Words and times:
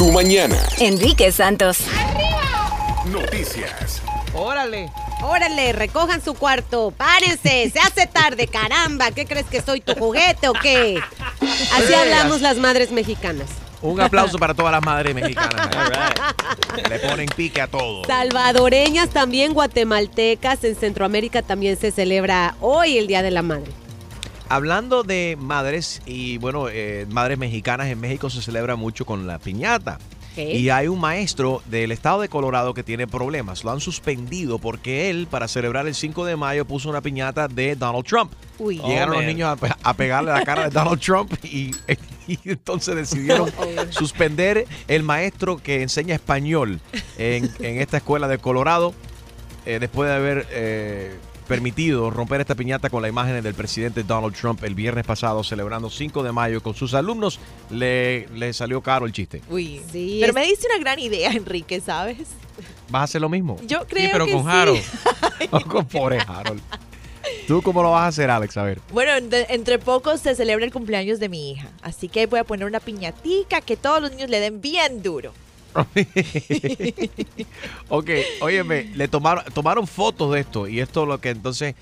tu 0.00 0.10
mañana. 0.12 0.56
Enrique 0.78 1.30
Santos. 1.30 1.80
Noticias. 3.12 4.00
Órale. 4.32 4.90
Órale, 5.22 5.74
recojan 5.74 6.24
su 6.24 6.32
cuarto, 6.32 6.90
párense, 6.96 7.70
se 7.70 7.78
hace 7.78 8.06
tarde, 8.06 8.46
caramba, 8.46 9.10
¿qué 9.10 9.26
crees 9.26 9.44
que 9.44 9.60
soy 9.60 9.82
tu 9.82 9.92
juguete 9.92 10.48
o 10.48 10.54
qué? 10.54 10.98
Así 11.74 11.92
hablamos 11.92 12.40
las 12.40 12.56
madres 12.56 12.92
mexicanas. 12.92 13.50
Un 13.82 14.00
aplauso 14.00 14.38
para 14.38 14.54
todas 14.54 14.72
las 14.72 14.82
madres 14.82 15.14
mexicanas. 15.14 15.68
Le 16.88 16.98
ponen 17.00 17.28
pique 17.36 17.60
a 17.60 17.66
todo. 17.66 18.02
Salvadoreñas 18.06 19.10
también, 19.10 19.52
guatemaltecas, 19.52 20.64
en 20.64 20.76
Centroamérica 20.76 21.42
también 21.42 21.78
se 21.78 21.90
celebra 21.90 22.54
hoy 22.62 22.96
el 22.96 23.06
Día 23.06 23.20
de 23.20 23.32
la 23.32 23.42
Madre. 23.42 23.70
Hablando 24.50 25.02
de 25.04 25.36
madres 25.40 26.02
y 26.06 26.36
bueno, 26.38 26.68
eh, 26.68 27.06
madres 27.08 27.38
mexicanas, 27.38 27.86
en 27.86 28.00
México 28.00 28.28
se 28.30 28.42
celebra 28.42 28.76
mucho 28.76 29.06
con 29.06 29.26
la 29.26 29.38
piñata. 29.38 29.98
Y 30.36 30.70
hay 30.70 30.86
un 30.88 30.98
maestro 31.00 31.60
del 31.66 31.92
estado 31.92 32.20
de 32.22 32.28
Colorado 32.28 32.72
que 32.72 32.82
tiene 32.82 33.06
problemas. 33.06 33.62
Lo 33.62 33.72
han 33.72 33.80
suspendido 33.80 34.58
porque 34.58 35.10
él, 35.10 35.26
para 35.30 35.48
celebrar 35.48 35.86
el 35.86 35.94
5 35.94 36.24
de 36.24 36.36
mayo, 36.36 36.64
puso 36.64 36.88
una 36.88 37.00
piñata 37.02 37.46
de 37.46 37.74
Donald 37.76 38.06
Trump. 38.06 38.32
Uy. 38.58 38.78
Llegaron 38.78 39.16
los 39.16 39.24
niños 39.24 39.48
a, 39.50 39.56
pe- 39.56 39.74
a 39.82 39.94
pegarle 39.94 40.32
la 40.32 40.44
cara 40.44 40.64
de 40.64 40.70
Donald 40.70 41.00
Trump 41.00 41.32
y, 41.44 41.72
y 42.26 42.38
entonces 42.44 42.94
decidieron 42.96 43.50
suspender 43.90 44.66
el 44.88 45.02
maestro 45.02 45.58
que 45.58 45.82
enseña 45.82 46.14
español 46.14 46.80
en, 47.18 47.50
en 47.60 47.80
esta 47.80 47.98
escuela 47.98 48.26
de 48.28 48.38
Colorado 48.38 48.94
eh, 49.66 49.78
después 49.78 50.08
de 50.08 50.14
haber 50.16 50.46
eh, 50.52 51.16
permitido 51.50 52.10
romper 52.10 52.40
esta 52.40 52.54
piñata 52.54 52.90
con 52.90 53.02
la 53.02 53.08
imagen 53.08 53.42
del 53.42 53.54
presidente 53.54 54.04
Donald 54.04 54.36
Trump 54.36 54.62
el 54.62 54.76
viernes 54.76 55.04
pasado 55.04 55.42
celebrando 55.42 55.90
5 55.90 56.22
de 56.22 56.30
mayo 56.30 56.62
con 56.62 56.74
sus 56.76 56.94
alumnos. 56.94 57.40
Le, 57.70 58.28
le 58.28 58.52
salió 58.52 58.80
caro 58.80 59.04
el 59.04 59.10
chiste. 59.12 59.42
Uy. 59.50 59.80
Sí, 59.90 60.18
Pero 60.20 60.30
es- 60.30 60.34
me 60.36 60.46
diste 60.46 60.68
una 60.72 60.78
gran 60.78 61.00
idea, 61.00 61.32
Enrique, 61.32 61.80
¿sabes? 61.80 62.28
¿Vas 62.88 63.00
a 63.00 63.04
hacer 63.04 63.20
lo 63.20 63.28
mismo? 63.28 63.56
Yo 63.66 63.84
creo 63.88 64.10
pero 64.12 64.26
que 64.26 64.32
con 64.32 64.42
sí. 64.44 64.48
Harold. 64.48 64.80
Con 65.68 65.86
pobre 65.86 66.18
Harold. 66.24 66.62
¿Tú 67.48 67.62
cómo 67.62 67.82
lo 67.82 67.90
vas 67.90 68.02
a 68.02 68.06
hacer, 68.06 68.30
Alex? 68.30 68.56
A 68.56 68.62
ver. 68.62 68.80
Bueno, 68.92 69.20
de- 69.28 69.46
entre 69.50 69.80
pocos 69.80 70.20
se 70.20 70.36
celebra 70.36 70.64
el 70.64 70.72
cumpleaños 70.72 71.18
de 71.18 71.28
mi 71.28 71.50
hija, 71.50 71.68
así 71.82 72.08
que 72.08 72.26
voy 72.26 72.38
a 72.38 72.44
poner 72.44 72.64
una 72.68 72.78
piñatica 72.78 73.60
que 73.60 73.76
todos 73.76 74.00
los 74.00 74.12
niños 74.12 74.30
le 74.30 74.38
den 74.38 74.60
bien 74.60 75.02
duro. 75.02 75.32
ok, 77.88 78.10
óyeme, 78.40 78.84
le 78.94 79.08
tomaron, 79.08 79.44
tomaron 79.52 79.86
fotos 79.86 80.32
de 80.32 80.40
esto 80.40 80.68
y 80.68 80.80
esto 80.80 81.06
lo 81.06 81.20
que 81.20 81.30
entonces 81.30 81.74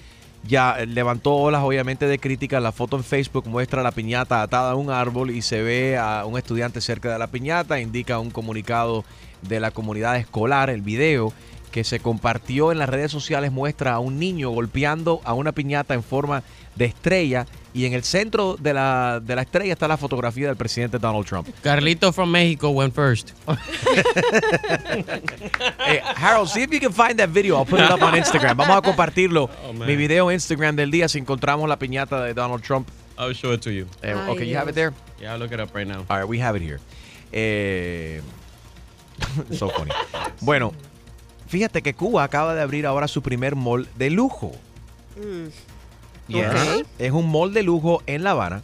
ya 0.47 0.77
levantó 0.86 1.34
olas 1.34 1.62
obviamente 1.62 2.06
de 2.06 2.19
crítica. 2.19 2.61
La 2.61 2.72
foto 2.72 2.97
en 2.97 3.05
Facebook 3.05 3.47
muestra 3.47 3.83
la 3.83 3.92
piñata 3.92 4.42
atada 4.42 4.72
a 4.72 4.77
un 4.77 4.91
árbol 4.91 5.31
y 5.31 5.42
se 5.42 5.62
ve 5.62 5.98
a 5.98 6.25
un 6.27 6.39
estudiante 6.39 6.81
cerca 6.81 7.12
de 7.12 7.19
la 7.19 7.28
piñata, 7.28 7.81
indica 7.81 8.19
un 8.19 8.31
comunicado 8.31 9.05
de 9.42 9.61
la 9.61 9.70
comunidad 9.70 10.16
escolar, 10.16 10.70
el 10.70 10.83
video 10.83 11.33
que 11.70 11.84
se 11.84 12.00
compartió 12.00 12.72
en 12.72 12.78
las 12.78 12.89
redes 12.89 13.12
sociales 13.12 13.53
muestra 13.53 13.94
a 13.94 13.98
un 13.98 14.19
niño 14.19 14.50
golpeando 14.50 15.20
a 15.25 15.34
una 15.34 15.53
piñata 15.53 15.94
en 15.94 16.03
forma 16.03 16.39
de 16.39 16.44
estrella 16.87 17.47
y 17.75 17.84
en 17.84 17.93
el 17.93 18.03
centro 18.03 18.57
de 18.59 18.75
la, 18.75 19.21
de 19.23 19.37
la 19.37 19.43
estrella 19.43 19.73
está 19.73 19.87
la 19.87 19.97
fotografía 19.97 20.48
del 20.48 20.57
presidente 20.57 20.98
Donald 20.98 21.27
Trump. 21.27 21.48
Carlito 21.62 22.12
from 22.12 22.31
Mexico 22.31 22.71
went 22.71 22.95
first. 22.95 23.33
Eh, 25.87 26.03
Harold, 26.17 26.49
see 26.49 26.62
if 26.62 26.71
you 26.71 26.81
can 26.81 26.93
find 26.93 27.19
that 27.19 27.31
video. 27.31 27.56
I'll 27.56 27.65
put 27.65 27.81
it 27.81 27.91
up 27.91 28.03
on 28.03 28.15
Instagram. 28.15 28.56
Vamos 28.59 28.77
a 28.77 28.83
compartirlo. 28.83 29.49
Oh. 29.67 29.73
Mi 29.73 29.97
video 29.97 30.31
Instagram 30.31 30.77
del 30.77 30.91
día 30.91 31.09
si 31.09 31.19
encontramos 31.19 31.67
la 31.67 31.79
piñata 31.79 32.23
de 32.25 32.34
Donald 32.34 32.62
Trump. 32.62 32.89
I'll 33.19 33.33
show 33.33 33.53
it 33.53 33.62
to 33.62 33.71
you. 33.71 33.87
Eh, 34.03 34.12
Ay, 34.15 34.31
okay, 34.31 34.49
you 34.49 34.56
have 34.56 34.69
it 34.69 34.75
there? 34.75 34.93
Yeah, 35.21 35.33
I'll 35.33 35.39
look 35.39 35.53
it 35.53 35.61
up 35.61 35.75
right 35.75 35.87
now. 35.87 36.05
All 36.11 36.19
right, 36.19 36.29
we 36.29 36.39
have 36.41 36.56
it 36.56 36.62
here. 36.62 36.79
Eh, 37.33 38.21
so 39.53 39.71
funny. 39.71 39.91
Bueno, 40.41 40.73
fíjate 41.49 41.83
que 41.83 41.95
Cuba 41.95 42.23
acaba 42.23 42.55
de 42.55 42.62
abrir 42.62 42.87
ahora 42.87 43.09
su 43.09 43.23
primer 43.23 43.56
mall 43.56 43.89
de 43.97 44.11
lujo. 44.11 44.53
Mm, 45.17 45.49
Yes. 46.28 46.47
Ok. 46.47 46.87
Es 46.99 47.12
un 47.12 47.31
mall 47.31 47.53
de 47.55 47.62
lujo 47.62 48.03
en 48.06 48.22
La 48.22 48.33
Habana. 48.33 48.62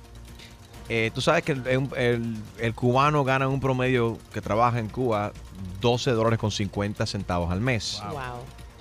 Eh, 0.88 1.10
tú 1.14 1.20
sabes 1.22 1.42
que 1.44 1.52
el, 1.52 1.66
el- 1.96 2.36
el 2.58 2.74
cubano 2.74 3.24
gana 3.24 3.48
un 3.48 3.58
promedio 3.60 4.18
que 4.32 4.40
trabaja 4.42 4.78
en 4.78 4.88
Cuba 4.88 5.32
12 5.80 6.10
dólares 6.12 6.38
con 6.38 6.50
50 6.50 7.06
centavos 7.06 7.50
al 7.50 7.60
mes. 7.62 8.02
Wow. 8.10 8.18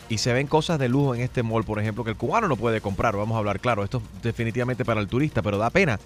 Y 0.09 0.17
se 0.17 0.33
ven 0.33 0.47
cosas 0.47 0.79
de 0.79 0.89
lujo 0.89 1.15
en 1.15 1.21
este 1.21 1.43
mall, 1.43 1.63
por 1.63 1.79
ejemplo, 1.79 2.03
que 2.03 2.09
el 2.11 2.17
cubano 2.17 2.49
no 2.49 2.57
puede 2.57 2.81
comprar. 2.81 3.15
Vamos 3.15 3.35
a 3.35 3.37
hablar 3.39 3.61
claro. 3.61 3.85
Esto 3.85 4.01
es 4.17 4.23
definitivamente 4.23 4.83
para 4.83 4.99
el 4.99 5.07
turista, 5.07 5.41
pero 5.41 5.57
da 5.57 5.69
pena. 5.69 5.97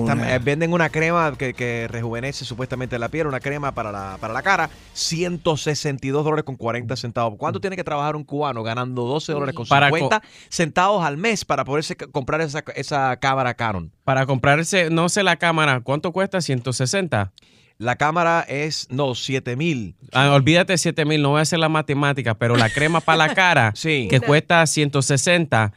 Una- 0.00 0.34
eh, 0.34 0.38
venden 0.38 0.72
una 0.72 0.88
crema 0.88 1.36
que, 1.36 1.52
que 1.52 1.86
rejuvenece 1.88 2.46
supuestamente 2.46 2.98
la 2.98 3.10
piel, 3.10 3.26
una 3.26 3.38
crema 3.40 3.72
para 3.74 3.92
la, 3.92 4.16
para 4.18 4.32
la 4.32 4.40
cara, 4.42 4.70
162 4.94 6.24
dólares 6.24 6.44
con 6.44 6.56
40 6.56 6.96
centavos. 6.96 7.34
¿Cuánto 7.38 7.60
tiene 7.60 7.76
que 7.76 7.84
trabajar 7.84 8.16
un 8.16 8.24
cubano 8.24 8.62
ganando 8.62 9.02
12 9.04 9.32
dólares 9.32 9.54
con 9.54 9.66
Para 9.66 9.90
co- 9.90 9.96
50 9.96 10.22
centavos 10.48 11.04
al 11.04 11.18
mes 11.18 11.44
para 11.44 11.64
poderse 11.66 11.96
comprar 11.96 12.40
esa, 12.40 12.64
esa 12.76 13.14
cámara 13.18 13.52
Canon? 13.54 13.92
Para 14.04 14.24
comprarse, 14.24 14.88
no 14.88 15.10
sé 15.10 15.22
la 15.22 15.36
cámara, 15.36 15.80
¿cuánto 15.82 16.12
cuesta? 16.12 16.40
160. 16.40 17.32
La 17.76 17.96
cámara 17.96 18.40
es, 18.48 18.86
no, 18.90 19.14
7 19.14 19.56
mil. 19.56 19.96
Ah, 20.12 20.30
olvídate 20.32 20.78
7 20.78 21.04
mil, 21.04 21.20
no 21.20 21.30
voy 21.30 21.40
a 21.40 21.42
hacer 21.42 21.58
la 21.58 21.68
matemática, 21.68 22.34
pero 22.34 22.56
la 22.56 22.70
crema 22.70 23.00
para 23.00 23.18
la 23.26 23.34
cara, 23.34 23.72
Sí. 23.76 24.06
que 24.08 24.20
cuesta 24.20 24.64
160 24.66 25.72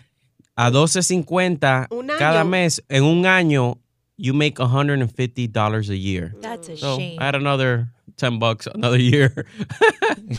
a 0.58 0.70
12.50 0.72 1.88
Un 1.92 2.08
cada 2.20 2.42
año. 2.42 2.50
mes, 2.50 2.84
en 2.90 3.04
un 3.04 3.26
año, 3.26 3.78
you 4.18 4.34
make 4.34 4.56
150 4.58 5.48
dollars 5.48 5.90
a 5.90 5.96
year. 5.96 6.36
That's 6.42 6.68
a 6.70 6.76
So, 6.78 6.98
shame. 6.98 7.16
add 7.20 7.36
another 7.36 7.88
10 8.18 8.40
bucks 8.40 8.68
another 8.68 9.00
year. 9.00 9.46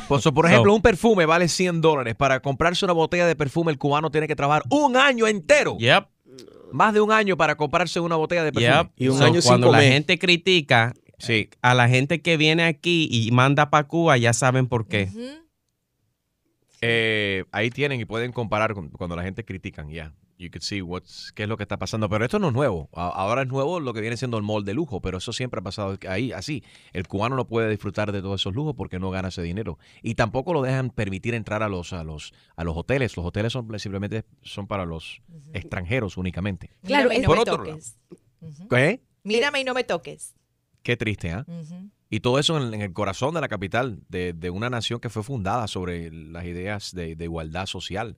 Por, 0.09 0.21
so, 0.23 0.35
por 0.35 0.47
So- 0.47 0.51
ejemplo, 0.53 0.75
un 0.75 0.83
perfume 0.83 1.25
vale 1.27 1.49
100 1.49 1.81
dólares. 1.81 2.15
Para 2.17 2.41
comprarse 2.41 2.85
una 2.85 2.93
botella 2.95 3.27
de 3.27 3.37
perfume, 3.37 3.71
el 3.73 3.79
cubano 3.79 4.11
tiene 4.11 4.27
que 4.27 4.35
trabajar 4.37 4.65
un 4.71 4.97
año 4.97 5.27
entero. 5.27 5.77
yep. 5.79 6.07
Más 6.73 6.93
de 6.93 7.01
un 7.01 7.11
año 7.13 7.37
para 7.37 7.57
comprarse 7.57 7.99
una 8.01 8.17
botella 8.17 8.45
de 8.45 8.53
perfume. 8.53 8.75
Yep. 8.77 8.91
Y 8.97 9.09
un 9.09 9.19
So, 9.19 9.25
año 9.25 9.41
sin 9.41 9.49
cuando 9.51 9.69
la 9.71 9.79
comer. 9.79 9.93
gente 9.93 10.19
critica 10.19 10.93
Sí. 11.19 11.49
a 11.63 11.75
la 11.75 11.89
gente 11.89 12.21
que 12.21 12.37
viene 12.37 12.65
aquí 12.65 13.09
y 13.11 13.31
manda 13.31 13.71
para 13.71 13.87
Cuba, 13.89 14.17
ya 14.19 14.33
saben 14.33 14.67
por 14.67 14.87
qué. 14.87 15.09
Ujú. 15.11 15.21
Eh, 16.81 17.45
ahí 17.53 17.71
tienen 17.71 18.01
y 18.01 18.05
pueden 18.05 18.33
comparar 18.33 18.75
con- 18.75 18.89
cuando 18.91 19.17
la 19.17 19.23
gente 19.23 19.45
critican, 19.45 19.89
ya. 19.91 20.15
You 20.41 20.51
can 20.53 20.63
see 20.63 20.81
what's, 20.81 21.33
qué 21.35 21.43
es 21.43 21.49
lo 21.49 21.57
que 21.57 21.65
está 21.65 21.79
pasando. 21.79 22.09
Pero 22.09 22.25
esto 22.25 22.39
no 22.39 22.49
es 22.49 22.55
nuevo. 22.55 22.89
Ahora 22.93 23.43
es 23.43 23.49
nuevo 23.49 23.81
lo 23.81 23.93
que 23.93 24.01
viene 24.01 24.17
siendo 24.17 24.37
el 24.37 24.45
mall 24.45 24.65
de 24.65 24.73
lujo, 24.73 25.01
pero 25.01 25.19
eso 25.19 25.33
siempre 25.33 25.59
ha 25.59 25.63
pasado 25.65 25.99
ahí, 26.09 26.31
así. 26.31 26.63
El 26.93 27.09
cubano 27.09 27.35
no 27.35 27.49
puede 27.49 27.69
disfrutar 27.69 28.13
de 28.13 28.23
todos 28.23 28.41
esos 28.41 28.55
lujos 28.55 28.77
porque 28.77 29.01
no 29.01 29.11
gana 29.11 29.29
ese 29.29 29.43
dinero. 29.43 29.81
Y 30.01 30.15
tampoco 30.15 30.53
lo 30.53 30.63
dejan 30.63 30.91
permitir 30.91 31.35
entrar 31.35 31.65
a 31.65 31.69
los, 31.69 31.93
a 31.93 32.05
los, 32.05 32.33
a 32.55 32.63
los 32.63 32.77
hoteles. 32.77 33.17
Los 33.17 33.27
hoteles 33.27 33.53
son 33.53 33.67
simplemente 33.81 34.25
son 34.43 34.69
para 34.69 34.87
los 34.87 35.21
extranjeros 35.55 36.17
únicamente. 36.17 36.71
Claro, 36.85 37.09
Mírame 37.09 37.15
y 37.15 37.17
es- 37.17 37.23
no 37.23 37.27
Por 37.27 37.37
me 37.37 37.43
otro 37.43 37.57
toques. 37.65 37.99
Ujú. 38.41 38.69
¿Qué? 38.69 39.01
Mírame 39.25 39.61
y 39.61 39.65
no 39.65 39.75
me 39.75 39.83
toques. 39.83 40.37
Qué 40.85 40.97
triste, 40.97 41.33
¿ah? 41.33 41.45
Ujú. 41.49 41.91
Y 42.11 42.21
todo 42.21 42.39
eso 42.39 42.57
en, 42.57 42.73
en 42.75 42.81
el 42.81 42.93
corazón 42.93 43.35
de 43.35 43.41
la 43.41 43.49
capital, 43.49 44.01
de, 44.09 44.33
de 44.33 44.51
una 44.51 44.71
nación 44.71 44.99
que 45.01 45.11
fue 45.11 45.23
fundada 45.23 45.67
sobre 45.69 46.11
las 46.11 46.45
ideas 46.47 46.95
de, 46.95 47.15
de 47.17 47.25
igualdad 47.25 47.67
social 47.67 48.17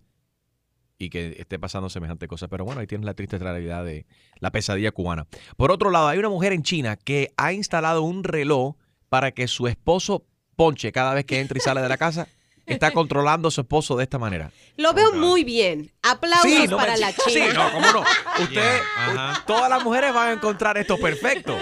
y 0.97 1.09
que 1.11 1.37
esté 1.39 1.59
pasando 1.59 1.89
semejante 1.89 2.29
cosa. 2.29 2.47
Pero 2.49 2.65
bueno, 2.65 2.81
ahí 2.81 2.87
tienes 2.87 3.05
la 3.07 3.15
triste 3.15 3.39
realidad 3.39 3.85
de 3.85 4.07
la 4.39 4.51
pesadilla 4.53 4.93
cubana. 4.93 5.27
Por 5.57 5.73
otro 5.73 5.91
lado, 5.91 6.09
hay 6.09 6.19
una 6.19 6.29
mujer 6.29 6.53
en 6.53 6.63
China 6.63 6.97
que 6.97 7.33
ha 7.37 7.53
instalado 7.53 8.03
un 8.03 8.23
reloj 8.23 8.77
para 9.09 9.33
que 9.33 9.49
su 9.49 9.67
esposo 9.67 10.25
ponche 10.57 10.93
cada 10.93 11.15
vez 11.15 11.25
que 11.25 11.41
entra 11.41 11.57
y 11.59 11.61
sale 11.61 11.81
de 11.81 11.89
la 11.89 11.97
casa. 11.97 12.29
Está 12.67 12.91
controlando 12.93 13.49
a 13.49 13.51
su 13.51 13.63
esposo 13.63 13.97
de 13.97 14.05
esta 14.05 14.19
manera. 14.19 14.53
Lo 14.77 14.93
veo 14.93 15.15
muy 15.15 15.43
bien. 15.43 15.91
Aplausos 16.03 16.69
no 16.71 16.77
para 16.77 16.93
me- 16.93 16.99
la 17.01 17.11
sí, 17.13 17.17
China. 17.33 17.55
no, 17.55 17.73
cómo 17.73 17.93
no. 17.93 18.01
Usted, 18.45 18.53
Yeah, 18.55 18.81
ajá. 18.95 19.45
todas 19.47 19.69
las 19.71 19.83
mujeres 19.83 20.13
van 20.15 20.29
a 20.29 20.33
encontrar 20.35 20.77
esto 20.79 20.97
perfecto. 20.99 21.57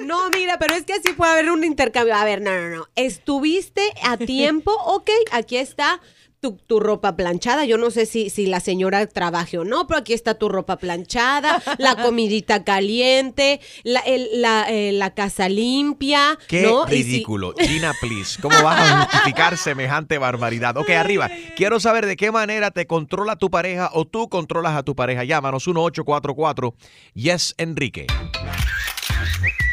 No, 0.00 0.30
mira, 0.30 0.58
pero 0.58 0.74
es 0.74 0.84
que 0.84 0.94
así 0.94 1.12
puede 1.12 1.32
haber 1.32 1.50
un 1.50 1.64
intercambio. 1.64 2.14
A 2.14 2.24
ver, 2.24 2.40
no, 2.40 2.50
no, 2.52 2.68
no. 2.76 2.86
Estuviste 2.96 3.82
a 4.02 4.16
tiempo, 4.16 4.72
ok, 4.86 5.10
aquí 5.32 5.56
está 5.56 6.00
tu, 6.40 6.52
tu 6.56 6.78
ropa 6.78 7.16
planchada. 7.16 7.64
Yo 7.64 7.78
no 7.78 7.90
sé 7.90 8.06
si, 8.06 8.30
si 8.30 8.46
la 8.46 8.60
señora 8.60 9.04
trabaje 9.08 9.58
o 9.58 9.64
no, 9.64 9.86
pero 9.88 9.98
aquí 9.98 10.12
está 10.12 10.34
tu 10.34 10.48
ropa 10.48 10.76
planchada, 10.78 11.60
la 11.78 11.96
comidita 12.02 12.62
caliente, 12.64 13.60
la, 13.82 13.98
el- 14.00 14.28
la, 14.40 14.66
eh, 14.70 14.92
la 14.92 15.14
casa 15.14 15.48
limpia. 15.48 16.38
Qué 16.46 16.62
¿no? 16.62 16.84
Y 16.86 16.90
si- 16.90 17.02
ridículo. 17.02 17.54
Gina, 17.58 17.92
please. 18.00 18.40
¿Cómo 18.40 18.54
vas 18.62 18.80
a 18.80 19.04
justificar 19.04 19.56
semejante 19.58 20.16
barbaridad? 20.18 20.76
Ok, 20.76 20.90
arriba. 20.90 21.28
Quiero 21.56 21.80
saber 21.80 22.06
de 22.06 22.16
qué 22.16 22.30
manera 22.30 22.70
te 22.70 22.86
controla 22.86 23.34
tu 23.36 23.50
pareja 23.50 23.90
o 23.92 24.06
tú 24.06 24.28
controlas 24.28 24.76
a 24.76 24.82
tu 24.84 24.94
pareja. 24.94 25.24
Llámanos 25.24 25.66
1844 25.66 26.74
Yes 27.14 27.54
Enrique. 27.58 28.06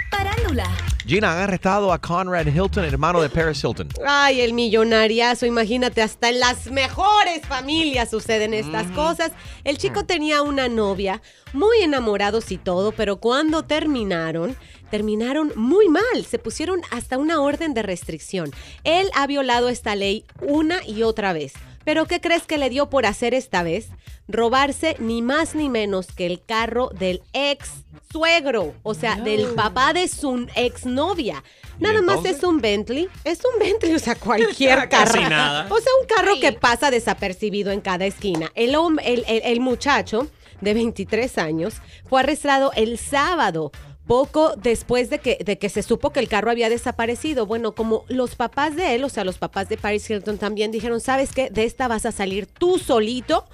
Parándula. 0.10 0.66
Gina, 1.06 1.34
han 1.34 1.38
arrestado 1.44 1.94
a 1.94 2.02
Conrad 2.02 2.48
Hilton, 2.48 2.84
hermano 2.84 3.22
de 3.22 3.30
Paris 3.30 3.64
Hilton. 3.64 3.90
Ay, 4.08 4.42
el 4.42 4.54
millonariazo, 4.54 5.46
imagínate, 5.46 6.02
hasta 6.02 6.30
en 6.30 6.40
las 6.40 6.72
mejores 6.72 7.46
familias 7.46 8.10
suceden 8.10 8.56
estas 8.56 8.88
cosas. 8.92 9.32
El 9.64 9.78
chico 9.78 10.06
tenía 10.06 10.42
una 10.42 10.68
novia, 10.68 11.22
muy 11.54 11.78
enamorados 11.84 12.52
y 12.52 12.58
todo, 12.58 12.92
pero 12.92 13.18
cuando 13.18 13.64
terminaron, 13.64 14.58
terminaron 14.90 15.52
muy 15.56 15.90
mal. 15.90 16.26
Se 16.28 16.40
pusieron 16.40 16.82
hasta 16.90 17.20
una 17.20 17.40
orden 17.40 17.76
de 17.76 17.84
restricción. 17.84 18.52
Él 18.84 19.12
ha 19.14 19.28
violado 19.28 19.70
esta 19.70 19.96
ley 19.96 20.26
una 20.42 20.84
y 20.88 21.04
otra 21.04 21.34
vez. 21.34 21.54
Pero 21.86 22.06
¿qué 22.08 22.20
crees 22.20 22.44
que 22.48 22.58
le 22.58 22.70
dio 22.70 22.90
por 22.90 23.06
hacer 23.06 23.34
esta 23.34 23.64
vez? 23.64 23.88
Robarse 24.28 24.96
ni 25.00 25.22
más 25.22 25.56
ni 25.56 25.70
menos 25.70 26.08
que 26.08 26.26
el 26.26 26.44
carro 26.44 26.90
del 26.98 27.22
ex 27.34 27.70
suegro, 28.12 28.74
o 28.84 28.94
sea, 28.94 29.16
del 29.18 29.48
papá 29.56 29.94
de 29.94 30.08
su 30.08 30.48
exnovia. 30.56 31.44
¿Y 31.80 31.84
Nada 31.84 32.02
más 32.02 32.26
es 32.26 32.44
un 32.44 32.60
Bentley, 32.60 33.08
es 33.24 33.40
un 33.46 33.60
Bentley, 33.60 33.94
o 33.94 34.00
sea, 34.00 34.16
cualquier 34.16 34.90
carro. 34.90 35.12
Casi 35.14 35.20
nada. 35.30 35.68
O 35.70 35.78
sea, 35.80 35.92
un 36.02 36.08
carro 36.08 36.34
que 36.42 36.54
pasa 36.54 36.90
desapercibido 36.92 37.72
en 37.72 37.82
cada 37.82 38.06
esquina. 38.06 38.52
El, 38.56 38.74
el, 39.04 39.24
el- 39.28 39.42
el 39.44 39.60
muchacho 39.60 40.28
de 40.62 40.74
23 40.74 41.38
años 41.38 41.76
fue 42.10 42.22
arrestado 42.22 42.72
el 42.76 42.98
sábado. 42.98 43.72
Poco 44.08 44.54
después 44.56 45.10
de 45.10 45.20
que, 45.20 45.38
de 45.44 45.58
que 45.58 45.70
se 45.70 45.82
supo 45.82 46.12
que 46.12 46.20
el 46.20 46.28
carro 46.28 46.52
había 46.52 46.70
desaparecido. 46.70 47.46
Bueno, 47.46 47.74
como 47.74 48.06
los 48.08 48.36
papás 48.36 48.76
de 48.76 48.96
él, 48.96 49.04
o 49.04 49.10
sea, 49.10 49.24
los 49.24 49.38
papás 49.38 49.70
de 49.70 49.78
Paris 49.78 50.10
Hilton 50.10 50.38
también 50.38 50.72
dijeron, 50.72 51.02
¿sabes 51.02 51.32
qué? 51.32 51.50
De 51.50 51.64
esta 51.64 51.88
vas 51.88 52.06
a 52.06 52.12
salir 52.12 52.46
tú 52.46 52.78
solito. 52.78 53.46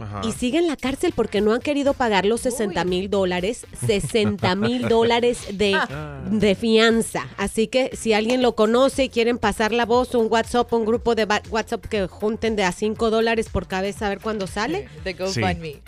Ajá. 0.00 0.20
Y 0.24 0.32
sigue 0.32 0.58
en 0.58 0.66
la 0.68 0.76
cárcel 0.76 1.12
porque 1.14 1.40
no 1.40 1.52
han 1.52 1.60
querido 1.60 1.92
pagar 1.92 2.24
los 2.24 2.40
60 2.42 2.84
mil 2.84 3.10
dólares, 3.10 3.66
60 3.86 4.54
mil 4.54 4.88
dólares 4.88 5.58
de, 5.58 5.78
de 6.30 6.54
fianza. 6.54 7.26
Así 7.36 7.66
que 7.66 7.90
si 7.96 8.12
alguien 8.12 8.42
lo 8.42 8.54
conoce 8.54 9.04
y 9.04 9.08
quieren 9.08 9.38
pasar 9.38 9.72
la 9.72 9.86
voz, 9.86 10.14
un 10.14 10.28
WhatsApp, 10.30 10.72
un 10.72 10.84
grupo 10.84 11.14
de 11.14 11.26
WhatsApp 11.50 11.84
que 11.86 12.06
junten 12.06 12.56
de 12.56 12.64
a 12.64 12.72
5 12.72 13.10
dólares 13.10 13.48
por 13.50 13.66
cabeza 13.66 14.06
a 14.06 14.08
ver 14.08 14.20
cuándo 14.20 14.46
sale. 14.46 14.88
De 15.04 15.12
GoFundMe. 15.18 15.80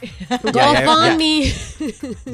Ya, 0.45 0.53
ya, 0.53 0.73
ya. 0.73 0.85
GoFundMe. 0.85 1.53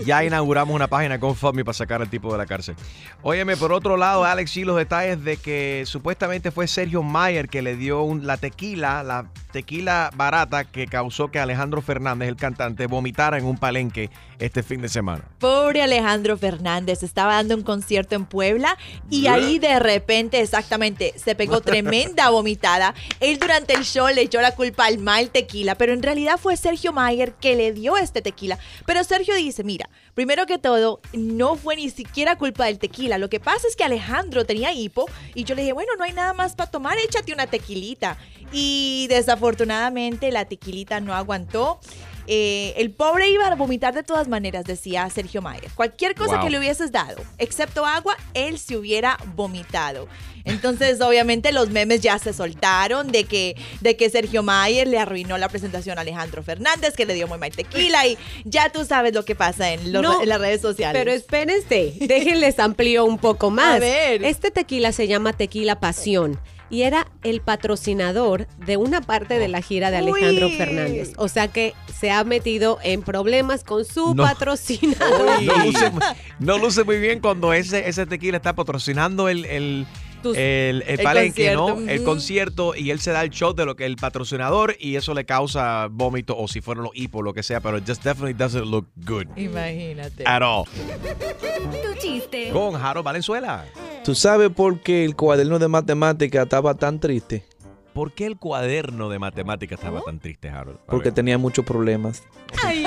Ya 0.04 0.24
inauguramos 0.24 0.74
una 0.74 0.88
página 0.88 1.16
GoFundMe 1.18 1.64
para 1.64 1.75
sacar 1.76 2.00
al 2.02 2.10
tipo 2.10 2.32
de 2.32 2.38
la 2.38 2.46
cárcel. 2.46 2.74
Óyeme, 3.22 3.56
por 3.56 3.72
otro 3.72 3.96
lado, 3.96 4.24
Alex, 4.24 4.56
y 4.56 4.64
los 4.64 4.76
detalles 4.76 5.22
de 5.24 5.36
que 5.36 5.84
supuestamente 5.86 6.50
fue 6.50 6.66
Sergio 6.66 7.02
Mayer 7.02 7.48
que 7.48 7.62
le 7.62 7.76
dio 7.76 8.02
un- 8.02 8.26
la 8.26 8.36
tequila, 8.36 9.02
la 9.02 9.26
tequila 9.52 10.10
barata 10.14 10.64
que 10.64 10.86
causó 10.86 11.30
que 11.30 11.38
Alejandro 11.38 11.80
Fernández, 11.82 12.28
el 12.28 12.36
cantante, 12.36 12.86
vomitara 12.86 13.38
en 13.38 13.44
un 13.44 13.56
palenque 13.56 14.10
este 14.38 14.62
fin 14.62 14.82
de 14.82 14.88
semana. 14.88 15.24
Pobre 15.38 15.82
Alejandro 15.82 16.36
Fernández, 16.36 17.02
estaba 17.02 17.34
dando 17.36 17.54
un 17.54 17.62
concierto 17.62 18.14
en 18.14 18.26
Puebla 18.26 18.76
y 19.08 19.28
ahí 19.28 19.58
de 19.58 19.78
repente, 19.78 20.40
exactamente, 20.40 21.14
se 21.16 21.34
pegó 21.34 21.60
tremenda 21.60 22.28
vomitada. 22.30 22.94
Él 23.20 23.38
durante 23.38 23.74
el 23.74 23.84
show 23.84 24.08
le 24.14 24.22
echó 24.22 24.40
la 24.40 24.54
culpa 24.54 24.86
al 24.86 24.98
mal 24.98 25.30
tequila, 25.30 25.74
pero 25.76 25.92
en 25.92 26.02
realidad 26.02 26.38
fue 26.40 26.56
Sergio 26.56 26.92
Mayer 26.92 27.32
que 27.34 27.56
le 27.56 27.72
dio 27.72 27.96
este 27.96 28.20
tequila. 28.22 28.58
Pero 28.84 29.04
Sergio 29.04 29.34
dice, 29.34 29.64
mira, 29.64 29.88
primero 30.16 30.46
que 30.46 30.56
todo, 30.56 31.00
no 31.12 31.56
fue 31.56 31.76
ni 31.76 31.90
siquiera 31.90 32.36
culpa 32.36 32.64
del 32.64 32.78
tequila. 32.78 33.18
Lo 33.18 33.28
que 33.28 33.38
pasa 33.38 33.68
es 33.68 33.76
que 33.76 33.84
Alejandro 33.84 34.46
tenía 34.46 34.72
hipo 34.72 35.06
y 35.34 35.44
yo 35.44 35.54
le 35.54 35.60
dije, 35.60 35.74
bueno, 35.74 35.92
no 35.98 36.04
hay 36.04 36.14
nada 36.14 36.32
más 36.32 36.56
para 36.56 36.70
tomar, 36.70 36.96
échate 36.98 37.34
una 37.34 37.46
tequilita. 37.46 38.16
Y 38.50 39.06
desafortunadamente 39.10 40.32
la 40.32 40.46
tequilita 40.46 41.00
no 41.00 41.14
aguantó. 41.14 41.80
Eh, 42.26 42.74
el 42.76 42.90
pobre 42.90 43.28
iba 43.30 43.46
a 43.46 43.54
vomitar 43.54 43.94
de 43.94 44.02
todas 44.02 44.28
maneras, 44.28 44.64
decía 44.64 45.08
Sergio 45.10 45.42
Mayer. 45.42 45.70
Cualquier 45.74 46.14
cosa 46.14 46.36
Wow. 46.36 46.44
que 46.44 46.50
le 46.50 46.58
hubieses 46.58 46.90
dado, 46.92 47.22
excepto 47.38 47.86
agua, 47.86 48.16
él 48.34 48.58
se 48.58 48.76
hubiera 48.76 49.18
vomitado. 49.34 50.08
Entonces, 50.44 51.00
obviamente, 51.00 51.50
los 51.52 51.70
memes 51.70 52.00
ya 52.02 52.18
se 52.20 52.32
soltaron 52.32 53.10
de 53.10 53.24
que, 53.24 53.56
de 53.80 53.96
que 53.96 54.08
Sergio 54.10 54.42
Mayer 54.44 54.86
le 54.86 54.98
arruinó 54.98 55.38
la 55.38 55.48
presentación 55.48 55.98
a 55.98 56.02
Alejandro 56.02 56.42
Fernández, 56.44 56.94
que 56.94 57.04
le 57.04 57.14
dio 57.14 57.26
muy 57.26 57.38
mal 57.38 57.50
tequila 57.50 58.06
y 58.06 58.16
ya 58.44 58.68
tú 58.70 58.84
sabes 58.84 59.12
lo 59.12 59.24
que 59.24 59.34
pasa 59.34 59.72
en, 59.72 59.92
los- 59.92 60.02
No, 60.02 60.22
en 60.22 60.28
las 60.28 60.40
redes 60.40 60.60
sociales. 60.60 61.00
Pero 61.00 61.10
espérense, 61.12 61.94
déjenles 62.00 62.58
amplío 62.60 63.04
un 63.04 63.18
poco 63.18 63.50
más. 63.50 63.76
A 63.76 63.78
ver. 63.80 64.22
Este 64.24 64.50
tequila 64.52 64.92
se 64.92 65.08
llama 65.08 65.32
Tequila 65.32 65.80
Pasión 65.80 66.38
y 66.70 66.82
era 66.82 67.06
el 67.22 67.40
patrocinador 67.40 68.46
de 68.66 68.76
una 68.76 69.00
parte 69.00 69.38
de 69.38 69.48
la 69.48 69.62
gira 69.62 69.90
de 69.90 69.98
Alejandro 69.98 70.46
Uy. 70.46 70.56
Fernández. 70.56 71.12
O 71.16 71.28
sea 71.28 71.48
que 71.48 71.74
se 71.98 72.10
ha 72.10 72.24
metido 72.24 72.78
en 72.82 73.02
problemas 73.02 73.62
con 73.64 73.84
su 73.84 74.14
No. 74.14 74.24
patrocinador. 74.24 75.42
No 75.42 75.64
luce, 75.64 75.92
no 76.40 76.58
luce 76.58 76.84
muy 76.84 76.98
bien 76.98 77.20
cuando 77.20 77.52
ese, 77.52 77.88
ese 77.88 78.06
tequila 78.06 78.36
está 78.38 78.54
patrocinando 78.54 79.28
el, 79.28 79.44
el, 79.44 79.86
Tus- 80.22 80.36
el, 80.36 80.82
el 80.86 80.98
El 80.98 81.02
palenque, 81.02 81.52
¿no? 81.54 81.66
concierto, 81.68 81.90
El 81.92 81.98
ujú. 82.00 82.04
concierto 82.06 82.74
y 82.74 82.90
él 82.90 83.00
se 83.00 83.12
da 83.12 83.22
el 83.22 83.30
shot 83.30 83.56
de 83.56 83.64
lo 83.64 83.76
que 83.76 83.84
el 83.86 83.96
patrocinador 83.96 84.76
y 84.80 84.96
eso 84.96 85.14
le 85.14 85.24
causa 85.24 85.88
vómito 85.90 86.36
o 86.36 86.48
si 86.48 86.60
fueron 86.60 86.84
los 86.84 86.92
hipos, 86.96 87.22
lo 87.22 87.32
que 87.34 87.42
sea, 87.42 87.60
pero 87.60 87.78
it 87.78 87.84
just 87.86 88.02
definitely 88.02 88.32
doesn't 88.34 88.64
look 88.66 88.86
good 89.06 89.26
Imagínate. 89.36 90.24
at 90.26 90.42
all. 90.42 90.64
Tu 90.66 92.00
chiste. 92.00 92.50
Con 92.52 92.76
Harold 92.76 93.04
Valenzuela. 93.04 93.64
¿Tú 94.06 94.14
sabes 94.14 94.50
por 94.50 94.78
qué 94.82 95.04
el 95.04 95.16
cuaderno 95.16 95.58
de 95.58 95.66
matemática 95.66 96.42
estaba 96.42 96.74
tan 96.74 97.00
triste? 97.00 97.44
¿Por 97.92 98.12
qué 98.12 98.26
el 98.26 98.36
cuaderno 98.36 99.08
de 99.08 99.18
matemáticas 99.18 99.80
estaba 99.80 100.00
tan 100.02 100.20
triste, 100.20 100.48
Harold? 100.48 100.78
A 100.86 100.92
Porque 100.92 101.08
ver. 101.08 101.14
tenía 101.14 101.38
muchos 101.38 101.64
problemas. 101.64 102.22
Ay, 102.62 102.84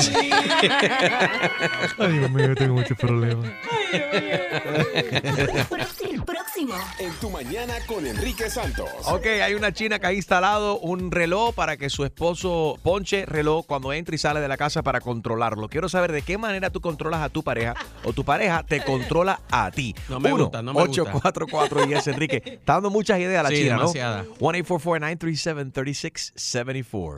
Ay, 1.98 2.14
Dios 2.20 2.32
mío, 2.32 2.56
tengo 2.56 2.76
muchos 2.76 2.98
problemas. 2.98 3.52
Próximo. 5.68 5.99
Próximo. 6.30 6.76
En 7.00 7.12
tu 7.14 7.30
mañana 7.32 7.74
con 7.88 8.06
Enrique 8.06 8.50
Santos. 8.52 8.88
Ok, 9.06 9.26
hay 9.26 9.56
una 9.56 9.74
china 9.74 9.98
que 9.98 10.06
ha 10.08 10.14
instalado 10.14 10.78
un 10.80 11.10
reloj 11.12 11.56
para 11.56 11.76
que 11.76 11.90
su 11.90 12.06
esposo 12.06 12.78
ponche 12.84 13.26
reloj 13.26 13.66
cuando 13.66 13.92
entra 13.94 14.14
y 14.14 14.18
sale 14.20 14.40
de 14.40 14.48
la 14.48 14.56
casa 14.58 14.84
para 14.84 15.02
controlarlo. 15.02 15.68
Quiero 15.70 15.90
saber 15.90 16.12
de 16.12 16.22
qué 16.22 16.38
manera 16.38 16.70
tú 16.70 16.82
controlas 16.82 17.22
a 17.22 17.30
tu 17.30 17.42
pareja 17.44 17.74
o 18.04 18.14
tu 18.14 18.24
pareja 18.24 18.64
te 18.64 18.84
controla 18.84 19.42
a 19.50 19.72
ti. 19.72 19.96
No 20.08 20.20
me 20.20 20.32
Uno, 20.32 20.44
gusta, 20.46 20.62
no 20.62 20.72
me 20.74 20.86
gusta. 20.86 21.02
844 21.02 21.90
y 21.90 21.94
es 21.94 22.06
Enrique. 22.08 22.44
Está 22.46 22.74
dando 22.74 22.92
muchas 22.92 23.20
ideas 23.20 23.40
a 23.40 23.44
la 23.44 23.50
Sí, 23.50 23.64
china, 23.64 23.78
demasiada. 23.78 24.24
¿no? 24.24 24.36
1-844-937-3674. 24.36 27.16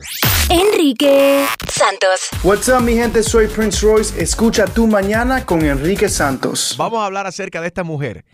Enrique 0.48 1.44
Santos. 1.70 2.28
What's 2.42 2.68
up, 2.68 2.80
mi 2.80 2.94
gente? 2.94 3.22
Soy 3.22 3.46
Prince 3.48 3.84
Royce. 3.86 4.22
Escucha 4.22 4.64
tu 4.66 4.86
mañana 4.86 5.44
con 5.44 5.62
Enrique 5.64 6.08
Santos. 6.08 6.74
Vamos 6.78 7.00
a 7.00 7.06
hablar 7.06 7.26
acerca 7.26 7.60
de 7.60 7.66
esta 7.66 7.84
mujer. 7.84 8.24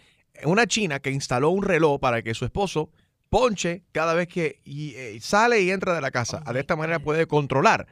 Una 0.44 0.66
china 0.66 1.00
que 1.00 1.10
instaló 1.10 1.50
un 1.50 1.62
reloj 1.62 2.00
para 2.00 2.22
que 2.22 2.34
su 2.34 2.44
esposo 2.44 2.90
ponche 3.28 3.84
cada 3.92 4.14
vez 4.14 4.28
que 4.28 4.60
y, 4.64 4.94
eh, 4.94 5.18
sale 5.20 5.60
y 5.62 5.70
entra 5.70 5.94
de 5.94 6.00
la 6.00 6.10
casa. 6.10 6.40
De 6.52 6.60
esta 6.60 6.76
manera 6.76 6.98
puede 6.98 7.26
controlar 7.26 7.86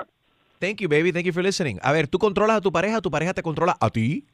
Thank 0.60 0.77
you, 0.80 0.89
baby. 0.89 1.12
Thank 1.12 1.25
you 1.25 1.34
for 1.34 1.44
listening. 1.44 1.80
A 1.84 1.92
ver, 1.92 2.08
¿tú 2.08 2.18
controlas 2.18 2.58
a 2.58 2.62
tu 2.62 2.72
pareja 2.72 3.01
tu 3.01 3.12
pareja 3.12 3.34
te 3.34 3.44
controla 3.44 3.75
a 3.80 3.89
ti? 3.89 4.25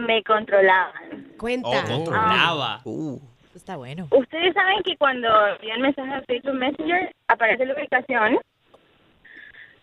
Me 0.00 0.22
controlaban. 0.22 1.32
Cuenta. 1.38 1.68
Oh, 1.68 2.04
Controlaba. 2.04 2.80
Uh, 2.84 3.20
Está 3.54 3.76
bueno. 3.76 4.08
Ustedes 4.10 4.52
saben 4.54 4.82
que 4.84 4.96
cuando 4.96 5.28
envían 5.46 5.80
mensajes 5.80 6.12
a 6.14 6.22
Facebook 6.22 6.54
Messenger 6.54 7.14
aparece 7.28 7.66
la 7.66 7.74
ubicación, 7.74 8.38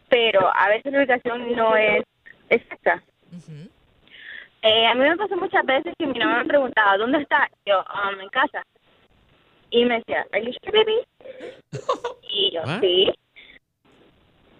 pero 0.09 0.49
a 0.53 0.67
veces 0.69 0.91
la 0.91 0.99
ubicación 0.99 1.55
no 1.55 1.75
es 1.77 2.03
exacta. 2.49 3.01
Ujú. 3.31 3.69
Eh, 4.63 4.87
a 4.87 4.93
mí 4.93 5.01
me 5.01 5.15
pasó 5.17 5.37
muchas 5.37 5.65
veces 5.65 5.93
que 5.97 6.05
mi 6.05 6.19
mamá 6.19 6.39
me 6.39 6.49
preguntaba, 6.49 6.97
¿dónde 6.97 7.19
está? 7.19 7.49
Yo, 7.65 7.79
um, 7.79 8.19
en 8.19 8.29
casa. 8.29 8.63
Y 9.71 9.85
me 9.85 9.97
decía, 9.99 10.25
¿Are 10.31 10.45
you 10.45 10.51
sure, 10.63 10.77
baby? 10.77 10.99
Y 12.33 12.51
yo, 12.53 12.61
¿Ah? 12.63 12.79
sí. 12.81 13.11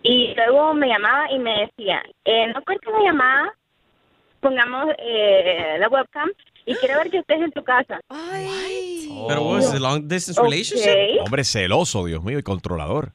Y 0.04 0.34
luego 0.36 0.74
me 0.74 0.88
llamaba 0.88 1.32
y 1.32 1.40
me 1.40 1.68
decía, 1.68 2.04
eh, 2.26 2.48
no 2.48 2.62
cortes 2.64 2.92
la 2.92 3.04
llamada 3.04 3.54
pongamos 4.42 4.94
eh, 4.98 5.78
la 5.80 5.88
webcam 5.88 6.30
y 6.66 6.76
quiere 6.76 6.96
ver 6.96 7.10
que 7.10 7.20
estés 7.20 7.42
en 7.42 7.52
tu 7.52 7.64
casa. 7.64 8.02
Pero 8.10 9.44
what 9.44 9.60
is 9.60 9.74
it, 9.74 9.80
long 9.80 10.08
distance 10.08 10.42
relationship? 10.42 11.22
Hombre 11.22 11.44
celoso, 11.44 12.04
Dios 12.06 12.22
mío, 12.24 12.40
y 12.40 12.44
controlador. 12.44 13.14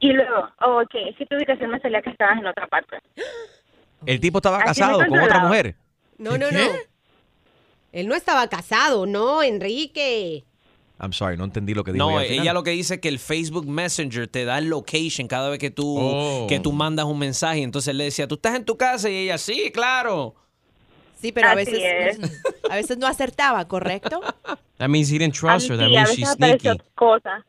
Y 0.00 0.12
luego, 0.12 0.48
oh, 0.60 0.82
ok, 0.82 0.94
es 1.08 1.16
que 1.16 1.26
tu 1.26 1.36
ubicación 1.36 1.70
me 1.70 1.80
salía 1.80 2.02
que 2.02 2.10
estabas 2.10 2.38
en 2.38 2.46
otra 2.46 2.66
parte. 2.66 2.98
El 4.06 4.20
tipo 4.20 4.38
estaba 4.38 4.58
Así 4.58 4.80
casado 4.80 4.98
con 5.06 5.18
otra 5.18 5.40
mujer. 5.40 5.76
No, 6.18 6.36
no, 6.36 6.50
no. 6.50 6.60
Él 7.92 8.08
no 8.08 8.14
estaba 8.14 8.48
casado, 8.48 9.06
no, 9.06 9.42
Enrique. 9.42 10.44
I'm 11.00 11.12
sorry, 11.14 11.36
no 11.36 11.44
entendí 11.44 11.72
lo 11.74 11.82
que 11.82 11.92
dijo. 11.92 12.10
No, 12.10 12.20
ella 12.20 12.52
lo 12.52 12.62
que 12.62 12.72
dice 12.72 12.94
es 12.94 13.00
que 13.00 13.08
el 13.08 13.18
Facebook 13.18 13.66
Messenger 13.66 14.28
te 14.28 14.44
da 14.44 14.58
el 14.58 14.68
location 14.68 15.28
cada 15.28 15.48
vez 15.48 15.58
que 15.58 15.70
tú, 15.70 15.96
Oh. 15.98 16.46
que 16.46 16.60
tú 16.60 16.72
mandas 16.72 17.06
un 17.06 17.18
mensaje. 17.18 17.62
Entonces 17.62 17.88
él 17.88 17.98
le 17.98 18.04
decía, 18.04 18.28
¿tú 18.28 18.34
estás 18.34 18.54
en 18.54 18.64
tu 18.64 18.76
casa? 18.76 19.08
Y 19.08 19.16
ella, 19.16 19.38
sí, 19.38 19.70
claro. 19.72 20.34
Sí, 21.20 21.32
pero 21.32 21.48
a 21.48 21.54
veces, 21.54 21.78
es. 21.82 22.18
a 22.70 22.74
veces 22.76 22.98
no 22.98 23.06
acertaba, 23.06 23.66
¿correcto? 23.66 24.20
That 24.78 24.88
means 24.88 25.10
he 25.10 25.18
didn't 25.18 25.34
trust 25.34 25.70
her. 25.70 25.76
That 25.78 25.86
Sí, 25.88 25.92
means 25.94 26.10
she's 26.16 26.28
sneaky. 26.32 26.68
otra 26.68 26.84
cosa. 26.94 27.44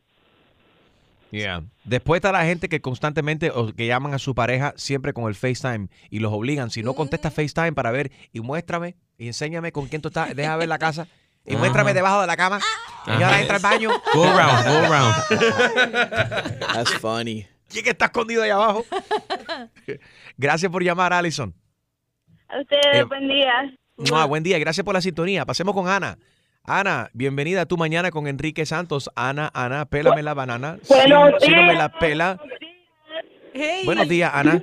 Yeah. 1.30 1.62
Después 1.84 2.18
está 2.18 2.30
la 2.32 2.44
gente 2.44 2.68
que 2.68 2.80
constantemente 2.82 3.50
o 3.50 3.72
que 3.74 3.86
llaman 3.86 4.12
a 4.12 4.18
su 4.18 4.34
pareja 4.34 4.74
siempre 4.76 5.14
con 5.14 5.24
el 5.28 5.34
FaceTime 5.34 5.88
y 6.10 6.18
los 6.18 6.32
obligan. 6.32 6.70
Si 6.70 6.82
no 6.82 6.94
contesta 6.94 7.30
FaceTime 7.30 7.72
para 7.72 7.90
ver 7.90 8.12
y 8.32 8.40
muéstrame 8.40 8.96
y 9.16 9.28
enséñame 9.28 9.72
con 9.72 9.86
quién 9.88 10.02
tú 10.02 10.08
estás, 10.08 10.36
deja 10.36 10.54
ver 10.56 10.68
la 10.68 10.78
casa 10.78 11.08
y 11.44 11.56
muéstrame 11.56 11.92
debajo 11.94 12.20
de 12.20 12.26
la 12.26 12.36
cama. 12.36 12.60
Y 13.06 13.10
ahora 13.22 13.40
entra 13.40 13.56
al 13.56 13.62
baño. 13.62 13.90
Go 14.14 14.24
around, 14.24 14.66
go 14.66 14.76
around. 14.86 15.14
That's 16.72 16.94
funny. 16.98 17.46
¿Quién 17.68 17.86
está 17.88 18.04
escondido 18.06 18.42
ahí 18.42 18.50
abajo? 18.50 18.84
Gracias 20.36 20.70
por 20.70 20.82
llamar, 20.84 21.12
Allison. 21.12 21.54
A 22.48 22.60
ustedes, 22.60 22.84
Eh, 23.00 23.04
buen 23.04 23.26
día. 23.28 23.52
Mua, 23.96 24.24
buen 24.26 24.42
día, 24.42 24.58
gracias 24.58 24.84
por 24.84 24.94
la 24.94 25.00
sintonía. 25.00 25.44
Pasemos 25.46 25.74
con 25.74 25.88
Ana. 25.88 26.18
Ana, 26.64 27.10
bienvenida 27.12 27.62
a 27.62 27.66
tu 27.66 27.76
mañana 27.76 28.10
con 28.10 28.26
Enrique 28.28 28.64
Santos. 28.66 29.10
Ana, 29.16 29.50
Ana, 29.52 29.84
pélame 29.86 30.22
la 30.22 30.34
banana. 30.34 30.78
Si, 30.82 30.94
Buenos 30.94 31.32
si 31.40 31.50
no 31.50 31.56
me 31.56 31.62
días. 31.72 31.78
la 31.78 31.88
pela. 31.98 32.38
Hey. 33.54 33.82
Buenos 33.84 34.08
días, 34.08 34.30
Ana. 34.32 34.60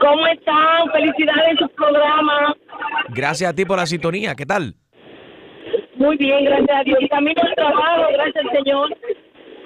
¿Cómo 0.00 0.26
están? 0.26 0.90
Felicidades 0.92 1.48
en 1.50 1.56
su 1.58 1.68
programa. 1.74 2.54
Gracias 3.08 3.50
a 3.50 3.54
ti 3.54 3.64
por 3.64 3.78
la 3.78 3.86
sintonía. 3.86 4.34
¿Qué 4.34 4.46
tal? 4.46 4.76
Muy 6.04 6.16
bien, 6.18 6.44
gracias 6.44 6.76
a 6.78 6.82
Dios. 6.84 6.98
Camino 7.10 7.40
al 7.42 7.54
trabajo, 7.54 8.02
gracias 8.12 8.44
al 8.44 8.50
Señor. 8.52 8.94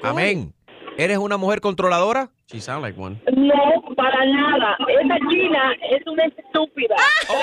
Amén. 0.03 0.53
¿Eres 0.97 1.19
una 1.19 1.37
mujer 1.37 1.61
controladora? 1.61 2.31
She 2.47 2.61
sound 2.61 2.83
like 2.83 2.99
one. 3.01 3.21
No, 3.37 3.83
para 3.97 4.25
nada. 4.25 4.77
Esa 4.89 5.17
china 5.31 5.73
es 5.91 6.07
una 6.07 6.25
estúpida. 6.25 6.97
¿Qué 7.29 7.35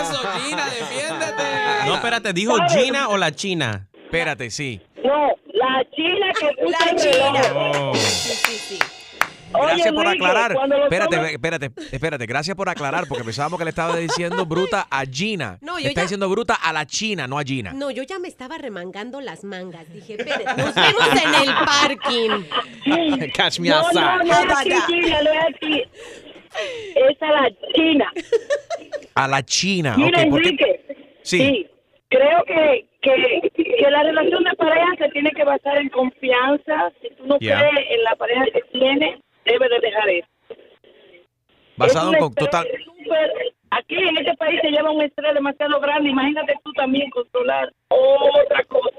es 0.00 0.10
eso, 0.10 0.28
Gina? 0.38 0.64
Defiéndete. 0.64 1.42
No, 1.86 1.94
espérate, 1.94 2.32
¿dijo 2.32 2.54
Gina 2.68 3.08
o 3.08 3.16
la 3.18 3.32
China? 3.32 3.88
Espérate, 4.04 4.50
sí. 4.50 4.80
No, 5.04 5.28
la 5.52 5.84
china 5.94 6.26
que 6.38 6.64
usa 6.64 6.78
La 6.86 6.90
el 6.90 6.96
china. 6.96 7.42
reloj. 7.42 7.90
Oh. 7.90 7.94
Sí, 7.94 8.34
sí, 8.34 8.76
sí. 8.76 8.78
Gracias 9.52 9.86
Oye, 9.86 9.92
por 9.92 10.06
Enrique, 10.06 10.24
aclarar. 10.26 10.52
Espérate, 10.82 11.16
tomas- 11.16 11.32
espérate, 11.32 11.70
espérate. 11.92 12.26
Gracias 12.26 12.56
por 12.56 12.68
aclarar 12.68 13.04
porque 13.08 13.24
pensábamos 13.24 13.58
que 13.58 13.64
le 13.64 13.70
estaba 13.70 13.96
diciendo 13.96 14.46
bruta 14.46 14.86
a 14.90 15.04
Gina. 15.04 15.58
No, 15.62 15.76
Le 15.76 15.82
yo 15.84 15.88
está 15.90 16.00
ya- 16.00 16.04
diciendo 16.04 16.28
bruta 16.28 16.54
a 16.54 16.72
la 16.72 16.86
China, 16.86 17.26
no 17.26 17.38
a 17.38 17.42
Gina. 17.44 17.72
No, 17.72 17.90
yo 17.90 18.02
ya 18.02 18.18
me 18.18 18.28
estaba 18.28 18.58
remangando 18.58 19.20
las 19.20 19.44
mangas. 19.44 19.88
Dije, 19.92 20.14
espere, 20.14 20.44
nos 20.44 20.74
vemos 20.74 21.08
en 21.24 21.34
el 21.48 21.54
parking. 21.54 23.30
Catch 23.34 23.58
me 23.60 23.68
No, 23.68 23.76
outside. 23.76 24.00
no, 24.00 24.18
no 24.18 24.24
China, 24.86 25.18
no 25.22 27.08
es 27.08 27.22
a 27.22 27.32
la 27.32 27.50
china. 27.74 28.12
A 29.14 29.28
la 29.28 29.42
China. 29.42 29.94
Mira. 29.96 30.22
Enrique. 30.22 30.80
Sí. 31.22 31.66
Creo 32.08 32.44
que, 32.46 32.86
que, 33.00 33.50
que 33.54 33.90
la 33.90 34.02
relación 34.02 34.44
de 34.44 34.54
pareja 34.56 34.86
se 34.98 35.08
tiene 35.10 35.30
que 35.30 35.44
basar 35.44 35.78
en 35.78 35.88
confianza. 35.88 36.92
Si 37.00 37.08
tú 37.16 37.26
no 37.26 37.38
crees 37.38 37.86
en 37.90 38.04
la 38.04 38.14
pareja 38.16 38.44
que 38.52 38.60
tienes, 38.78 39.18
debes 39.44 39.70
de 39.70 39.80
dejar 39.80 40.08
eso. 40.08 40.28
Basado 41.76 42.12
Es 42.12 42.20
en 42.20 42.34
total. 42.34 42.66
Aquí 43.70 43.96
en 43.96 44.16
este 44.18 44.36
país 44.36 44.60
se 44.60 44.70
lleva 44.70 44.90
un 44.90 45.02
estrés 45.02 45.34
demasiado 45.34 45.80
grande. 45.80 46.10
Imagínate 46.10 46.54
tú 46.62 46.72
también 46.74 47.08
controlar 47.10 47.72
otra 47.88 48.62
cosa. 48.64 48.91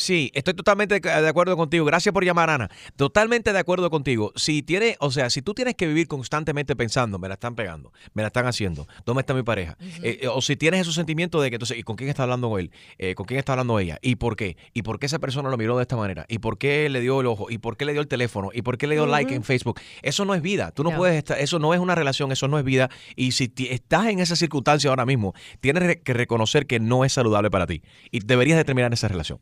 Sí, 0.00 0.30
estoy 0.34 0.54
totalmente 0.54 0.98
de 0.98 1.28
acuerdo 1.28 1.56
contigo. 1.56 1.84
Gracias 1.84 2.12
por 2.12 2.24
llamar, 2.24 2.48
Ana. 2.50 2.70
Totalmente 2.96 3.52
de 3.52 3.58
acuerdo 3.58 3.90
contigo. 3.90 4.32
Si 4.34 4.62
tienes, 4.62 4.96
o 5.00 5.10
sea, 5.10 5.28
si 5.30 5.42
tú 5.42 5.52
tienes 5.54 5.74
que 5.74 5.86
vivir 5.86 6.08
constantemente 6.08 6.74
pensando, 6.74 7.18
me 7.18 7.28
la 7.28 7.34
están 7.34 7.54
pegando, 7.54 7.92
me 8.14 8.22
la 8.22 8.28
están 8.28 8.46
haciendo, 8.46 8.86
¿dónde 9.04 9.20
está 9.20 9.34
mi 9.34 9.42
pareja? 9.42 9.76
Eh, 10.02 10.20
eh, 10.22 10.28
o 10.28 10.40
si 10.40 10.56
tienes 10.56 10.80
esos 10.80 10.94
sentimientos 10.94 11.42
de 11.42 11.50
que, 11.50 11.56
entonces, 11.56 11.78
¿y 11.78 11.82
con 11.82 11.96
quién 11.96 12.08
está 12.08 12.22
hablando 12.22 12.58
él? 12.58 12.70
Eh, 12.98 13.14
¿Con 13.14 13.26
quién 13.26 13.38
está 13.38 13.52
hablando 13.52 13.78
ella? 13.78 13.98
¿Y 14.02 14.16
por 14.16 14.36
qué? 14.36 14.56
¿Y 14.72 14.82
por 14.82 14.98
qué 14.98 15.06
esa 15.06 15.18
persona 15.18 15.50
lo 15.50 15.56
miró 15.58 15.76
de 15.76 15.82
esta 15.82 15.96
manera? 15.96 16.24
¿Y 16.28 16.38
por 16.38 16.56
qué 16.58 16.88
le 16.88 17.00
dio 17.00 17.20
el 17.20 17.26
ojo? 17.26 17.50
¿Y 17.50 17.58
por 17.58 17.76
qué 17.76 17.84
le 17.84 17.92
dio 17.92 18.00
el 18.00 18.08
teléfono? 18.08 18.50
¿Y 18.54 18.62
por 18.62 18.78
qué 18.78 18.86
le 18.86 18.94
dio 18.94 19.06
like 19.06 19.34
en 19.34 19.44
Facebook? 19.44 19.78
Eso 20.02 20.24
no 20.24 20.34
es 20.34 20.42
vida. 20.42 20.70
Tú 20.72 20.82
no 20.82 20.90
No. 20.92 20.96
puedes 20.96 21.16
estar, 21.16 21.38
eso 21.38 21.58
no 21.58 21.74
es 21.74 21.80
una 21.80 21.94
relación, 21.94 22.32
eso 22.32 22.48
no 22.48 22.58
es 22.58 22.64
vida. 22.64 22.88
Y 23.16 23.32
si 23.32 23.52
estás 23.68 24.06
en 24.06 24.18
esa 24.20 24.34
circunstancia 24.36 24.88
ahora 24.90 25.04
mismo, 25.04 25.34
tienes 25.60 25.82
re- 25.82 26.00
que 26.00 26.14
reconocer 26.14 26.66
que 26.66 26.80
no 26.80 27.04
es 27.04 27.12
saludable 27.12 27.50
para 27.50 27.66
ti. 27.66 27.82
Y 28.10 28.20
deberías 28.20 28.56
de 28.56 28.64
terminar 28.64 28.92
esa 28.92 29.08
relación. 29.08 29.38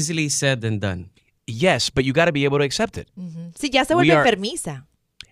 Easily 0.00 0.28
said 0.30 0.60
than 0.60 0.80
done. 0.80 1.10
Yes, 1.46 1.90
but 1.94 2.04
you 2.04 2.12
gotta 2.12 2.32
be 2.32 2.44
able 2.44 2.58
to 2.58 2.64
accept 2.64 2.96
it. 2.96 3.08
Ujú. 3.16 3.52
Sí, 3.58 3.70
ya 3.70 3.84
se 3.84 3.94
vuelve 3.94 4.12
are- 4.12 4.20
enfermiza. 4.20 4.86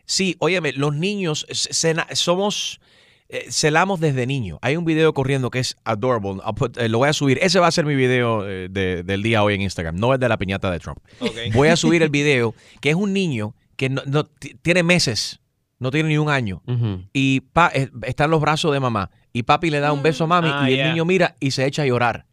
Sí, 0.05 0.37
óyeme, 0.39 0.73
los 0.73 0.95
niños 0.95 1.47
se- 1.51 1.73
se 1.73 1.95
somos 2.15 2.81
eh, 3.31 3.47
celamos 3.51 4.01
desde 4.01 4.27
niño. 4.27 4.59
Hay 4.63 4.77
un 4.77 4.87
video 4.87 5.13
corriendo 5.13 5.51
que 5.51 5.59
es 5.59 5.77
adorable. 5.85 6.41
I'll 6.47 6.55
put- 6.55 6.79
eh, 6.79 6.89
lo 6.89 6.97
voy 6.99 7.11
a 7.11 7.13
subir. 7.13 7.39
Ese 7.43 7.59
va 7.61 7.67
a 7.67 7.71
ser 7.71 7.85
mi 7.85 7.95
video 7.95 8.49
eh, 8.49 8.69
de- 8.71 9.03
del 9.03 9.23
día 9.23 9.43
hoy 9.43 9.55
en 9.55 9.61
Instagram. 9.61 9.97
No 9.97 10.15
es 10.15 10.21
de 10.21 10.29
la 10.31 10.39
piñata 10.39 10.71
de 10.71 10.79
Trump. 10.81 10.99
Voy 11.55 11.69
a 11.69 11.77
subir 11.77 12.03
el 12.03 12.09
video 12.09 12.55
que 12.81 12.89
es 12.91 12.97
un 12.97 13.13
niño 13.13 13.55
que 13.77 13.91
no, 13.91 14.01
no- 14.07 14.25
ti- 14.25 14.57
tiene 14.63 14.83
meses, 14.83 15.41
no 15.79 15.91
tiene 15.91 16.09
ni 16.09 16.17
un 16.17 16.31
año. 16.31 16.63
Y 17.13 17.41
pa- 17.53 17.71
eh, 17.75 17.91
está 18.07 18.25
en 18.25 18.31
los 18.31 18.41
brazos 18.41 18.73
de 18.73 18.81
mamá. 18.81 19.11
Y 19.35 19.43
papi 19.43 19.69
le 19.71 19.81
da 19.81 19.93
un 19.93 20.03
beso 20.03 20.25
a 20.25 20.27
mami 20.27 20.49
Ah, 20.51 20.71
y 20.71 20.75
el 20.81 20.89
niño 20.89 21.05
mira 21.05 21.37
y 21.39 21.51
se 21.51 21.67
echa 21.67 21.83
a 21.83 21.87
llorar. 21.87 22.25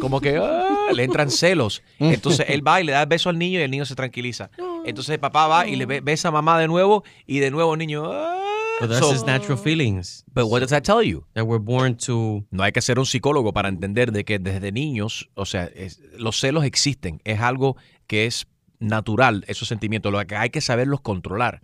Como 0.00 0.20
que 0.22 0.38
ah, 0.38 0.64
le 0.92 1.04
entran 1.04 1.30
celos. 1.30 1.82
Entonces 1.98 2.46
él 2.48 2.66
va 2.66 2.80
y 2.80 2.84
le 2.84 2.92
da 2.92 3.02
el 3.02 3.08
beso 3.08 3.28
al 3.30 3.38
niño 3.38 3.58
y 3.58 3.62
el 3.62 3.70
niño 3.70 3.84
se 3.84 3.94
tranquiliza. 3.94 4.50
Entonces 4.84 5.14
el 5.14 5.20
papá 5.20 5.46
va 5.46 5.66
y 5.66 5.76
le 5.76 5.86
be- 5.86 6.00
besa 6.00 6.28
a 6.28 6.30
mamá 6.30 6.58
de 6.58 6.66
nuevo 6.68 7.04
y 7.26 7.38
de 7.40 7.50
nuevo 7.50 7.74
el 7.74 7.78
niño. 7.78 8.04
ah. 8.12 8.34
But 8.80 8.90
that's 8.90 9.00
So- 9.00 9.12
his 9.12 9.24
natural 9.24 9.58
feelings. 9.58 10.24
But 10.32 10.44
what 10.44 10.60
does 10.60 10.70
that 10.70 10.82
tell 10.84 11.02
you? 11.02 11.24
That 11.34 11.44
we're 11.46 11.62
born 11.62 11.96
to. 12.06 12.44
No 12.52 12.62
hay 12.62 12.70
que 12.70 12.80
ser 12.80 12.98
un 13.00 13.06
psicólogo 13.06 13.52
para 13.52 13.68
entender 13.68 14.12
de 14.12 14.24
que 14.24 14.38
desde 14.38 14.70
niños, 14.70 15.28
o 15.34 15.46
sea, 15.46 15.64
es- 15.64 16.00
los 16.16 16.38
celos 16.38 16.64
existen. 16.64 17.20
Es 17.24 17.40
algo 17.40 17.76
que 18.06 18.26
es 18.26 18.46
natural, 18.78 19.44
esos 19.48 19.66
sentimientos. 19.66 20.12
Lo 20.12 20.24
que 20.26 20.36
hay 20.36 20.50
que 20.50 20.60
saberlos 20.60 21.00
controlar. 21.00 21.60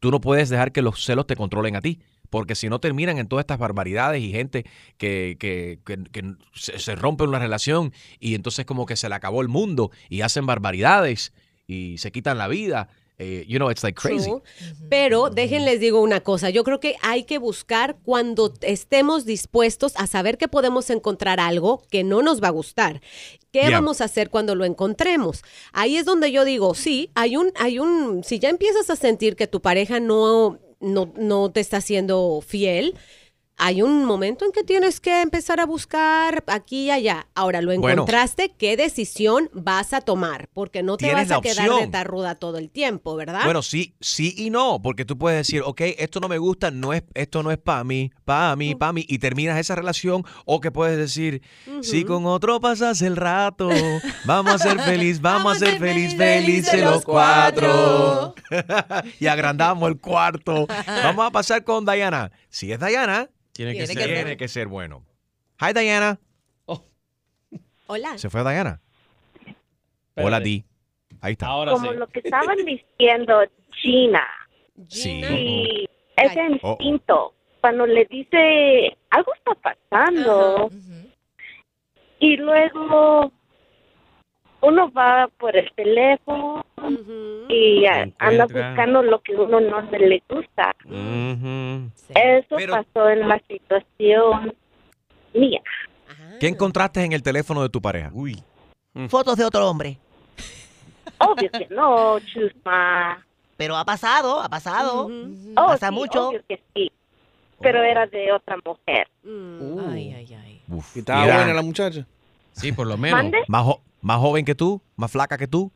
Tú 0.00 0.10
no 0.10 0.20
puedes 0.20 0.48
dejar 0.48 0.72
que 0.72 0.82
los 0.82 1.04
celos 1.04 1.26
te 1.28 1.36
controlen 1.36 1.76
a 1.76 1.80
ti. 1.80 2.00
Porque 2.30 2.54
si 2.54 2.68
no 2.68 2.78
terminan 2.80 3.18
en 3.18 3.26
todas 3.28 3.42
estas 3.42 3.58
barbaridades 3.58 4.22
y 4.22 4.30
gente 4.32 4.64
que, 4.98 5.36
que- 5.38 5.78
que- 5.84 6.04
que 6.10 6.34
se, 6.54 6.78
se 6.78 6.94
rompe 6.94 7.24
una 7.24 7.38
relación 7.38 7.92
y 8.20 8.34
entonces 8.34 8.64
como 8.66 8.86
que 8.86 8.96
se 8.96 9.08
le 9.08 9.14
acabó 9.14 9.40
el 9.42 9.48
mundo 9.48 9.90
y 10.08 10.20
hacen 10.20 10.46
barbaridades 10.46 11.32
y 11.66 11.98
se 11.98 12.12
quitan 12.12 12.38
la 12.38 12.48
vida. 12.48 12.88
Eh, 13.20 13.44
you 13.48 13.56
know, 13.58 13.68
it's 13.68 13.82
like 13.82 14.00
crazy. 14.00 14.26
True. 14.30 14.42
Pero 14.88 15.28
déjenles 15.28 15.80
digo 15.80 16.00
una 16.00 16.20
cosa, 16.20 16.50
yo 16.50 16.62
creo 16.62 16.78
que 16.78 16.94
hay 17.02 17.24
que 17.24 17.38
buscar 17.38 17.96
cuando 18.04 18.54
estemos 18.60 19.24
dispuestos 19.26 19.92
a 19.96 20.06
saber 20.06 20.38
que 20.38 20.46
podemos 20.46 20.88
encontrar 20.90 21.40
algo 21.40 21.82
que 21.90 22.04
no 22.04 22.22
nos 22.22 22.40
va 22.40 22.46
a 22.46 22.52
gustar. 22.52 23.00
¿Qué 23.50 23.60
Yeah. 23.62 23.70
vamos 23.80 24.00
a 24.00 24.04
hacer 24.04 24.30
cuando 24.30 24.54
lo 24.54 24.64
encontremos? 24.64 25.42
Ahí 25.72 25.96
es 25.96 26.04
donde 26.04 26.30
yo 26.30 26.44
digo, 26.44 26.74
sí, 26.76 27.10
hay 27.16 27.36
un, 27.36 27.50
hay 27.56 27.80
un, 27.80 28.22
si 28.22 28.38
ya 28.38 28.50
empiezas 28.50 28.88
a 28.88 28.94
sentir 28.94 29.34
que 29.34 29.48
tu 29.48 29.60
pareja 29.60 29.98
no, 29.98 30.60
no, 30.80 31.12
no 31.16 31.50
te 31.50 31.60
está 31.60 31.80
siendo 31.80 32.40
fiel, 32.46 32.94
hay 33.58 33.82
un 33.82 34.04
momento 34.04 34.44
en 34.44 34.52
que 34.52 34.62
tienes 34.62 35.00
que 35.00 35.20
empezar 35.20 35.58
a 35.58 35.66
buscar 35.66 36.44
aquí 36.46 36.86
y 36.86 36.90
allá. 36.90 37.26
Ahora, 37.34 37.60
lo 37.60 37.74
Bueno. 37.76 37.90
encontraste, 38.04 38.54
¿qué 38.56 38.76
decisión 38.76 39.50
vas 39.52 39.92
a 39.92 40.00
tomar? 40.00 40.48
Porque 40.54 40.84
no 40.84 40.96
te 40.96 41.12
vas 41.12 41.30
a 41.32 41.40
quedar 41.40 41.68
de 41.68 41.88
tarruda 41.88 42.36
todo 42.36 42.58
el 42.58 42.70
tiempo, 42.70 43.16
¿verdad? 43.16 43.42
Bueno, 43.44 43.62
sí, 43.62 43.94
sí 44.00 44.32
y 44.36 44.50
no, 44.50 44.80
porque 44.80 45.04
tú 45.04 45.18
puedes 45.18 45.38
decir, 45.38 45.62
ok, 45.64 45.80
esto 45.98 46.20
no 46.20 46.28
me 46.28 46.38
gusta, 46.38 46.70
no 46.70 46.92
es, 46.92 47.02
esto 47.14 47.42
no 47.42 47.50
es 47.50 47.58
para 47.58 47.82
mí, 47.82 48.12
para 48.24 48.54
mí, 48.54 48.76
para 48.76 48.92
mí, 48.92 49.04
y 49.08 49.18
terminas 49.18 49.58
esa 49.58 49.74
relación, 49.74 50.24
o 50.44 50.60
que 50.60 50.70
puedes 50.70 50.96
decir, 50.96 51.42
si 51.82 52.04
con 52.04 52.26
otro 52.26 52.60
pasas 52.60 53.02
el 53.02 53.16
rato, 53.16 53.70
vamos 54.24 54.54
a 54.54 54.58
ser 54.58 54.80
feliz, 54.82 55.20
vamos 55.20 55.56
a 55.56 55.58
ser 55.58 55.78
feliz, 55.78 56.16
felices 56.16 56.80
los 56.80 57.04
cuatro. 57.04 58.34
y 59.20 59.26
agrandamos 59.26 59.88
el 59.88 59.98
cuarto. 59.98 60.66
Vamos 60.86 61.26
a 61.26 61.30
pasar 61.30 61.64
con 61.64 61.84
Diana. 61.84 62.30
Si 62.48 62.72
es 62.72 62.78
Diana, 62.78 63.28
Tiene 63.58 63.72
que 63.72 63.86
Tiene 63.86 63.92
ser. 63.94 64.06
que 64.08 64.14
tiene 64.14 64.36
que 64.36 64.46
ser 64.46 64.68
bueno. 64.68 65.04
Hi, 65.60 65.72
Diana. 65.72 66.16
Hola. 67.88 68.16
¿Se 68.16 68.30
fue 68.30 68.42
Diana? 68.42 68.80
Hola, 70.14 70.38
Di. 70.38 70.64
Ahí 71.20 71.32
está. 71.32 71.46
Ahora 71.46 71.72
Como 71.72 71.90
sí. 71.90 71.96
lo 71.98 72.06
que 72.06 72.20
estaban 72.20 72.56
diciendo, 72.64 73.42
China. 73.82 74.22
Sí. 74.86 75.20
Y 75.28 75.88
ese 76.16 76.40
Oh. 76.62 76.76
instinto 76.78 77.34
cuando 77.60 77.84
le 77.84 78.04
dice, 78.04 78.96
algo 79.10 79.34
está 79.34 79.54
pasando. 79.56 80.70
Y 82.20 82.36
luego 82.36 83.32
uno 84.60 84.92
va 84.92 85.28
por 85.36 85.56
el 85.56 85.68
teléfono 85.74 86.64
y 87.48 87.84
anda 88.18 88.44
buscando 88.46 89.02
lo 89.02 89.20
que 89.20 89.34
uno 89.34 89.60
no 89.60 89.90
se 89.90 89.98
le 89.98 90.22
gusta. 90.28 90.74
Eso 92.14 92.56
pasó 92.70 93.08
en 93.10 93.28
la 93.28 93.40
situación 93.48 94.54
mía. 95.34 95.60
¿Qué 96.40 96.48
encontraste 96.48 97.02
en 97.04 97.12
el 97.12 97.22
teléfono 97.22 97.62
de 97.62 97.68
tu 97.68 97.80
pareja? 97.80 98.10
Uy. 98.12 98.42
Fotos 99.08 99.36
de 99.36 99.44
otro 99.44 99.68
hombre. 99.68 99.98
Obvio 101.18 101.50
que 101.50 101.66
no, 101.70 102.18
chusma. 102.20 103.24
Pero 103.56 103.76
ha 103.76 103.84
pasado, 103.84 104.40
ha 104.40 104.48
pasado. 104.48 105.06
Oh, 105.56 105.66
Pasa 105.66 105.88
sí, 105.88 105.94
mucho. 105.94 106.28
obvio 106.28 106.42
que 106.48 106.60
sí. 106.74 106.92
Pero 107.60 107.82
era 107.82 108.06
de 108.06 108.32
otra 108.32 108.56
mujer. 108.64 109.08
Ay, 109.24 110.12
ay, 110.14 110.34
ay. 110.34 110.62
Uf, 110.68 110.94
¿Y 110.96 111.00
estaba 111.00 111.22
mira, 111.22 111.36
buena 111.38 111.54
la 111.54 111.62
muchacha? 111.62 112.06
Sí, 112.52 112.70
por 112.72 112.86
lo 112.86 112.96
menos. 112.96 113.18
¿Mande? 113.20 113.38
Más, 113.48 113.64
jo- 113.64 113.80
más 114.00 114.18
joven 114.18 114.44
que 114.44 114.54
tú, 114.54 114.80
más 114.96 115.10
flaca 115.10 115.36
que 115.36 115.48
tú, 115.48 115.72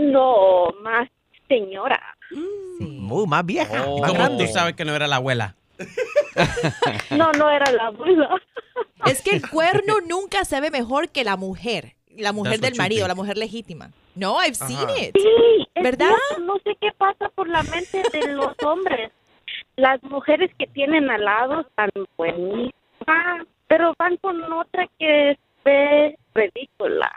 No, 0.00 0.68
más 0.82 1.08
señora. 1.48 2.00
uh, 2.32 3.26
más 3.26 3.44
vieja, 3.44 3.84
¿Y 3.96 4.00
más 4.00 4.12
cómo 4.12 4.36
tú 4.38 4.46
sabes 4.46 4.74
que 4.74 4.84
no 4.84 4.94
era 4.94 5.06
la 5.06 5.16
abuela? 5.16 5.54
No, 7.10 7.32
no 7.32 7.50
era 7.50 7.70
la 7.72 7.86
abuela. 7.88 8.28
Es 9.06 9.22
que 9.22 9.30
el 9.36 9.48
cuerno 9.48 9.94
nunca 10.06 10.44
se 10.44 10.60
ve 10.60 10.70
mejor 10.70 11.08
que 11.08 11.24
la 11.24 11.36
mujer. 11.36 11.94
La 12.16 12.32
mujer 12.32 12.60
That's 12.60 12.72
del 12.72 12.78
marido, 12.78 13.08
la 13.08 13.14
mujer 13.14 13.38
legítima. 13.38 13.90
No, 14.14 14.36
I've 14.42 14.54
seen 14.54 14.88
it. 14.98 15.16
Sí, 15.16 15.66
¿Verdad? 15.82 16.10
cierto, 16.28 16.44
No 16.44 16.54
sé 16.64 16.76
qué 16.80 16.90
pasa 16.98 17.28
por 17.30 17.48
la 17.48 17.62
mente 17.62 18.02
de 18.12 18.32
los 18.34 18.52
hombres. 18.64 19.10
Las 19.76 20.02
mujeres 20.02 20.50
que 20.58 20.66
tienen 20.66 21.08
al 21.10 21.24
lado 21.24 21.60
están 21.62 21.90
buenísimas, 22.18 23.46
pero 23.68 23.94
van 23.98 24.16
con 24.18 24.42
otra 24.52 24.86
que 24.98 25.38
ve 25.64 26.18
ridícula. 26.34 27.10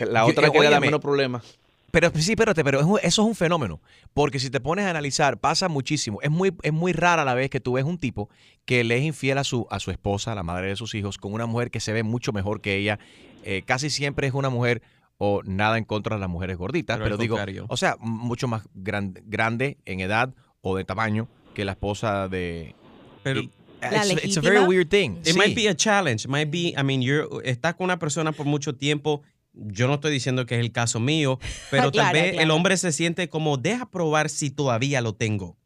La 0.00 0.20
Yo- 0.24 0.30
otra 0.32 0.48
eh, 0.48 0.52
que 0.52 0.60
le 0.60 0.70
da 0.70 0.80
menos 0.80 1.00
problemas. 1.00 1.58
Pero 2.00 2.12
sí, 2.22 2.32
espérate, 2.32 2.62
pero 2.64 2.80
eso 2.98 2.98
es 3.02 3.18
un 3.18 3.34
fenómeno. 3.34 3.80
Porque 4.14 4.38
si 4.38 4.50
te 4.50 4.60
pones 4.60 4.84
a 4.86 4.90
analizar, 4.90 5.38
pasa 5.38 5.68
muchísimo. 5.68 6.18
Es 6.22 6.30
muy, 6.30 6.54
es 6.62 6.72
muy 6.72 6.92
rara 6.92 7.24
la 7.24 7.34
vez 7.34 7.50
que 7.50 7.60
tú 7.60 7.72
ves 7.72 7.84
un 7.84 7.98
tipo 7.98 8.28
que 8.64 8.84
le 8.84 8.98
es 8.98 9.04
infiel 9.04 9.38
a 9.38 9.44
su, 9.44 9.66
a 9.70 9.80
su 9.80 9.90
esposa, 9.90 10.32
a 10.32 10.34
la 10.34 10.42
madre 10.42 10.68
de 10.68 10.76
sus 10.76 10.94
hijos, 10.94 11.18
con 11.18 11.32
una 11.32 11.46
mujer 11.46 11.70
que 11.70 11.80
se 11.80 11.92
ve 11.92 12.02
mucho 12.02 12.32
mejor 12.32 12.60
que 12.60 12.76
ella. 12.76 12.98
Eh, 13.44 13.62
casi 13.64 13.90
siempre 13.90 14.26
es 14.26 14.34
una 14.34 14.50
mujer, 14.50 14.82
o 15.16 15.42
nada 15.44 15.78
en 15.78 15.84
contra 15.84 16.16
de 16.16 16.20
las 16.20 16.28
mujeres 16.30 16.56
gorditas, 16.56 16.98
Pero 17.02 17.16
digo, 17.16 17.34
contrario. 17.36 17.66
o 17.68 17.76
sea, 17.76 17.96
mucho 18.00 18.46
más 18.46 18.62
gran- 18.74 19.14
grande 19.26 19.78
en 19.84 20.00
edad 20.00 20.34
o 20.60 20.76
de 20.76 20.84
tamaño 20.84 21.28
que 21.54 21.64
la 21.64 21.72
esposa 21.72 22.28
de... 22.28 22.74
Pero 23.24 23.40
y- 23.40 23.50
it's, 23.80 24.24
it's 24.24 24.36
a 24.36 24.40
very 24.40 24.60
weird 24.64 24.88
thing. 24.88 25.16
It 25.24 25.32
Sí. 25.32 25.38
might 25.38 25.56
be 25.56 25.68
a 25.68 25.74
challenge. 25.74 26.24
It 26.24 26.30
might 26.30 26.50
be, 26.50 26.74
I 26.78 26.82
mean, 26.84 27.00
you're, 27.02 27.26
estás 27.44 27.74
con 27.74 27.84
una 27.84 27.98
persona 27.98 28.30
por 28.32 28.46
mucho 28.46 28.74
tiempo. 28.76 29.22
Yo 29.60 29.88
no 29.88 29.94
estoy 29.94 30.12
diciendo 30.12 30.46
que 30.46 30.54
es 30.54 30.60
el 30.60 30.70
caso 30.72 31.00
mío, 31.00 31.38
pero 31.70 31.90
tal 31.90 32.12
vez 32.12 32.38
el 32.38 32.50
hombre 32.50 32.76
se 32.76 32.92
siente 32.92 33.28
como, 33.28 33.56
deja 33.56 33.90
probar 33.90 34.28
si 34.30 34.50
todavía 34.50 35.00
lo 35.00 35.14
tengo. 35.14 35.56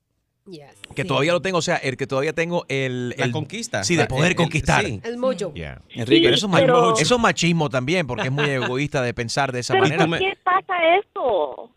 que 0.97 1.05
todavía 1.05 1.33
lo 1.33 1.41
tengo, 1.43 1.59
o 1.59 1.63
sea, 1.63 1.77
el 1.77 1.97
que 1.97 2.07
todavía 2.07 2.33
tengo 2.33 2.65
el... 2.69 3.11
La 3.11 3.27
el- 3.27 3.33
conquista. 3.33 3.85
Sí, 3.85 3.95
de 3.97 4.07
poder 4.07 4.25
el- 4.25 4.31
el- 4.31 4.37
conquistar. 4.37 4.85
sí. 4.85 5.01
El 5.05 5.17
mojo. 5.19 5.53
Yeah. 5.55 5.81
Enrique, 5.91 6.25
Pero 6.25 6.35
eso, 6.37 6.47
es 6.49 6.53
pero- 6.61 6.97
eso 6.99 7.15
es 7.17 7.21
machismo 7.21 7.69
también, 7.71 8.07
porque 8.07 8.25
es 8.29 8.33
muy 8.33 8.49
egoísta 8.49 9.03
de 9.03 9.15
pensar 9.15 9.53
de 9.53 9.61
esa 9.61 9.75
¿Pero 9.75 9.85
manera. 9.85 10.07
por 10.07 10.19
qué 10.19 10.33
pasa 10.43 10.75
eso? 10.99 11.71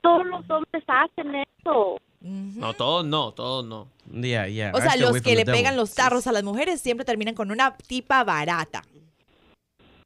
Todos 0.00 0.26
los 0.26 0.50
hombres 0.50 0.82
hacen 0.86 1.34
eso. 1.34 2.00
No, 2.20 2.74
todos 2.74 3.04
no, 3.04 3.32
todos 3.32 3.64
no. 3.64 3.88
Yeah, 4.12 4.48
yeah. 4.48 4.72
O 4.74 4.80
sea, 4.80 4.96
los 4.96 5.20
que 5.20 5.36
le 5.36 5.44
pegan 5.44 5.62
devil. 5.74 5.76
los 5.76 5.94
tarros 5.94 6.26
a 6.26 6.32
las 6.32 6.42
mujeres 6.42 6.80
siempre 6.80 7.04
terminan 7.04 7.34
con 7.34 7.50
una 7.50 7.76
tipa 7.76 8.24
barata. 8.24 8.82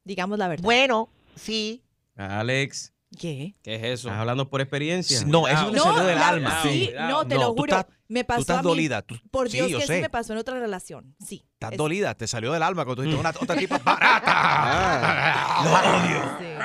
Digamos 0.05 0.37
la 0.37 0.47
verdad. 0.49 0.63
Bueno, 0.63 1.09
sí. 1.35 1.83
Alex, 2.15 2.91
¿Qué? 3.19 3.53
¿Qué 3.61 3.75
es 3.75 3.83
eso? 3.83 4.07
estás 4.07 4.19
hablando 4.21 4.49
por 4.49 4.59
experiencia. 4.61 5.21
No, 5.27 5.47
eso 5.47 5.69
le 5.69 5.77
No, 5.77 5.83
salió 5.83 6.03
del 6.03 6.15
la- 6.15 6.27
alma. 6.29 6.59
Sí, 6.63 6.89
no, 7.09 7.27
te 7.27 7.35
No, 7.35 7.41
lo 7.41 7.47
tú 7.53 7.61
juro. 7.61 7.77
estás- 7.79 7.93
me 8.07 8.23
pasó 8.23 8.41
estás 8.41 8.57
a 8.57 8.61
mí. 8.63 8.67
dolida, 8.67 9.01
tú- 9.03 9.15
por 9.29 9.49
sí, 9.49 9.57
Dios 9.57 9.69
yo 9.69 9.79
que 9.79 9.85
sé. 9.87 9.95
sí 9.97 10.01
me 10.01 10.09
pasó 10.09 10.33
en 10.33 10.39
otra 10.39 10.59
relación. 10.59 11.15
Sí. 11.23 11.45
Estás 11.53 11.73
Es- 11.73 11.77
dolida, 11.77 12.15
te 12.15 12.25
salió 12.27 12.51
del 12.51 12.63
alma 12.63 12.85
cuando 12.85 12.95
tú 12.95 13.01
dijiste 13.03 13.19
una 13.19 13.29
otra 13.29 13.55
tipa 13.55 13.77
barata. 13.79 15.63
Lo 15.63 15.71
odio. 15.71 16.21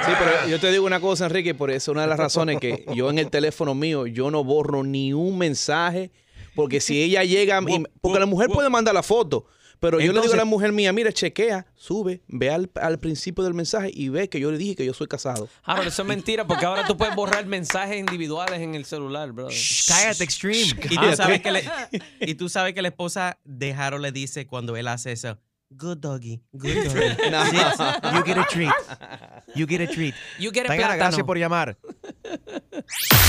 Sí, 0.07 0.13
pero 0.19 0.49
yo 0.49 0.59
te 0.61 0.71
digo 0.73 0.87
una 0.87 1.01
cosa, 1.01 1.27
Enrique, 1.27 1.55
por 1.55 1.71
eso 1.71 1.93
una 1.93 2.03
de 2.03 2.07
las 2.09 2.19
razones 2.19 2.59
que 2.61 2.85
yo 2.95 3.11
en 3.11 3.19
el 3.19 3.31
teléfono 3.31 3.75
mío, 3.75 4.07
yo 4.07 4.31
no 4.31 4.43
borro 4.45 4.83
ni 4.85 5.13
un 5.13 5.37
mensaje, 5.39 6.13
porque 6.55 6.81
si 6.81 7.03
ella 7.03 7.25
llega, 7.25 7.61
y- 7.67 7.85
porque 8.01 8.21
la 8.21 8.27
mujer 8.27 8.49
puede 8.49 8.71
mandar 8.71 8.95
la 8.95 9.03
foto, 9.03 9.47
pero 9.81 10.01
yo 10.01 10.13
le 10.13 10.21
digo 10.21 10.33
a 10.33 10.37
la 10.37 10.45
mujer 10.45 10.73
mía, 10.73 10.93
mira, 10.93 11.13
chequea, 11.13 11.67
sube, 11.75 12.23
ve 12.29 12.51
al, 12.51 12.71
al 12.81 12.99
principio 12.99 13.45
del 13.45 13.55
mensaje 13.55 13.91
y 13.93 14.09
ve 14.09 14.29
que 14.29 14.41
yo 14.41 14.51
le 14.51 14.59
dije 14.59 14.75
que 14.77 14.85
yo 14.85 14.93
soy 14.95 15.07
casado. 15.07 15.49
Harold, 15.63 15.89
eso 15.89 16.03
es 16.03 16.09
mentira, 16.09 16.47
porque 16.47 16.65
ahora 16.67 16.87
tú 16.87 16.97
puedes 16.97 17.15
borrar 17.15 17.47
mensajes 17.47 17.97
individuales 17.99 18.61
en 18.61 18.75
el 18.75 18.85
celular, 18.85 19.33
brother. 19.33 19.57
Cállate, 19.87 20.25
Extreme. 20.25 20.65
Y 20.91 20.97
tú, 20.97 21.17
sabes 21.17 21.41
que 21.43 21.51
le- 21.53 21.65
y 22.21 22.35
tú 22.35 22.49
sabes 22.49 22.75
que 22.75 22.83
la 22.83 22.89
esposa 22.89 23.39
de 23.45 23.73
Harold 23.73 24.03
le 24.03 24.13
dice 24.13 24.47
cuando 24.47 24.77
él 24.77 24.89
hace 24.89 25.13
eso, 25.13 25.39
good 25.77 26.01
doggy, 26.01 26.41
good 26.57 26.89
doggy. 26.89 27.31
No. 27.31 27.45
You 28.15 28.23
get 28.25 28.39
a 28.39 28.45
treat. 28.45 28.73
You 29.55 29.67
get 29.67 29.81
a 29.81 29.87
treat. 29.87 30.15
You 30.39 30.51
get 30.51 30.67
a 30.67 30.69
Diana, 30.69 30.95
plátano. 30.95 30.99
gracias 30.99 31.27
por 31.27 31.37
llamar. 31.39 31.77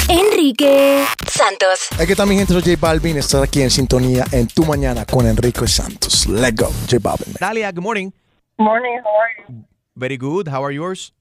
Enrique 0.09 1.05
Santos. 1.27 1.89
Aquí 1.99 2.11
está 2.11 2.25
mi 2.25 2.35
gente, 2.35 2.53
soy 2.53 2.61
J 2.61 2.77
Balvin. 2.79 3.17
Estás 3.17 3.43
aquí 3.43 3.61
en 3.61 3.69
sintonía 3.69 4.25
en 4.31 4.47
Tu 4.47 4.63
Mañana 4.65 5.05
con 5.05 5.27
Enrique 5.27 5.67
Santos. 5.67 6.27
Let's 6.27 6.55
go, 6.55 6.69
J 6.89 6.97
Balvin. 6.99 7.33
Dalia, 7.39 7.71
good 7.71 7.83
morning. 7.83 8.11
Morning, 8.57 8.99
how 9.03 9.21
are 9.21 9.53
you? 9.53 9.65
Very 9.95 10.17
good. 10.17 10.47
How 10.47 10.63
are 10.63 10.73
yours? 10.73 11.13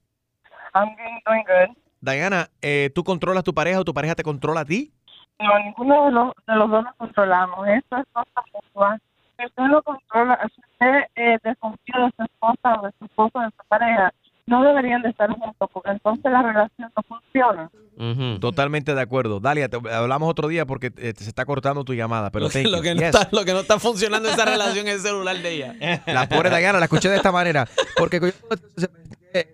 I'm 0.75 0.89
doing, 0.97 1.21
doing 1.27 1.45
good. 1.47 1.77
Diana, 2.01 2.49
eh, 2.63 2.91
¿tú 2.95 3.03
controlas 3.03 3.43
tu 3.43 3.53
pareja 3.53 3.81
o 3.81 3.85
tu 3.85 3.93
pareja 3.93 4.15
te 4.15 4.23
controla 4.23 4.61
a 4.61 4.65
ti? 4.65 4.93
No, 5.41 5.59
ninguno 5.65 6.07
de 6.07 6.11
los, 6.13 6.33
de 6.47 6.55
los 6.55 6.71
dos 6.71 6.85
nos 6.85 6.95
controlamos. 6.97 7.67
Esto 7.69 7.97
es 7.97 8.05
cosa 8.13 8.43
puntual. 8.53 9.01
Si 9.39 9.47
usted 9.47 9.63
lo 9.71 9.83
controla, 9.83 10.39
si 10.55 10.61
usted 10.61 11.01
eh, 11.17 11.39
desconfía 11.45 11.95
de 12.05 12.11
su 12.17 12.23
esposa 12.25 12.81
o 12.81 12.87
de 12.87 12.93
su 12.99 13.05
esposo, 13.05 13.39
de 13.41 13.47
su 13.47 13.69
pareja, 13.69 14.13
no 14.47 14.63
deberían 14.65 15.03
de 15.03 15.11
estar 15.11 15.31
juntos 15.31 15.71
porque 15.73 15.91
entonces 15.91 16.25
la 16.33 16.43
relación 16.43 16.91
no 16.97 17.03
funciona. 17.03 17.71
Totalmente 18.41 18.95
de 18.95 19.01
acuerdo. 19.01 19.41
Dalia, 19.41 19.69
te, 19.69 19.77
hablamos 19.93 20.29
otro 20.31 20.49
día 20.49 20.65
porque 20.67 20.93
eh, 20.97 21.13
se 21.17 21.29
está 21.29 21.45
cortando 21.45 21.85
tu 21.85 21.95
llamada, 21.95 22.31
pero 22.31 22.47
Lo 22.47 22.51
que, 22.51 22.63
thank 22.63 22.71
lo 22.73 22.79
you. 22.79 22.83
que 22.83 22.95
no 22.95 23.01
Yes. 23.01 23.15
está, 23.15 23.29
lo 23.33 23.45
que 23.45 23.53
no 23.53 23.61
está 23.61 23.79
funcionando 23.79 24.29
es 24.29 24.35
esa 24.35 24.45
relación 24.45 24.87
en 24.89 24.95
el 24.95 25.01
celular 25.01 25.37
de 25.37 25.53
ella. 25.53 26.03
La 26.07 26.29
pobre 26.29 26.49
Diana 26.49 26.79
la 26.79 26.85
escuché 26.87 27.09
de 27.11 27.17
esta 27.17 27.31
manera. 27.33 27.67
Porque 27.97 28.21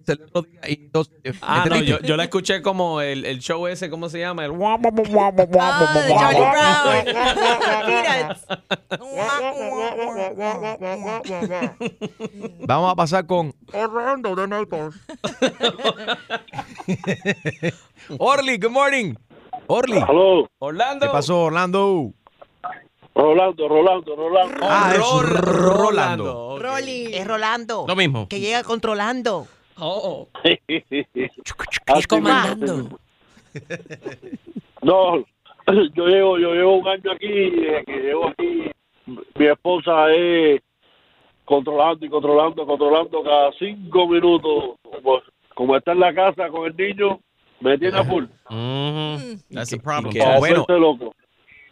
yo 0.06 0.14
se 0.14 0.22
otro 0.24 0.42
día 0.42 0.60
y 0.68 0.72
entonces, 0.74 1.14
Ah, 1.42 1.64
no, 1.68 1.76
yo, 1.80 1.98
yo 2.00 2.16
la 2.16 2.24
escuché 2.24 2.62
como 2.62 3.00
el, 3.00 3.24
el 3.24 3.40
show 3.40 3.66
ese, 3.66 3.90
¿cómo 3.90 4.08
se 4.08 4.18
llama? 4.20 4.44
El 4.44 4.52
de 6.02 6.14
Charlie 6.14 6.40
Brown. 6.50 8.04
Vamos 12.66 12.92
a 12.92 12.94
pasar 12.94 13.26
con 13.26 13.54
Orlando 13.72 14.34
de 14.34 14.48
Naples. 14.48 14.94
Orly. 18.18 18.58
Good 18.58 18.70
morning. 18.70 19.14
Orly. 19.66 19.98
Hello. 20.08 20.46
Orlando. 20.58 21.06
¿Qué 21.06 21.12
pasó, 21.12 21.42
Orlando? 21.44 22.12
Rolando, 23.14 23.68
Rolando, 23.68 24.16
Rolando. 24.16 24.56
Ah, 24.68 24.90
es 24.92 24.98
Ro- 24.98 25.20
Rolando. 25.22 26.58
Rolly. 26.60 27.14
Es 27.14 27.24
Rolando. 27.26 27.84
Lo 27.86 27.94
mismo. 27.94 28.26
Que 28.28 28.40
llega 28.40 28.64
controlando. 28.64 29.46
Oh, 29.78 30.28
Así 31.86 32.04
comandando. 32.06 32.98
No, 34.82 35.24
yo 35.94 36.06
llevo, 36.06 36.38
yo 36.38 36.52
llevo 36.54 36.76
un 36.78 36.88
año 36.88 37.12
aquí, 37.12 37.26
eh, 37.26 37.82
que 37.86 37.92
llevo 38.02 38.28
aquí, 38.28 38.70
mi 39.06 39.46
esposa 39.46 40.12
es 40.12 40.60
controlando 41.44 42.04
y 42.04 42.08
controlando, 42.10 42.66
controlando 42.66 43.22
cada 43.22 43.50
cinco 43.58 44.06
minutos, 44.08 44.76
como, 44.82 45.20
como 45.54 45.76
está 45.76 45.92
en 45.92 46.00
la 46.00 46.14
casa 46.14 46.48
con 46.48 46.66
el 46.66 46.76
niño, 46.76 47.18
me 47.60 47.78
tiene 47.78 47.98
a 47.98 48.04
full. 48.04 48.24
Mhm. 48.50 49.40
That's 49.52 49.72
a 49.72 49.78
problem. 49.78 50.12
que- 50.12 50.18
Para 50.18 50.38
bueno. 50.38 50.66
loco. 50.68 51.14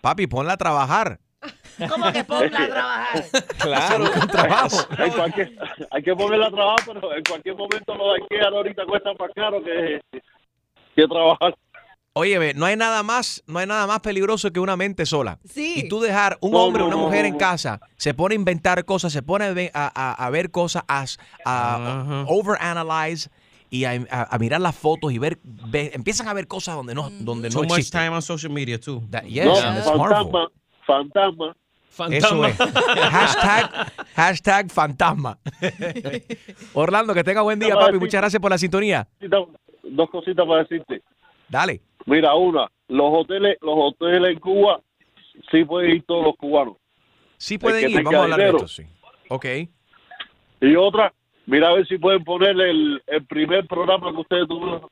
Papi, 0.00 0.26
ponla 0.26 0.54
a 0.54 0.56
trabajar. 0.56 1.18
¿Cómo 1.88 2.12
que 2.12 2.24
ponga 2.24 2.64
a 2.64 2.68
trabajar? 2.68 3.24
Claro. 3.58 4.04
Un 4.20 4.28
trabajo. 4.28 4.76
Hay, 4.98 5.10
cualquier- 5.10 5.56
hay 5.90 6.02
que 6.02 6.14
ponerla 6.14 6.46
a 6.46 6.50
trabajar, 6.50 6.86
pero 6.86 7.16
en 7.16 7.22
cualquier 7.24 7.56
momento 7.56 7.94
lo 7.94 8.12
hay 8.14 8.20
que 8.28 8.40
ahorita 8.40 8.84
cuesta 8.86 9.10
más 9.18 9.30
caro 9.34 9.62
que, 9.62 10.00
que 10.96 11.06
trabajar. 11.08 11.54
Oye, 12.14 12.38
ve, 12.38 12.52
no 12.54 12.66
hay 12.66 12.76
nada 12.76 13.02
más, 13.02 13.42
no 13.46 13.58
hay 13.58 13.66
nada 13.66 13.86
más 13.86 14.00
peligroso 14.00 14.52
que 14.52 14.60
una 14.60 14.76
mente 14.76 15.06
sola. 15.06 15.38
Sí. 15.48 15.74
Y 15.76 15.88
tú 15.88 15.98
dejar 16.00 16.36
un 16.42 16.50
No, 16.52 16.58
hombre 16.64 16.82
o 16.82 16.86
no, 16.86 16.88
una 16.88 16.96
no, 17.00 17.06
mujer 17.08 17.22
no, 17.22 17.26
en 17.28 17.32
no. 17.32 17.38
casa, 17.38 17.80
se 17.96 18.12
pone 18.12 18.34
a 18.34 18.36
inventar 18.36 18.84
cosas, 18.84 19.12
se 19.14 19.22
pone 19.22 19.70
a, 19.72 20.24
a- 20.26 20.30
ver 20.30 20.50
cosas, 20.50 20.84
a, 20.86 21.06
a 21.46 22.24
overanalyze 22.28 23.30
y 23.70 23.84
a, 23.84 23.92
a- 24.10 24.28
a 24.30 24.38
mirar 24.38 24.60
las 24.60 24.76
fotos 24.76 25.10
y 25.12 25.18
ver, 25.18 25.38
ve- 25.42 25.90
empiezan 25.94 26.28
a 26.28 26.34
ver 26.34 26.46
cosas 26.46 26.74
donde 26.74 26.94
no, 26.94 27.08
donde 27.20 27.48
Too 27.48 27.62
no 27.62 27.68
much 27.68 27.78
existen. 27.78 28.00
time 28.02 28.10
on 28.14 28.20
social 28.20 28.52
media 28.52 28.78
too. 28.78 29.02
That- 29.10 29.24
yes, 29.24 29.46
harmful. 29.86 30.52
Fantasma, 30.86 31.56
fantasma. 31.88 32.48
Eso 32.48 32.64
es. 32.64 32.74
hashtag, 33.10 33.92
hashtag 34.14 34.70
fantasma. 34.70 35.38
Orlando, 36.74 37.14
que 37.14 37.24
tenga 37.24 37.42
buen 37.42 37.58
día, 37.58 37.74
papi. 37.74 37.98
Muchas 37.98 38.20
gracias 38.20 38.40
por 38.40 38.50
la 38.50 38.58
sintonía. 38.58 39.06
Dos 39.20 40.10
cositas 40.10 40.46
para 40.46 40.62
decirte. 40.62 41.02
Dale. 41.48 41.80
Mira, 42.06 42.34
una, 42.34 42.68
los 42.88 43.10
hoteles, 43.12 43.56
los 43.60 43.74
hoteles 43.76 44.32
en 44.32 44.40
Cuba 44.40 44.80
sí 45.50 45.64
pueden 45.64 45.90
ir 45.92 46.04
todos 46.06 46.24
los 46.24 46.36
cubanos. 46.36 46.76
Sí 47.36 47.58
pueden 47.58 47.90
ir, 47.90 48.02
vamos 48.02 48.20
a 48.20 48.22
hablar 48.24 48.38
de 48.38 48.48
esto, 48.48 48.68
sí. 48.68 48.86
Ok. 49.28 49.46
Y 50.60 50.76
otra, 50.76 51.12
mira 51.46 51.68
a 51.68 51.72
ver 51.74 51.86
si 51.88 51.98
pueden 51.98 52.22
ponerle 52.22 52.70
el, 52.70 53.02
el 53.06 53.26
primer 53.26 53.66
programa 53.66 54.12
que 54.12 54.20
ustedes 54.20 54.48
tuvieron, 54.48 54.86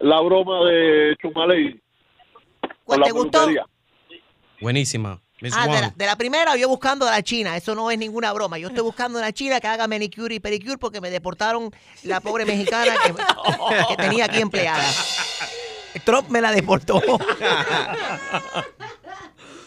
la 0.00 0.20
broma 0.20 0.64
de 0.66 1.16
Chumaley. 1.20 1.80
La 2.88 3.04
te 3.04 3.12
gustó? 3.12 3.30
peluquería. 3.30 3.64
Buenísima. 4.62 5.20
Miss 5.40 5.54
Ah, 5.56 5.66
de 5.66 5.72
la, 5.72 5.80
Wong. 5.88 5.96
de 5.96 6.06
la 6.06 6.16
primera 6.16 6.56
yo 6.56 6.68
buscando 6.68 7.04
de 7.04 7.10
la 7.10 7.22
China, 7.22 7.56
eso 7.56 7.74
no 7.74 7.90
es 7.90 7.98
ninguna 7.98 8.32
broma. 8.32 8.58
Yo 8.58 8.68
estoy 8.68 8.84
buscando 8.84 9.18
de 9.18 9.24
la 9.24 9.32
China 9.32 9.60
que 9.60 9.66
haga 9.66 9.88
manicure 9.88 10.36
y 10.36 10.40
pedicure 10.40 10.78
porque 10.78 11.00
me 11.00 11.10
deportaron 11.10 11.70
la 12.04 12.20
pobre 12.20 12.44
mexicana 12.46 12.92
que, 13.04 13.12
que 13.88 13.96
tenía 13.96 14.26
aquí 14.26 14.40
empleada. 14.40 14.84
Trump 16.04 16.28
me 16.28 16.40
la 16.40 16.52
deportó. 16.52 17.02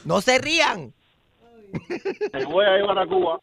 No 0.06 0.22
se 0.22 0.38
rían. 0.38 0.94
Te 2.32 2.46
voy 2.46 2.66
a 2.66 2.78
llevar 2.78 3.00
a 3.00 3.06
Cuba. 3.08 3.40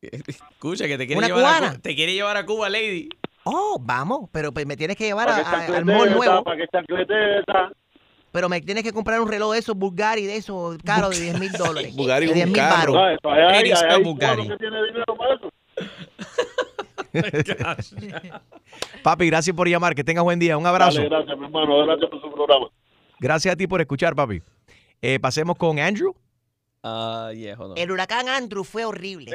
Escucha, 0.00 0.86
que 0.86 0.98
te 0.98 1.06
quiere, 1.06 1.18
¿Una 1.18 1.26
llevar 1.28 1.44
a, 1.44 1.58
cubana? 1.58 1.74
Cu- 1.74 1.80
te 1.80 1.94
quiere 1.94 2.14
llevar 2.14 2.36
a 2.36 2.44
Cuba, 2.46 2.68
lady. 2.68 3.08
Oh, 3.44 3.78
vamos, 3.80 4.28
pero 4.32 4.52
pues 4.52 4.66
me 4.66 4.76
tienes 4.76 4.96
que 4.96 5.04
llevar 5.04 5.28
a- 5.28 5.36
que 5.66 5.72
a- 5.72 5.76
al 5.78 5.84
mall 5.84 6.10
nuevo. 6.14 6.44
Para 6.44 6.56
que 6.56 6.66
chancleteta. 6.68 7.70
Pero 8.34 8.48
me 8.48 8.60
tienes 8.60 8.82
que 8.82 8.92
comprar 8.92 9.20
un 9.20 9.28
reloj 9.28 9.52
de 9.52 9.60
esos 9.60 9.76
Bulgari, 9.76 10.26
de 10.26 10.34
esos 10.34 10.76
caros 10.78 11.16
de 11.16 11.22
10 11.26 11.38
mil 11.38 11.52
dólares. 11.52 11.94
Bugatti 11.96 12.26
de 12.26 12.32
un 12.32 12.34
10 12.34 12.46
mil 12.48 12.56
baros. 12.56 12.96
Eso. 17.12 17.54
Papi, 19.04 19.26
gracias 19.28 19.54
por 19.54 19.68
llamar. 19.68 19.94
Que 19.94 20.02
tengas 20.02 20.24
buen 20.24 20.40
día. 20.40 20.58
Un 20.58 20.66
abrazo. 20.66 20.96
Dale, 20.96 21.10
gracias, 21.10 21.38
mi 21.38 21.44
hermano. 21.44 21.86
Gracias 21.86 22.10
por 22.10 22.20
su 22.20 22.32
programa. 22.32 22.66
Gracias 23.20 23.54
a 23.54 23.56
ti 23.56 23.68
por 23.68 23.80
escuchar, 23.80 24.16
papi. 24.16 24.42
Eh, 25.00 25.20
pasemos 25.20 25.56
con 25.56 25.78
Andrew. 25.78 26.12
Ah, 26.82 27.30
yeah, 27.32 27.54
hold 27.56 27.70
on. 27.70 27.78
El 27.78 27.92
huracán 27.92 28.28
Andrew 28.28 28.64
fue 28.64 28.84
horrible. 28.84 29.30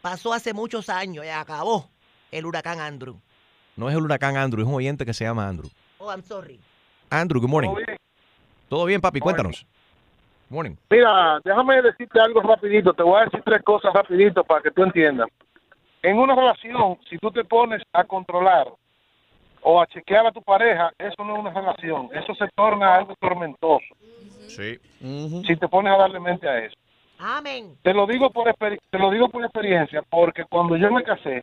Pasó 0.00 0.32
hace 0.32 0.54
muchos 0.54 0.88
años 0.88 1.22
y 1.26 1.28
acabó 1.28 1.90
el 2.30 2.46
huracán 2.46 2.80
Andrew. 2.80 3.20
No 3.76 3.90
es 3.90 3.94
el 3.94 4.02
huracán 4.02 4.38
Andrew, 4.38 4.62
es 4.62 4.68
un 4.68 4.74
oyente 4.74 5.04
que 5.04 5.12
se 5.12 5.24
llama 5.24 5.46
Andrew. 5.46 5.68
Oh, 5.98 6.10
I'm 6.10 6.22
sorry. 6.22 6.58
Andrew, 7.20 7.40
good 7.40 7.48
morning. 7.48 7.70
¿Todo 7.70 7.84
bien? 7.86 7.98
¿Todo 8.68 8.84
bien, 8.86 9.00
papi? 9.00 9.20
Cuéntanos. 9.20 9.66
Morning. 10.50 10.74
Mira, 10.90 11.40
déjame 11.44 11.80
decirte 11.82 12.20
algo 12.20 12.40
rapidito. 12.40 12.92
Te 12.92 13.02
voy 13.02 13.20
a 13.20 13.24
decir 13.24 13.40
tres 13.44 13.62
cosas 13.62 13.92
rapidito 13.94 14.42
para 14.44 14.60
que 14.62 14.70
tú 14.70 14.82
entiendas. 14.82 15.28
En 16.02 16.18
una 16.18 16.34
relación, 16.34 16.98
si 17.08 17.16
tú 17.18 17.30
te 17.30 17.44
pones 17.44 17.82
a 17.92 18.04
controlar 18.04 18.66
o 19.62 19.80
a 19.80 19.86
chequear 19.86 20.26
a 20.26 20.32
tu 20.32 20.42
pareja, 20.42 20.90
eso 20.98 21.24
no 21.24 21.34
es 21.34 21.40
una 21.40 21.50
relación. 21.52 22.10
Eso 22.12 22.34
se 22.34 22.46
torna 22.54 22.94
algo 22.96 23.14
tormentoso. 23.20 23.86
Sí. 24.48 24.78
Si 25.46 25.56
te 25.56 25.68
pones 25.68 25.92
a 25.94 25.96
darle 25.96 26.20
mente 26.20 26.48
a 26.48 26.58
eso. 26.58 26.74
Amén. 27.18 27.76
Te 27.82 27.94
lo 27.94 28.06
digo 28.06 28.30
por 28.30 28.48
experi- 28.48 28.80
te 28.90 28.98
lo 28.98 29.10
digo 29.10 29.28
por 29.28 29.42
experiencia, 29.44 30.02
porque 30.02 30.44
cuando 30.44 30.76
yo 30.76 30.90
me 30.90 31.02
casé 31.04 31.42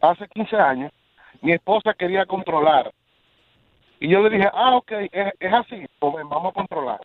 hace 0.00 0.26
15 0.28 0.56
años, 0.56 0.92
mi 1.42 1.52
esposa 1.52 1.92
quería 1.94 2.24
controlar. 2.24 2.90
Y 4.00 4.08
yo 4.08 4.20
le 4.22 4.30
dije, 4.30 4.48
ah, 4.52 4.76
ok, 4.76 4.92
es, 5.12 5.32
es 5.38 5.52
así, 5.52 5.86
pues 5.98 6.14
ven, 6.14 6.28
vamos 6.28 6.50
a 6.50 6.54
controlar. 6.54 7.00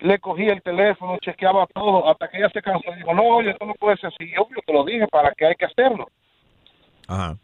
Le 0.00 0.18
cogí 0.18 0.48
el 0.48 0.62
teléfono, 0.62 1.18
chequeaba 1.18 1.66
todo, 1.66 2.08
hasta 2.08 2.28
que 2.28 2.38
ella 2.38 2.50
se 2.50 2.62
cansó 2.62 2.92
y 2.92 2.96
dijo, 2.96 3.14
no, 3.14 3.22
oye, 3.22 3.50
esto 3.50 3.66
no 3.66 3.74
puede 3.74 3.96
ser 3.96 4.08
así. 4.08 4.30
Y 4.30 4.36
Obvio, 4.36 4.60
te 4.64 4.72
lo 4.72 4.84
dije, 4.84 5.06
para 5.08 5.32
que 5.32 5.46
hay 5.46 5.54
que 5.54 5.66
hacerlo. 5.66 6.08
Ajá. 7.08 7.36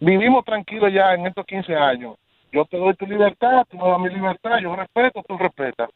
Vivimos 0.00 0.44
tranquilos 0.44 0.92
ya 0.92 1.14
en 1.14 1.26
estos 1.26 1.46
15 1.46 1.74
años. 1.74 2.16
Yo 2.52 2.64
te 2.64 2.76
doy 2.76 2.94
tu 2.94 3.06
libertad, 3.06 3.66
tú 3.68 3.76
me 3.76 3.88
das 3.88 3.98
mi 3.98 4.08
libertad, 4.08 4.58
yo 4.60 4.74
respeto, 4.74 5.22
tú 5.26 5.36
respetas. 5.36 5.90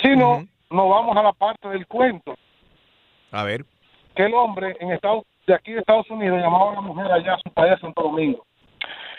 Si 0.00 0.16
no, 0.16 0.46
nos 0.70 0.88
vamos 0.88 1.16
a 1.16 1.22
la 1.22 1.32
parte 1.32 1.68
del 1.68 1.86
cuento. 1.86 2.34
A 3.30 3.42
ver. 3.44 3.64
que 4.14 4.24
el 4.24 4.34
hombre 4.34 4.76
en 4.80 4.92
Estados, 4.92 5.24
de 5.46 5.54
aquí 5.54 5.72
de 5.72 5.80
Estados 5.80 6.08
Unidos 6.10 6.40
llamaba 6.40 6.72
a 6.72 6.74
la 6.76 6.80
mujer 6.80 7.12
allá 7.12 7.34
a 7.34 7.38
su 7.38 7.50
país, 7.52 7.72
a 7.72 7.78
Santo 7.78 8.02
Domingo. 8.02 8.44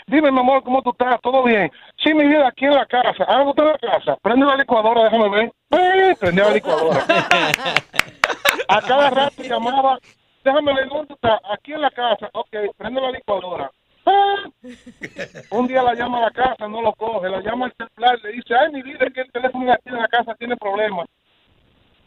Dime, 0.10 0.32
mi 0.32 0.40
amor, 0.40 0.64
¿cómo 0.64 0.82
tú 0.82 0.90
estás? 0.90 1.22
¿Todo 1.22 1.44
bien? 1.44 1.72
Sí, 2.04 2.12
mi 2.16 2.26
vida, 2.26 2.48
aquí 2.48 2.66
en 2.66 2.74
la 2.74 2.88
casa. 2.88 3.26
Ah, 3.28 3.44
¿tú 3.44 3.52
estás 3.52 3.78
en 3.80 3.90
la 3.90 3.98
casa? 4.00 4.18
Prende 4.24 4.44
la 4.44 4.56
licuadora, 4.56 5.04
déjame 5.04 5.30
ver. 5.30 5.54
Eh, 5.70 6.16
prende 6.20 6.42
la 6.42 6.50
licuadora. 6.50 7.06
a 8.70 8.82
cada 8.82 9.12
rato 9.12 9.44
llamaba, 9.44 10.00
déjame 10.44 10.74
ver, 10.74 10.90
¿dónde 10.90 11.14
está? 11.14 11.40
Aquí 11.54 11.74
en 11.74 11.82
la 11.82 11.92
casa. 11.92 12.28
Ok, 12.34 12.50
prende 12.76 13.00
la 13.00 13.12
licuadora. 13.12 13.70
Ah. 14.08 14.46
Un 15.52 15.68
día 15.68 15.84
la 15.84 15.94
llama 15.94 16.18
a 16.18 16.22
la 16.22 16.32
casa, 16.32 16.68
no 16.68 16.82
lo 16.82 16.92
coge. 16.94 17.30
La 17.30 17.42
llama 17.42 17.68
al 17.68 17.74
celular, 17.78 18.18
le 18.24 18.32
dice, 18.32 18.56
ay, 18.56 18.72
mi 18.72 18.82
vida, 18.82 19.06
es 19.06 19.14
que 19.14 19.22
el 19.22 19.32
teléfono 19.32 19.72
aquí 19.72 19.90
en 19.90 19.98
la 19.98 20.08
casa 20.08 20.34
tiene 20.34 20.58
problemas. 20.58 21.08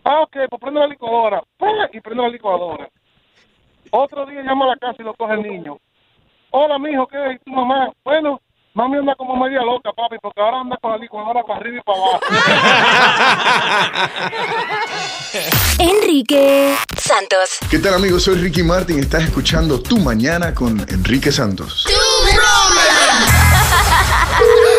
Ah, 0.02 0.22
ok, 0.22 0.38
pues 0.50 0.60
prende 0.60 0.80
la 0.80 0.88
licuadora. 0.88 1.40
¡Pah! 1.56 1.88
Y 1.92 2.00
prende 2.00 2.24
la 2.24 2.30
licuadora. 2.30 2.88
Otro 3.92 4.26
día 4.26 4.42
llama 4.42 4.64
a 4.64 4.68
la 4.70 4.76
casa 4.76 4.96
y 4.98 5.04
lo 5.04 5.14
coge 5.14 5.34
el 5.34 5.42
niño. 5.42 5.78
Hola, 6.54 6.78
mijo, 6.78 7.06
¿qué 7.06 7.16
es? 7.16 7.36
¿Y 7.36 7.38
tu 7.46 7.50
mamá? 7.50 7.90
Bueno, 8.04 8.38
mami 8.74 8.98
anda 8.98 9.14
como 9.14 9.34
media 9.36 9.62
loca, 9.62 9.90
papi, 9.96 10.16
porque 10.20 10.38
ahora 10.38 10.60
anda 10.60 10.76
con 10.82 10.90
la 10.90 10.98
licuadora 10.98 11.42
para 11.44 11.60
arriba 11.60 11.78
y 11.78 11.80
para 11.80 11.98
abajo. 11.98 12.20
Enrique 15.78 16.76
Santos. 16.94 17.56
¿Qué 17.70 17.78
tal 17.78 17.94
amigos? 17.94 18.24
Soy 18.24 18.34
Ricky 18.34 18.62
Martin. 18.62 18.98
Estás 18.98 19.22
escuchando 19.24 19.80
Tu 19.80 19.96
Mañana 19.96 20.54
con 20.54 20.78
Enrique 20.90 21.32
Santos. 21.32 21.86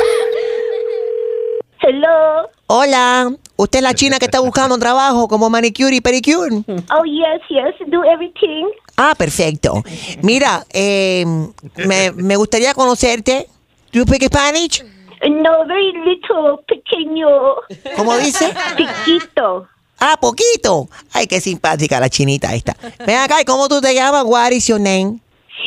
Hello. 1.85 2.49
Hola. 2.67 3.29
¿Usted 3.57 3.79
es 3.79 3.83
la 3.83 3.93
china 3.93 4.17
que 4.17 4.25
está 4.25 4.39
buscando 4.39 4.77
trabajo 4.77 5.27
como 5.27 5.49
manicure 5.49 5.93
y 5.95 6.01
pedicure? 6.01 6.63
Oh, 6.67 7.03
yes, 7.03 7.41
yes. 7.49 7.75
Do 7.91 8.03
everything. 8.05 8.65
Ah, 8.95 9.13
perfecto. 9.17 9.83
Mira, 10.21 10.65
eh, 10.71 11.25
me, 11.75 12.11
me 12.13 12.35
gustaría 12.37 12.73
conocerte. 12.73 13.47
¿Do 13.91 13.99
you 13.99 14.05
speak 14.05 14.23
Spanish? 14.23 14.83
No, 15.29 15.65
very 15.67 15.91
little, 16.05 16.63
pequeño. 16.67 17.27
¿Cómo 17.97 18.17
dice? 18.17 18.53
Piquito. 18.77 19.67
Ah, 19.99 20.17
poquito. 20.19 20.89
Ay, 21.11 21.27
qué 21.27 21.39
simpática 21.39 21.99
la 21.99 22.09
chinita 22.09 22.53
esta. 22.53 22.75
Ven 23.05 23.17
acá, 23.17 23.41
¿y 23.41 23.45
cómo 23.45 23.69
tú 23.69 23.79
te 23.81 23.93
llamas? 23.93 24.23
What 24.25 24.51
is 24.51 24.67
your 24.67 24.79
name? 24.79 25.19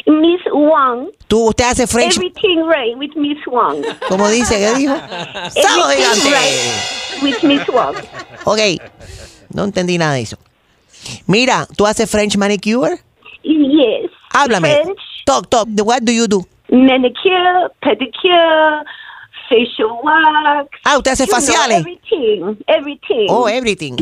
Miss 0.07 0.41
Wang. 0.53 1.09
¿Tú, 1.29 1.49
usted 1.49 1.65
hace 1.65 1.87
French? 1.87 2.17
Everything 2.17 2.59
right 2.69 2.97
with 2.97 3.11
Miss 3.17 3.39
Wang. 3.47 3.83
¿Cómo 4.09 4.29
dice? 4.29 4.57
¿Qué 4.59 4.75
dijo? 4.79 4.95
¡Sábado 5.51 5.91
gigante! 5.91 6.31
right 6.31 7.23
with 7.23 7.43
Miss 7.43 7.69
Wang. 7.69 7.95
Ok, 8.45 8.59
no 9.53 9.65
entendí 9.65 9.99
nada 9.99 10.15
de 10.15 10.23
eso. 10.23 10.39
Mira, 11.27 11.67
¿tú 11.77 11.87
haces 11.87 12.11
French 12.11 12.37
manicure? 12.37 12.99
Yes. 13.43 14.11
Háblame. 14.31 14.83
French. 14.83 14.99
Talk, 15.25 15.49
talk. 15.49 15.69
What 15.85 16.03
do 16.03 16.13
you 16.13 16.27
do? 16.27 16.45
Manicure, 16.69 17.71
pedicure, 17.81 18.83
facial 19.49 19.89
wax. 20.03 20.69
Ah, 20.85 20.97
¿usted 20.99 21.13
hace 21.13 21.25
You 21.25 21.31
know, 21.31 21.37
faciales? 21.41 21.79
everything. 21.79 22.57
Everything. 22.67 23.27
Oh, 23.29 23.49
everything. 23.49 23.97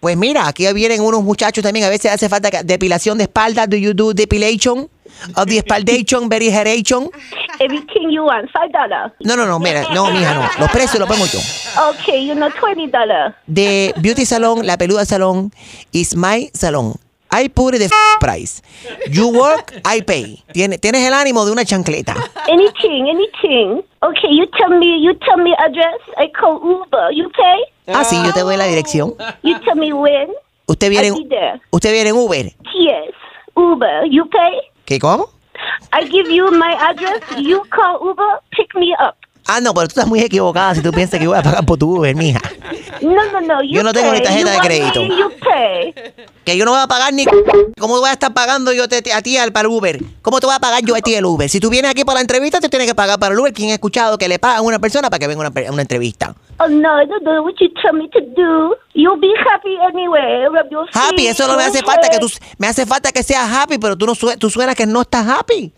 Pues 0.00 0.16
mira, 0.16 0.46
aquí 0.48 0.70
vienen 0.72 1.00
unos 1.02 1.22
muchachos 1.22 1.62
también. 1.62 1.84
A 1.84 1.90
veces 1.90 2.10
hace 2.10 2.28
falta 2.28 2.50
depilación 2.62 3.18
de 3.18 3.24
espalda. 3.24 3.66
Do 3.66 3.76
you 3.76 3.92
do 3.92 4.12
depilation? 4.14 4.88
Of 5.36 5.46
the 5.46 5.58
espaldation, 5.58 6.28
very 6.28 6.50
hairation? 6.50 7.08
Everything 7.58 8.10
you 8.10 8.24
want. 8.24 8.50
Five 8.50 8.72
dollar. 8.72 9.12
No, 9.20 9.36
no, 9.36 9.46
no, 9.46 9.58
mira, 9.58 9.82
no, 9.94 10.06
mija, 10.10 10.34
no. 10.34 10.48
Los 10.58 10.70
precios 10.70 10.98
los 10.98 11.08
pongo 11.08 11.26
yo. 11.26 11.38
Okay, 11.90 12.24
you 12.26 12.34
know, 12.34 12.48
twenty 12.58 12.86
dollar. 12.86 13.34
De 13.46 13.92
Beauty 14.00 14.24
Salon, 14.24 14.64
La 14.66 14.76
Peluda 14.76 15.04
Salon, 15.04 15.50
is 15.92 16.14
my 16.16 16.50
salon. 16.54 16.94
I 17.32 17.46
put 17.48 17.78
the 17.78 17.84
f- 17.84 18.18
price. 18.18 18.60
You 19.08 19.28
work, 19.28 19.72
I 19.84 20.00
pay. 20.02 20.42
Tiene- 20.52 20.78
Tienes 20.78 21.06
el 21.06 21.12
ánimo 21.14 21.44
de 21.44 21.52
una 21.52 21.64
chancleta. 21.64 22.14
Anything, 22.48 23.08
anything. 23.08 23.82
Okay, 24.02 24.30
you 24.34 24.46
tell 24.58 24.70
me, 24.76 25.00
you 25.00 25.14
tell 25.14 25.36
me 25.36 25.54
address. 25.58 26.00
I 26.18 26.28
call 26.32 26.58
Uber. 26.60 27.12
You 27.12 27.30
pay? 27.30 27.94
Ah, 27.94 28.02
sí, 28.04 28.16
yo 28.24 28.32
te 28.32 28.40
doy 28.40 28.56
la 28.56 28.64
dirección. 28.66 29.14
You 29.42 29.58
tell 29.60 29.76
me 29.76 29.92
when. 29.92 30.28
Usted 30.66 30.90
viene, 30.90 31.08
I'll 31.08 31.22
be 31.22 31.28
there. 31.28 31.60
usted 31.70 31.92
viene 31.92 32.10
en 32.10 32.16
Uber. 32.16 32.46
Yes, 32.74 33.12
Uber. 33.56 34.06
You 34.10 34.24
pay? 34.28 34.60
I 35.92 36.04
give 36.08 36.28
you 36.28 36.50
my 36.50 36.72
address. 36.72 37.22
You 37.38 37.64
call 37.70 38.04
Uber. 38.04 38.40
Pick 38.52 38.74
me 38.74 38.94
up. 38.98 39.18
Ah, 39.52 39.60
no, 39.60 39.74
pero 39.74 39.88
tú 39.88 39.92
estás 39.92 40.06
muy 40.06 40.20
equivocada 40.20 40.74
si 40.74 40.82
tú 40.82 40.92
piensas 40.92 41.18
que 41.18 41.26
voy 41.26 41.36
a 41.38 41.42
pagar 41.42 41.64
por 41.66 41.76
tu 41.78 41.96
Uber, 41.96 42.14
mija. 42.14 42.40
No, 43.00 43.10
no, 43.32 43.40
no. 43.40 43.62
Yo 43.64 43.82
no 43.82 43.92
tengo 43.92 44.12
ni 44.12 44.20
tarjeta 44.22 44.52
de 44.52 44.58
crédito. 44.58 45.00
Que 46.44 46.56
yo 46.56 46.64
no 46.64 46.70
voy 46.72 46.80
a 46.80 46.86
pagar 46.86 47.12
ni... 47.12 47.24
¿Cómo 47.78 47.98
voy 47.98 48.08
a 48.08 48.12
estar 48.12 48.32
pagando 48.32 48.72
yo 48.72 48.88
te- 48.88 49.12
a 49.12 49.22
ti 49.22 49.36
al- 49.36 49.52
para 49.52 49.68
el 49.68 49.74
Uber? 49.74 49.98
¿Cómo 50.22 50.40
te 50.40 50.46
voy 50.46 50.54
a 50.54 50.58
pagar 50.60 50.82
yo 50.84 50.94
a 50.94 51.00
ti 51.00 51.14
el 51.14 51.24
Uber? 51.24 51.48
Si 51.48 51.60
tú 51.60 51.68
vienes 51.70 51.90
aquí 51.90 52.04
para 52.04 52.16
la 52.16 52.20
entrevista, 52.20 52.60
te 52.60 52.68
tienes 52.68 52.86
que 52.88 52.94
pagar 52.94 53.18
para 53.18 53.32
el 53.34 53.40
Uber. 53.40 53.52
¿Quién 53.52 53.70
ha 53.70 53.74
escuchado 53.74 54.18
que 54.18 54.28
le 54.28 54.38
pagan 54.38 54.58
a 54.58 54.62
una 54.62 54.78
persona 54.78 55.10
para 55.10 55.18
que 55.18 55.26
venga 55.26 55.44
a 55.46 55.50
una, 55.50 55.70
una 55.72 55.82
entrevista? 55.82 56.34
Oh 56.58 56.68
no, 56.68 57.04
no, 57.06 57.18
no. 57.22 57.42
What 57.42 57.54
you 57.60 57.68
tell 57.82 57.92
me 57.94 58.08
to 58.10 58.20
do? 58.36 58.76
You'll 58.94 59.18
be 59.20 59.32
happy 59.50 59.76
anyway. 59.88 60.46
Happy, 60.92 61.26
eso 61.26 61.46
no 61.46 61.56
me 61.56 61.64
hace 61.64 61.82
falta 61.82 62.08
que 62.08 62.18
tú... 62.18 62.28
Me 62.58 62.66
hace 62.66 62.86
falta 62.86 63.12
que 63.12 63.22
seas 63.22 63.50
happy, 63.50 63.78
pero 63.78 63.96
tú 63.96 64.06
no 64.06 64.14
tú 64.38 64.50
suenas 64.50 64.74
que 64.74 64.86
no 64.86 65.02
estás 65.02 65.26
happy. 65.26 65.72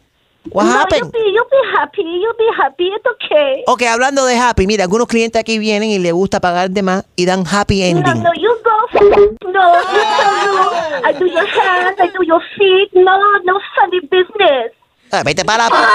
What 0.51 0.65
no, 0.65 0.73
happened? 0.73 1.03
You'll 1.03 1.11
be, 1.13 1.31
you'll 1.33 1.45
be 1.51 1.63
happy. 1.79 2.03
You'll 2.03 2.37
be 2.37 2.49
happy. 2.57 2.89
It's 2.89 3.07
okay. 3.07 3.63
Ok, 3.67 3.83
hablando 3.85 4.25
de 4.27 4.37
happy, 4.37 4.67
mira, 4.67 4.85
algunos 4.85 5.07
clientes 5.07 5.41
aquí 5.41 5.59
vienen 5.59 5.91
y 5.91 5.99
les 5.99 6.13
gusta 6.13 6.41
pagar 6.41 6.71
de 6.71 6.83
más 6.83 7.05
y 7.17 7.25
dan 7.27 7.45
happy 7.47 7.81
No, 7.81 7.99
ending. 8.01 8.23
no, 8.23 8.31
you 8.35 8.51
go. 8.65 9.01
No, 9.01 9.17
you 9.17 9.37
tell 9.39 10.45
you. 10.45 11.09
I 11.09 11.13
do 11.19 11.27
your 11.27 11.47
hands. 11.47 12.01
I 12.01 12.09
do 12.09 12.25
your 12.25 12.41
feet. 12.59 12.91
No, 12.95 13.17
no 13.45 13.59
funny 13.77 14.01
business. 14.01 14.73
Ah, 15.15 15.23
vete 15.23 15.45
para 15.45 15.69
la... 15.69 15.89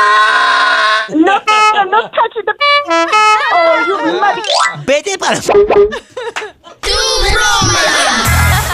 No, 1.09 1.15
no, 1.15 1.85
no 1.85 2.01
touch 2.11 2.35
the. 2.45 2.53
Oh, 3.51 3.87
you. 3.87 3.97
Vete 4.85 5.17
para... 5.17 5.39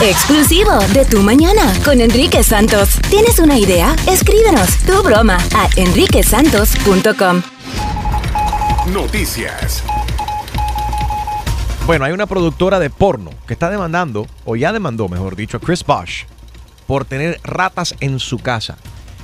Exclusivo 0.01 0.77
de 0.89 1.06
Tu 1.06 1.21
Mañana 1.21 1.73
con 1.86 2.01
Enrique 2.01 2.43
Santos. 2.43 2.99
¿Tienes 3.10 3.39
una 3.39 3.58
idea? 3.58 3.95
Escríbenos 4.06 4.79
tu 4.79 5.01
broma 5.01 5.38
a 5.56 5.69
enriquesantos.com. 5.77 7.41
Noticias. 8.88 9.82
Bueno, 11.86 12.03
hay 12.03 12.12
una 12.12 12.27
productora 12.27 12.79
de 12.79 12.89
porno 12.89 13.32
que 13.47 13.53
está 13.53 13.69
demandando, 13.69 14.27
o 14.43 14.58
ya 14.58 14.73
demandó, 14.73 15.08
mejor 15.08 15.38
dicho, 15.38 15.56
a 15.56 15.60
Chris 15.62 15.86
Bosch 15.86 16.25
por 16.86 17.06
tener 17.06 17.39
ratas 17.45 17.95
en 18.01 18.19
su 18.19 18.39
casa. 18.39 18.77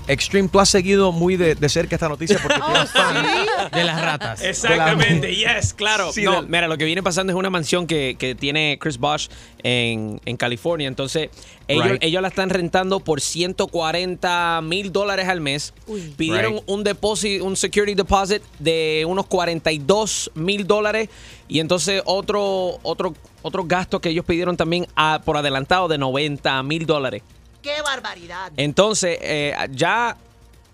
Extreme 0.10 0.50
Plus 0.50 0.64
ha 0.64 0.66
seguido 0.66 1.12
muy 1.12 1.38
de, 1.38 1.56
de 1.56 1.70
cerca 1.70 1.96
esta 1.96 2.10
noticia 2.10 2.38
porque 2.42 2.60
tiene 2.66 2.86
fan 2.88 3.70
De 3.72 3.84
las 3.84 4.02
ratas. 4.02 4.42
Exactamente, 4.42 5.34
yes, 5.36 5.74
claro. 5.74 6.12
Sí, 6.12 6.24
no, 6.24 6.42
del- 6.42 6.48
mira, 6.50 6.68
lo 6.68 6.78
que 6.78 6.86
viene 6.86 7.02
pasando 7.04 7.32
es 7.32 7.38
una 7.38 7.50
mansión 7.50 7.88
que, 7.88 8.16
que 8.20 8.36
tiene 8.36 8.78
Chris 8.82 8.98
Bosch 8.98 9.30
en, 9.64 10.20
en 10.26 10.36
California. 10.36 10.88
Entonces, 10.88 11.30
ellos, 11.68 11.88
Right. 11.88 12.04
ellos 12.04 12.22
la 12.22 12.28
están 12.30 12.50
rentando 12.50 13.00
por 13.00 13.22
140 13.22 14.62
mil 14.64 14.92
dólares 14.92 15.28
al 15.28 15.42
mes. 15.42 15.74
Pidieron 16.18 16.54
Right. 16.56 16.64
un 16.66 16.84
depósito, 16.84 17.46
un 17.46 17.56
security 17.56 17.94
deposit 17.96 18.42
de 18.58 19.06
unos 19.08 19.28
42 19.28 20.32
mil 20.36 20.66
dólares. 20.68 21.10
Y 21.48 21.60
entonces 21.60 22.02
otro, 22.06 22.80
otro, 22.84 23.14
otro 23.42 23.64
gasto 23.66 24.00
que 24.02 24.10
ellos 24.10 24.26
pidieron 24.26 24.58
también 24.58 24.88
a- 24.96 25.22
por 25.24 25.38
adelantado 25.38 25.88
de 25.88 25.98
90 25.98 26.62
mil 26.64 26.86
dólares. 26.86 27.22
¡Qué 27.62 27.82
barbaridad! 27.84 28.52
Entonces, 28.58 29.18
eh, 29.22 29.54
ya 29.72 30.16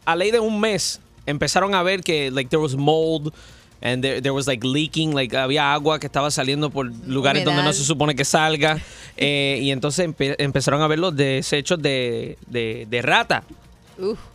a 0.05 0.15
ley 0.15 0.31
de 0.31 0.39
un 0.39 0.59
mes 0.59 0.99
empezaron 1.25 1.73
a 1.73 1.81
ver 1.83 2.01
que 2.03 2.29
like 2.31 2.49
there 2.49 2.61
was 2.61 2.75
mold 2.75 3.33
and 3.81 4.01
there, 4.03 4.21
there 4.21 4.31
was 4.31 4.47
like 4.47 4.65
leaking, 4.65 5.13
like 5.15 5.35
había 5.35 5.73
agua 5.73 5.99
que 5.99 6.05
estaba 6.07 6.29
saliendo 6.31 6.69
por 6.69 6.85
lugares 7.07 7.43
donde 7.43 7.63
no 7.63 7.73
se 7.73 7.83
supone 7.83 8.15
que 8.15 8.23
salga 8.25 8.79
eh, 9.17 9.59
y 9.61 9.71
entonces 9.71 10.07
empe- 10.07 10.35
empezaron 10.37 10.81
a 10.81 10.87
ver 10.87 10.99
los 10.99 11.15
desechos 11.15 11.81
de, 11.81 12.37
de, 12.47 12.85
de 12.89 13.01
rata. 13.01 13.43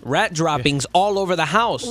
Rat 0.03 0.33
droppings 0.33 0.87
all 0.93 1.19
over 1.19 1.37
the 1.37 1.47
house. 1.47 1.87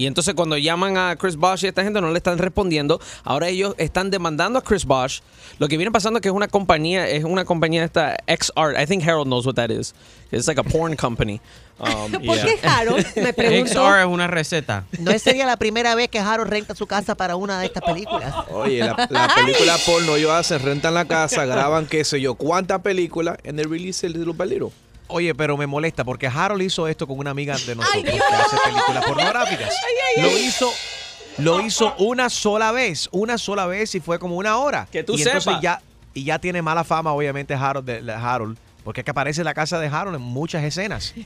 Y 0.00 0.06
entonces 0.06 0.34
cuando 0.34 0.56
llaman 0.56 0.96
a 0.96 1.16
Chris 1.16 1.36
Bosch 1.36 1.64
y 1.64 1.66
esta 1.66 1.82
gente 1.82 2.00
no 2.00 2.10
le 2.10 2.16
están 2.16 2.38
respondiendo, 2.38 3.00
ahora 3.22 3.48
ellos 3.48 3.74
están 3.76 4.10
demandando 4.10 4.58
a 4.58 4.62
Chris 4.62 4.86
Bosch. 4.86 5.20
Lo 5.58 5.68
que 5.68 5.76
viene 5.76 5.90
pasando 5.92 6.18
es 6.18 6.22
que 6.22 6.28
es 6.28 6.34
una 6.34 6.48
compañía, 6.48 7.06
es 7.06 7.24
una 7.24 7.44
compañía 7.44 7.84
esta 7.84 8.16
XR. 8.26 8.80
I 8.80 8.86
think 8.86 9.02
Harold 9.06 9.26
knows 9.26 9.44
what 9.44 9.56
that 9.56 9.70
is. 9.70 9.94
It's 10.32 10.46
like 10.46 10.58
a 10.58 10.64
porn 10.64 10.96
company. 10.96 11.40
Um, 11.80 12.12
¿Por 12.12 12.38
qué 12.38 12.58
Harold? 12.62 13.06
Me 13.16 13.32
pregunto. 13.32 13.72
XR 13.72 14.00
es 14.00 14.06
una 14.06 14.26
receta. 14.26 14.84
No 14.98 15.18
sería 15.18 15.46
la 15.46 15.56
primera 15.56 15.94
vez 15.94 16.10
que 16.10 16.18
Harold 16.18 16.50
renta 16.50 16.74
su 16.74 16.86
casa 16.86 17.14
para 17.14 17.36
una 17.36 17.58
de 17.58 17.64
estas 17.64 17.82
películas. 17.82 18.34
Oye, 18.50 18.80
la, 18.80 19.08
la 19.08 19.34
película 19.34 19.78
porno 19.86 20.16
ellos 20.16 20.30
hacen, 20.30 20.60
rentan 20.60 20.92
la 20.92 21.06
casa, 21.06 21.46
graban 21.46 21.86
qué 21.86 22.04
sé 22.04 22.20
yo, 22.20 22.34
cuántas 22.34 22.82
películas, 22.82 23.38
en 23.44 23.58
el 23.58 23.70
release 23.70 24.06
el 24.06 24.12
little 24.12 24.34
by 24.34 24.46
little. 24.46 24.72
Oye, 25.10 25.34
pero 25.34 25.56
me 25.56 25.66
molesta 25.66 26.04
porque 26.04 26.26
Harold 26.26 26.62
hizo 26.62 26.86
esto 26.88 27.06
con 27.06 27.18
una 27.18 27.30
amiga 27.30 27.56
de 27.56 27.74
nosotros 27.76 28.02
que 28.04 28.10
hace 28.18 28.56
películas 28.64 29.04
pornográficas. 29.06 29.74
Lo 30.16 30.28
hizo, 30.38 30.70
lo 31.38 31.60
hizo 31.60 31.94
una 31.98 32.30
sola 32.30 32.72
vez, 32.72 33.08
una 33.12 33.38
sola 33.38 33.66
vez 33.66 33.94
y 33.94 34.00
fue 34.00 34.18
como 34.18 34.36
una 34.36 34.56
hora. 34.58 34.86
Que 34.90 35.02
tú 35.02 35.14
y 35.14 35.22
entonces 35.22 35.44
sepas. 35.44 35.60
ya 35.60 35.82
y 36.14 36.24
ya 36.24 36.38
tiene 36.38 36.60
mala 36.62 36.82
fama, 36.84 37.12
obviamente 37.12 37.54
Harold, 37.54 37.86
de, 37.86 38.02
de 38.02 38.12
Harold, 38.12 38.58
porque 38.84 39.00
es 39.02 39.04
que 39.04 39.10
aparece 39.12 39.40
en 39.42 39.44
la 39.44 39.54
casa 39.54 39.78
de 39.78 39.86
Harold 39.88 40.16
en 40.16 40.22
muchas 40.22 40.62
escenas. 40.64 41.14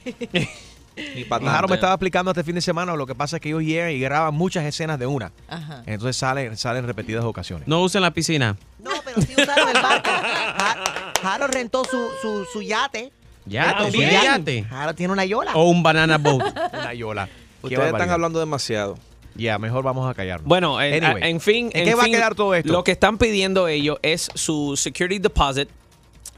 Y 0.97 1.27
Harold 1.29 1.71
me 1.71 1.75
estaba 1.75 1.95
explicando 1.95 2.31
este 2.31 2.45
fin 2.45 2.55
de 2.55 2.61
semana 2.61 2.95
lo 2.95 3.05
que 3.05 3.17
pasa 3.17 3.37
es 3.39 3.43
que 3.43 3.49
ellos 3.49 3.65
llegan 3.65 3.91
y 3.91 3.99
graban 3.99 4.33
muchas 4.33 4.65
escenas 4.65 4.97
de 4.97 5.07
una. 5.07 5.33
Ajá. 5.49 5.83
Entonces 5.87 6.17
salen, 6.17 6.57
salen 6.57 6.87
repetidas 6.87 7.25
ocasiones. 7.25 7.67
No 7.67 7.83
usen 7.83 8.01
la 8.01 8.13
piscina. 8.13 8.57
No, 8.79 8.93
pero 9.05 9.21
sí 9.21 9.35
usaron 9.37 9.75
el 9.75 9.83
barco. 9.83 10.09
Ha- 10.09 11.13
Harold 11.25 11.53
rentó 11.53 11.85
su, 11.85 12.11
su, 12.23 12.45
su 12.53 12.63
yate. 12.63 13.13
Ya, 13.47 13.87
¿tiene 13.91 14.13
yate? 14.13 14.67
Harold 14.71 14.97
tiene 14.97 15.13
una 15.13 15.25
yola. 15.25 15.53
O 15.55 15.65
un 15.69 15.83
banana 15.83 16.19
boat. 16.19 16.43
Una 16.73 16.95
yola. 16.95 17.29
Ustedes 17.63 17.93
están 17.93 18.11
hablando 18.11 18.39
demasiado. 18.41 18.99
Ya, 19.35 19.59
mejor 19.59 19.83
vamos 19.83 20.09
a 20.09 20.15
callarnos. 20.15 20.47
Bueno, 20.47 20.79
Anyway, 20.79 21.23
en 21.23 21.41
fin. 21.41 21.71
¿en 21.73 21.85
qué 21.85 21.95
va 21.95 22.03
a 22.03 22.05
fin, 22.05 22.15
quedar 22.15 22.35
todo 22.35 22.55
esto? 22.55 22.73
Lo 22.73 22.85
que 22.85 22.93
están 22.93 23.19
pidiendo 23.19 23.67
ellos 23.69 23.99
es 24.03 24.31
su 24.35 24.77
security 24.77 25.19
deposit 25.19 25.69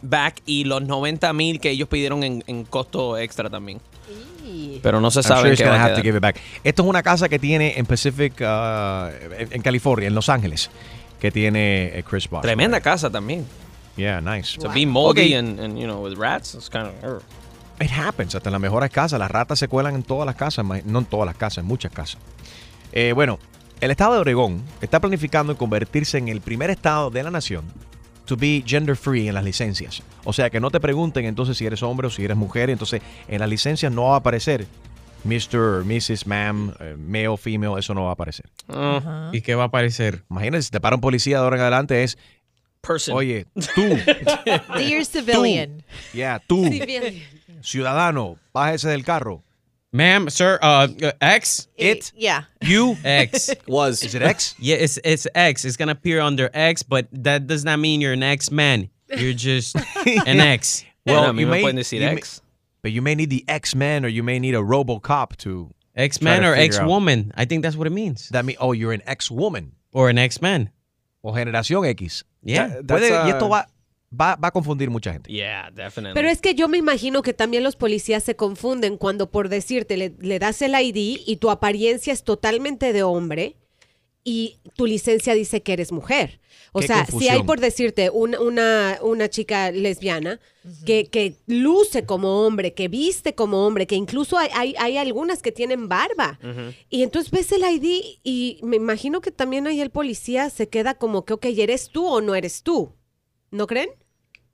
back 0.02 0.40
y 0.46 0.64
los 0.64 0.82
90 0.82 1.32
mil 1.32 1.60
que 1.60 1.70
ellos 1.70 1.88
pidieron 1.88 2.22
en, 2.22 2.42
en 2.46 2.64
costo 2.64 3.18
extra 3.18 3.50
también. 3.50 3.80
Pero 4.82 5.00
no 5.00 5.10
se 5.10 5.22
sure 5.22 5.34
sabe 5.36 5.50
he's 5.50 5.58
qué 5.58 5.66
va 5.66 5.74
a 5.74 5.84
have 5.84 5.94
to 5.96 6.02
quedar. 6.02 6.04
give 6.04 6.16
it 6.18 6.22
back. 6.22 6.40
Esto 6.64 6.82
es 6.82 6.88
una 6.88 7.02
casa 7.02 7.28
que 7.28 7.38
tiene 7.38 7.74
en 7.76 7.86
Pacific, 7.86 8.32
uh, 8.40 9.08
en, 9.38 9.48
en 9.52 9.62
California, 9.62 10.06
en 10.06 10.14
Los 10.14 10.28
Ángeles, 10.28 10.70
que 11.20 11.30
tiene 11.30 11.98
eh, 11.98 12.04
Chris 12.08 12.28
Bosh. 12.30 12.42
Tremenda 12.42 12.80
casa 12.80 13.10
también. 13.10 13.44
Yeah, 13.96 14.20
nice. 14.20 14.58
To 14.58 14.68
be 14.68 14.84
moldy 14.86 15.34
and, 15.34 15.58
and, 15.58 15.78
you 15.78 15.86
know, 15.86 16.00
with 16.02 16.18
rats, 16.18 16.54
it's 16.54 16.68
kind 16.68 16.86
of... 16.86 17.22
It 17.80 17.90
happens, 17.90 18.34
hasta 18.34 18.48
en 18.48 18.52
las 18.52 18.60
mejores 18.60 18.90
casas. 18.90 19.18
Las 19.18 19.30
ratas 19.30 19.58
se 19.58 19.68
cuelan 19.68 19.94
en 19.94 20.02
todas 20.02 20.26
las 20.26 20.36
casas, 20.36 20.64
no 20.64 20.98
en 20.98 21.04
todas 21.04 21.26
las 21.26 21.36
casas, 21.36 21.58
en 21.58 21.66
muchas 21.66 21.92
casas. 21.92 22.18
Eh, 22.92 23.12
bueno, 23.14 23.38
el 23.80 23.90
estado 23.90 24.14
de 24.14 24.20
Oregón 24.20 24.62
está 24.80 25.00
planificando 25.00 25.52
en 25.52 25.58
convertirse 25.58 26.16
en 26.16 26.28
el 26.28 26.40
primer 26.40 26.70
estado 26.70 27.10
de 27.10 27.22
la 27.22 27.30
nación 27.30 27.64
to 28.26 28.36
be 28.36 28.62
gender 28.66 28.96
free 28.96 29.28
en 29.28 29.34
las 29.34 29.44
licencias. 29.44 30.02
O 30.24 30.32
sea, 30.32 30.50
que 30.50 30.60
no 30.60 30.70
te 30.70 30.80
pregunten 30.80 31.24
entonces 31.24 31.56
si 31.56 31.64
eres 31.64 31.82
hombre 31.82 32.08
o 32.08 32.10
si 32.10 32.24
eres 32.24 32.36
mujer. 32.36 32.70
Entonces, 32.70 33.00
en 33.28 33.40
las 33.40 33.48
licencias 33.48 33.90
no 33.90 34.04
va 34.04 34.14
a 34.14 34.18
aparecer 34.18 34.66
Mr., 35.24 35.84
Mrs., 35.84 36.26
Ma'am, 36.26 36.74
eh, 36.80 36.96
male, 36.98 37.36
female, 37.36 37.78
eso 37.78 37.94
no 37.94 38.04
va 38.04 38.10
a 38.10 38.12
aparecer. 38.12 38.46
¿Y 39.32 39.40
qué 39.40 39.54
va 39.54 39.64
a 39.64 39.66
aparecer? 39.66 40.24
Imagínate, 40.30 40.62
si 40.62 40.70
te 40.70 40.80
para 40.80 40.96
un 40.96 41.00
policía 41.00 41.38
de 41.38 41.44
ahora 41.44 41.56
en 41.56 41.62
adelante 41.62 42.02
es, 42.02 42.18
Person. 42.86 43.14
oye, 43.16 43.44
tú, 43.56 43.82
Dear 44.78 45.02
civilian. 45.04 45.82
yeah, 46.14 46.38
tú, 46.48 46.62
ciudadano, 47.62 48.38
bájese 48.54 48.84
del 48.88 49.02
carro. 49.02 49.42
Ma'am, 49.92 50.28
sir, 50.28 50.58
uh, 50.62 50.88
uh, 51.02 51.12
X? 51.20 51.68
It, 51.76 52.12
Yeah. 52.14 52.42
you, 52.62 52.96
X. 53.04 53.50
Was. 53.66 54.02
is 54.02 54.14
it 54.14 54.22
X? 54.22 54.54
Yeah, 54.58 54.76
it's 54.76 54.98
it's 55.04 55.26
X. 55.34 55.64
It's 55.64 55.76
gonna 55.76 55.92
appear 55.92 56.20
under 56.20 56.50
X, 56.52 56.82
but 56.82 57.06
that 57.12 57.46
does 57.46 57.64
not 57.64 57.78
mean 57.78 58.00
you're 58.00 58.12
an 58.12 58.22
X 58.22 58.50
man. 58.50 58.90
You're 59.08 59.32
just 59.32 59.74
an 60.26 60.40
X. 60.40 60.84
Well, 61.06 61.22
Well, 61.22 61.30
a 61.30 61.32
mí 61.32 61.40
you 61.40 61.46
me 61.46 61.50
may- 61.52 61.62
pueden 61.62 61.76
decir 61.76 62.00
you 62.00 62.14
may- 62.14 62.22
But 62.82 62.92
you 62.92 63.02
may 63.02 63.14
need 63.14 63.30
the 63.30 63.44
X-Man 63.48 64.04
or 64.04 64.08
you 64.08 64.22
may 64.22 64.38
need 64.38 64.54
a 64.54 64.58
RoboCop 64.62 65.36
to 65.38 65.72
X-Man 65.96 66.44
or 66.44 66.54
X 66.54 66.78
woman. 66.80 67.32
I 67.36 67.44
think 67.44 67.62
that's 67.62 67.74
what 67.76 67.86
it 67.86 67.92
means. 67.92 68.28
that 68.30 68.44
mean 68.44 68.56
oh 68.60 68.72
you're 68.72 68.92
an 68.92 69.02
X-Woman. 69.06 69.72
Or 69.92 70.10
an 70.10 70.18
X 70.18 70.42
man. 70.42 70.68
O 71.28 71.32
generación 71.34 71.84
X. 71.84 72.24
Yeah. 72.42 72.68
That- 72.68 72.84
Puede- 72.86 73.08
that's, 73.10 73.26
y 73.26 73.30
esto 73.30 73.48
va, 73.48 73.66
va, 74.12 74.36
va 74.36 74.48
a 74.48 74.50
confundir 74.52 74.90
mucha 74.90 75.12
gente. 75.12 75.32
Yeah, 75.32 75.70
definitely. 75.72 76.14
Pero 76.14 76.28
es 76.28 76.40
que 76.40 76.54
yo 76.54 76.68
me 76.68 76.78
imagino 76.78 77.22
que 77.22 77.34
también 77.34 77.64
los 77.64 77.74
policías 77.74 78.22
se 78.22 78.36
confunden 78.36 78.96
cuando 78.96 79.30
por 79.30 79.48
decirte 79.48 79.96
le, 79.96 80.14
le 80.20 80.38
das 80.38 80.62
el 80.62 80.74
ID 80.80 81.20
y 81.26 81.36
tu 81.38 81.50
apariencia 81.50 82.12
es 82.12 82.22
totalmente 82.22 82.92
de 82.92 83.02
hombre 83.02 83.56
y 84.28 84.56
tu 84.74 84.86
licencia 84.86 85.34
dice 85.34 85.62
que 85.62 85.72
eres 85.72 85.92
mujer. 85.92 86.40
O 86.72 86.80
Qué 86.80 86.88
sea, 86.88 87.06
si 87.06 87.28
hay 87.28 87.42
por 87.44 87.60
decirte 87.60 88.10
un- 88.10 88.34
una, 88.36 88.98
una 89.00 89.30
chica 89.30 89.70
lesbiana 89.70 90.40
que, 90.84 91.06
que 91.06 91.36
luce 91.46 92.04
como 92.04 92.44
hombre, 92.44 92.74
que 92.74 92.88
viste 92.88 93.36
como 93.36 93.64
hombre, 93.64 93.86
que 93.86 93.94
incluso 93.94 94.36
hay, 94.36 94.50
hay, 94.52 94.74
hay 94.78 94.96
algunas 94.96 95.42
que 95.42 95.52
tienen 95.52 95.88
barba. 95.88 96.40
Y 96.90 97.04
entonces 97.04 97.30
ves 97.30 97.52
el 97.52 97.62
ID 97.62 98.18
y 98.24 98.58
me 98.64 98.76
imagino 98.76 99.20
que 99.20 99.30
también 99.30 99.68
ahí 99.68 99.80
el 99.80 99.90
policía 99.90 100.50
se 100.50 100.68
queda 100.68 100.94
como 100.94 101.24
que, 101.24 101.34
ok, 101.34 101.46
¿eres 101.56 101.88
tú 101.90 102.04
o 102.06 102.20
no 102.20 102.34
eres 102.34 102.62
tú? 102.64 102.92
¿No 103.52 103.68
creen? 103.68 103.90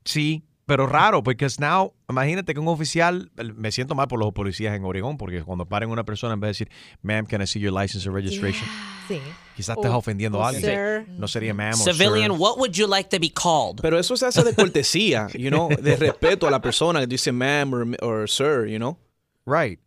Sí, 0.05 0.43
Pero 0.65 0.87
raro, 0.87 1.25
porque 1.25 1.47
now, 1.59 1.93
imagínate 2.09 2.55
que 2.55 2.61
un 2.61 2.69
oficial, 2.69 3.33
me 3.57 3.73
siento 3.73 3.97
mal 3.97 4.07
por 4.07 4.21
los 4.21 4.33
policías 4.33 4.77
en 4.77 4.85
Oregón, 4.85 5.17
porque 5.17 5.43
cuando 5.43 5.67
paren 5.67 5.91
una 5.91 6.05
persona, 6.05 6.35
en 6.35 6.41
vez 6.41 6.47
de 6.59 6.65
decir, 6.67 6.71
ma'am, 7.03 7.27
can 7.27 7.43
I 7.43 7.47
see 7.49 7.59
your 7.61 7.73
license 7.73 8.07
and 8.09 8.15
registration? 8.15 8.69
Sí. 9.09 9.19
Quizás 9.57 9.77
estés 9.77 9.91
O- 9.91 9.97
ofendiendo 9.99 10.39
o 10.39 10.45
a 10.45 10.49
alguien. 10.51 10.65
sir. 10.65 11.07
No 11.19 11.27
sería 11.27 11.53
ma'am 11.53 11.75
o 11.75 11.77
Civilian, 11.85 12.31
sir. 12.31 12.41
what 12.41 12.59
would 12.59 12.73
you 12.75 12.87
like 12.87 13.11
to 13.11 13.19
be 13.19 13.29
called? 13.29 13.81
Pero 13.83 13.99
eso 13.99 14.17
se 14.17 14.25
hace 14.27 14.45
de 14.45 14.55
cortesía, 14.55 15.27
you 15.35 15.51
know, 15.51 15.69
de 15.69 15.97
respeto 15.97 16.47
a 16.47 16.51
la 16.51 16.61
persona 16.63 17.01
que 17.01 17.09
dice 17.09 17.33
ma'am 17.33 17.73
or, 17.75 17.87
or 18.01 18.29
sir, 18.29 18.67
you 18.69 18.79
know. 18.79 18.97
Right. 19.45 19.81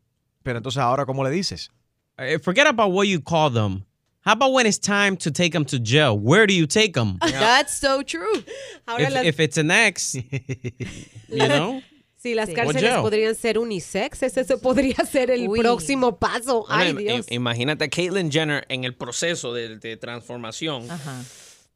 Pero 0.44 0.58
entonces 0.58 0.80
ahora, 0.82 1.06
¿cómo 1.06 1.24
le 1.24 1.30
dices? 1.32 1.72
Uh, 2.20 2.38
forget 2.44 2.68
about 2.68 2.92
what 2.92 3.06
you 3.06 3.22
call 3.22 3.50
them. 3.52 3.86
How 4.26 4.32
about 4.34 4.54
when 4.54 4.66
it's 4.66 4.80
time 4.80 5.16
to 5.18 5.32
take 5.32 5.52
them 5.52 5.66
to 5.66 5.78
jail? 5.80 6.18
Where 6.18 6.48
do 6.48 6.54
you 6.54 6.66
take 6.66 6.94
them? 6.94 7.18
That's 7.22 7.78
so 7.80 8.02
true. 8.02 8.44
Ahora 8.88 9.04
if, 9.04 9.14
las- 9.14 9.26
if 9.26 9.40
it's 9.40 9.58
an 9.58 9.70
ex, 9.70 10.16
you 11.30 11.48
know? 11.48 11.82
Sí, 12.18 12.34
las 12.34 12.50
Sí. 12.50 12.56
cárceles 12.56 12.96
podrían 13.02 13.36
ser 13.36 13.60
unisex. 13.60 14.24
Ese, 14.24 14.42
ese 14.42 14.58
podría 14.58 14.96
ser 15.06 15.30
el 15.30 15.48
próximo 15.48 16.18
paso. 16.18 16.66
Ay, 16.70 16.94
Bueno, 16.94 17.00
Dios. 17.14 17.28
im- 17.28 17.36
Imagínate 17.36 17.84
a 17.86 17.88
Caitlyn 17.88 18.32
Jenner 18.32 18.66
en 18.70 18.84
el 18.84 18.96
proceso 18.96 19.54
de, 19.54 19.78
de 19.78 19.96
transformación. 19.98 20.88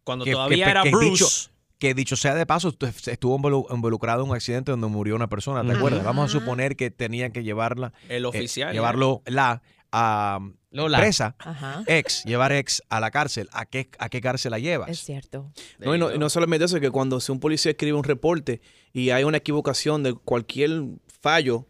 Cuando 0.04 0.26
Que- 0.26 0.32
todavía 0.32 0.66
que- 0.66 0.72
era 0.72 0.82
que 0.84 0.90
Bruce. 0.90 1.10
dicho- 1.12 1.50
que 1.78 1.94
dicho 1.94 2.16
sea 2.16 2.34
de 2.34 2.46
paso, 2.48 2.74
estu- 2.74 2.88
estuvo 3.12 3.38
involu- 3.38 3.68
involucrado 3.74 4.24
en 4.24 4.30
un 4.32 4.36
accidente 4.36 4.72
donde 4.72 4.88
murió 4.88 5.16
una 5.16 5.30
persona, 5.30 5.62
¿te 5.62 5.68
Ujú. 5.68 5.78
acuerdas? 5.78 6.04
Vamos 6.04 6.30
a 6.34 6.40
suponer 6.40 6.76
que 6.76 6.90
tenían 6.90 7.32
que 7.32 7.44
llevarla. 7.44 7.94
El 8.10 8.24
eh, 8.24 8.28
oficial, 8.28 8.74
llevarlo, 8.74 9.22
la, 9.28 9.62
a 9.92 10.40
Lola. 10.72 11.00
presa, 11.00 11.36
Ajá. 11.40 11.84
ex, 11.88 12.24
llevar 12.26 12.52
ex 12.52 12.84
a 12.90 13.00
la 13.00 13.10
cárcel. 13.12 13.50
¿A 13.52 13.66
qué, 13.66 13.90
a 13.98 14.10
qué 14.10 14.22
cárcel 14.22 14.52
la 14.52 14.60
llevas? 14.60 14.90
Es 14.90 15.00
cierto. 15.00 15.52
No, 15.80 15.96
y 15.96 16.00
no, 16.00 16.14
y 16.14 16.20
no 16.20 16.30
solamente 16.30 16.66
eso, 16.66 16.80
que 16.80 16.92
cuando 16.92 17.20
si 17.20 17.32
un 17.32 17.40
policía 17.40 17.72
escribe 17.72 17.98
un 17.98 18.04
reporte 18.04 18.62
y 18.94 19.10
hay 19.10 19.24
una 19.24 19.38
equivocación 19.38 20.04
de 20.04 20.14
cualquier 20.14 20.84
fallo, 21.22 21.68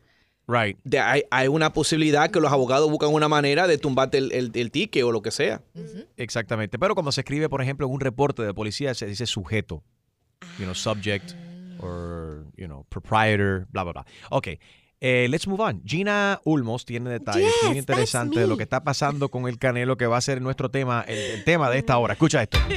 right. 0.48 0.78
de- 0.84 1.00
hay, 1.00 1.24
hay 1.32 1.48
una 1.48 1.72
posibilidad 1.74 2.30
que 2.30 2.40
los 2.42 2.52
abogados 2.52 2.90
buscan 2.90 3.14
una 3.14 3.28
manera 3.30 3.68
de 3.68 3.78
tumbarte 3.78 4.18
el, 4.18 4.32
el, 4.34 4.52
el 4.54 4.72
ticket 4.72 5.04
o 5.04 5.12
lo 5.12 5.22
que 5.22 5.32
sea. 5.32 5.62
Exactamente. 6.18 6.78
Pero 6.78 6.94
cuando 6.96 7.12
se 7.12 7.22
escribe, 7.22 7.48
por 7.50 7.62
ejemplo, 7.62 7.88
en 7.88 7.94
un 7.94 8.00
reporte 8.02 8.44
de 8.44 8.54
policía, 8.54 8.94
se 8.94 9.06
dice 9.06 9.26
sujeto. 9.26 9.84
You 10.58 10.66
know, 10.66 10.76
subject 10.76 11.32
or, 11.80 12.46
you 12.58 12.66
know, 12.66 12.84
proprietor, 12.90 13.66
bla, 13.72 13.84
bla, 13.84 13.92
bla. 13.94 14.06
Ok. 14.30 14.48
Eh, 15.02 15.28
let's 15.30 15.48
move 15.48 15.62
on. 15.62 15.82
Gina 15.86 16.42
Ulmos 16.44 16.86
tiene 16.86 17.10
detalles 17.10 17.46
Yes, 17.46 17.56
bien 17.64 17.78
interesantes 17.78 18.42
de 18.42 18.48
lo 18.48 18.58
que 18.58 18.64
está 18.64 18.84
pasando 18.84 19.30
con 19.30 19.48
el 19.48 19.58
Canelo, 19.58 19.98
que 19.98 20.08
va 20.08 20.18
a 20.18 20.22
ser 20.22 20.42
nuestro 20.42 20.70
tema, 20.70 21.04
el, 21.08 21.18
el 21.18 21.44
tema 21.44 21.70
de 21.70 21.80
esta 21.80 21.98
hora. 21.98 22.14
Escucha 22.14 22.42
esto. 22.44 22.60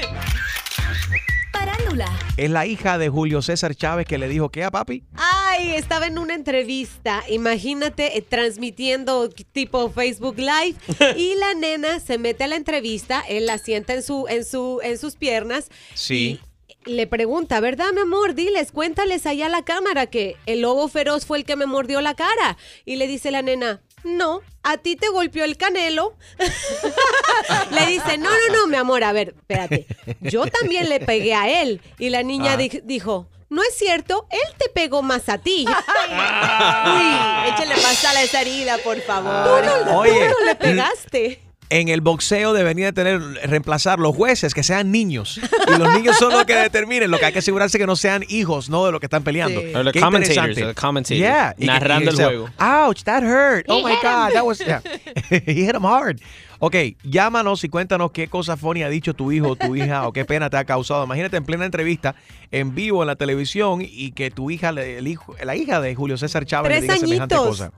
Es 2.37 2.51
la 2.51 2.67
hija 2.67 2.97
de 2.97 3.09
Julio 3.11 3.43
César 3.43 3.75
Chávez 3.75 4.07
que 4.07 4.17
le 4.17 4.29
dijo, 4.29 4.51
¿qué 4.51 4.65
a 4.65 4.71
papi? 4.71 5.05
Ay, 5.15 5.73
estaba 5.73 6.07
en 6.07 6.19
una 6.19 6.35
entrevista, 6.35 7.23
imagínate, 7.29 8.17
eh, 8.17 8.23
transmitiendo 8.23 9.29
tipo 9.29 9.91
Facebook 9.91 10.39
Live 10.39 10.77
y 11.17 11.35
la 11.35 11.55
nena 11.55 12.01
se 12.01 12.17
mete 12.17 12.45
a 12.45 12.49
la 12.49 12.57
entrevista, 12.57 13.23
él 13.29 13.47
la 13.47 13.59
sienta 13.59 13.93
en, 13.93 14.03
su, 14.03 14.27
en, 14.29 14.45
su, 14.45 14.81
en 14.83 14.97
sus 14.99 15.17
piernas 15.17 15.69
Sí. 15.95 16.41
Le 16.87 17.07
pregunta, 17.07 17.61
¿verdad, 17.61 17.93
mi 17.93 18.01
amor? 18.01 18.35
Diles, 18.35 18.73
cuéntales 18.73 19.27
allá 19.27 19.47
a 19.47 19.49
la 19.51 19.63
cámara 19.65 20.07
que 20.07 20.37
el 20.47 20.61
lobo 20.63 20.89
feroz 20.89 21.27
fue 21.27 21.39
el 21.39 21.45
que 21.45 21.57
me 21.57 21.67
mordió 21.67 22.01
la 22.01 22.15
cara. 22.15 22.57
Y 22.85 22.97
le 22.97 23.07
dice 23.07 23.31
la 23.31 23.43
nena, 23.43 23.81
no, 24.05 24.41
a 24.63 24.79
ti 24.79 24.97
te 24.97 25.09
golpeó 25.09 25.45
el 25.45 25.57
canelo. 25.57 26.17
le 27.71 27.87
dice, 27.87 28.19
no, 28.19 28.31
no, 28.31 28.55
no, 28.57 28.67
mi 28.67 28.77
amor, 28.77 29.05
a 29.05 29.13
ver, 29.13 29.35
espérate. 29.39 29.87
Yo 30.21 30.47
también 30.47 30.89
le 30.89 31.01
pegué 31.01 31.35
a 31.35 31.63
él. 31.63 31.81
Y 31.99 32.11
la 32.11 32.23
niña 32.23 32.53
Ah. 32.55 32.57
di- 32.57 32.81
dijo, 32.85 33.29
no 33.49 33.63
es 33.63 33.75
cierto, 33.77 34.27
él 34.31 34.55
te 34.59 34.69
pegó 34.71 35.03
más 35.03 35.29
a 35.29 35.39
ti. 35.39 35.65
Uy, 35.69 35.75
échale 37.51 37.75
más 37.77 37.97
sal 37.99 38.17
a 38.17 38.23
esa 38.23 38.41
herida, 38.41 38.79
por 38.79 39.01
favor. 39.03 39.63
Oye, 39.97 40.13
Tú 40.29 40.35
no 40.41 40.47
le 40.47 40.55
pegaste. 40.57 41.41
En 41.73 41.89
el 41.89 42.01
boxeo 42.01 42.53
deberían 42.53 42.89
de 42.89 42.93
tener, 42.93 43.21
reemplazar 43.49 43.99
los 43.99 44.15
jueces 44.15 44.55
que 44.55 44.63
sean 44.63 44.91
niños. 44.91 45.41
Y 45.69 45.79
los 45.79 45.93
niños 45.95 46.17
son 46.19 46.33
los 46.33 46.45
que 46.45 46.55
determinen. 46.55 47.11
Lo 47.11 47.19
que 47.19 47.27
hay 47.27 47.33
que 47.33 47.39
asegurarse 47.41 47.79
que 47.79 47.87
no 47.87 47.97
sean 47.97 48.25
hijos, 48.29 48.69
no 48.69 48.85
de 48.87 48.93
los 48.93 49.01
que 49.01 49.07
están 49.07 49.23
peleando. 49.25 49.61
Sí. 49.61 49.67
Qué 49.93 50.01
commentators, 50.01 50.37
interesante. 50.49 50.75
commentators, 50.81 51.19
Yeah. 51.19 51.55
Narrando 51.59 52.11
y 52.11 52.15
el 52.15 52.25
juego. 52.25 52.49
Ouch, 52.59 53.03
that 53.05 53.23
hurt. 53.23 53.65
Oh 53.69 53.79
He 53.79 53.85
my 53.93 53.97
God, 54.03 54.29
him. 54.29 54.35
that 54.35 54.45
was. 54.45 54.59
yeah. 54.59 54.81
He 55.31 55.55
hit 55.67 55.75
him 55.75 55.85
hard. 55.85 56.21
Ok, 56.65 56.77
llámanos 57.03 57.65
y 57.65 57.69
cuéntanos 57.69 58.13
qué 58.13 58.29
cosa 58.29 58.57
funny 58.57 58.85
ha 58.85 58.89
dicho 58.89 59.15
tu 59.15 59.33
hijo 59.33 59.49
o 59.49 59.57
tu 59.57 59.75
hija 59.75 60.07
o 60.07 60.13
qué 60.13 60.25
pena 60.25 60.49
te 60.49 60.57
ha 60.59 60.65
causado. 60.65 61.03
Imagínate 61.05 61.37
en 61.37 61.45
plena 61.45 61.65
entrevista, 61.65 62.15
en 62.53 62.75
vivo 62.75 63.03
en 63.03 63.09
la 63.09 63.17
televisión 63.17 63.81
y 63.83 64.13
que 64.13 64.31
tu 64.31 64.49
hija, 64.51 64.71
le- 64.71 64.99
el 64.99 65.09
hijo, 65.09 65.35
la 65.43 65.57
hija 65.57 65.81
de 65.81 65.93
Julio 65.97 66.17
César 66.17 66.45
Chávez 66.47 66.71
le 66.73 66.81
diga 66.83 66.97
semejante 66.99 67.35
cosa. 67.35 67.73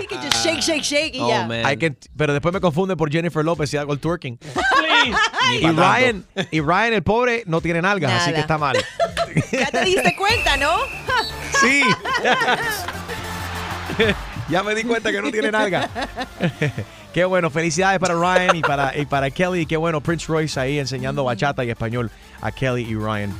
You 0.00 0.06
can 0.08 0.22
just 0.22 0.44
shake, 0.44 0.60
shake, 0.62 0.82
shake 0.82 1.14
y 1.14 1.18
ya. 1.18 1.46
Hay 1.64 1.76
que, 1.76 1.94
pero 2.16 2.32
después 2.32 2.52
me 2.54 2.60
confunde 2.60 2.96
por 2.96 3.10
Jennifer 3.10 3.44
López 3.44 3.72
y 3.74 3.76
hago 3.76 3.92
el 3.92 3.98
twerking. 4.00 4.38
Y. 5.52 5.66
Ryan, 5.66 6.24
y 6.50 6.60
Ryan, 6.60 6.92
el 6.92 7.02
pobre, 7.02 7.42
no 7.46 7.60
tiene 7.60 7.82
nalgas, 7.82 8.12
así 8.22 8.32
que 8.32 8.40
está 8.40 8.58
mal. 8.58 8.76
Ya 9.52 9.70
te 9.70 9.84
diste 9.84 10.16
cuenta, 10.16 10.56
¿no? 10.56 10.76
Sí. 11.60 11.82
ya 14.48 14.62
me 14.62 14.74
di 14.74 14.84
cuenta 14.84 15.10
que 15.10 15.20
no 15.20 15.32
tiene 15.32 15.50
nalga. 15.50 15.88
qué 17.12 17.24
bueno, 17.24 17.50
felicidades 17.50 17.98
para 17.98 18.14
Ryan 18.14 18.54
y 18.54 18.60
para, 18.60 18.96
y 18.96 19.06
para 19.06 19.30
Kelly. 19.30 19.66
Qué 19.66 19.76
bueno, 19.76 20.00
Prince 20.00 20.26
Royce 20.28 20.60
ahí 20.60 20.78
enseñando 20.78 21.24
bachata 21.24 21.64
y 21.64 21.70
español 21.70 22.12
a 22.40 22.52
Kelly 22.52 22.82
y 22.82 22.94
Ryan. 22.94 23.34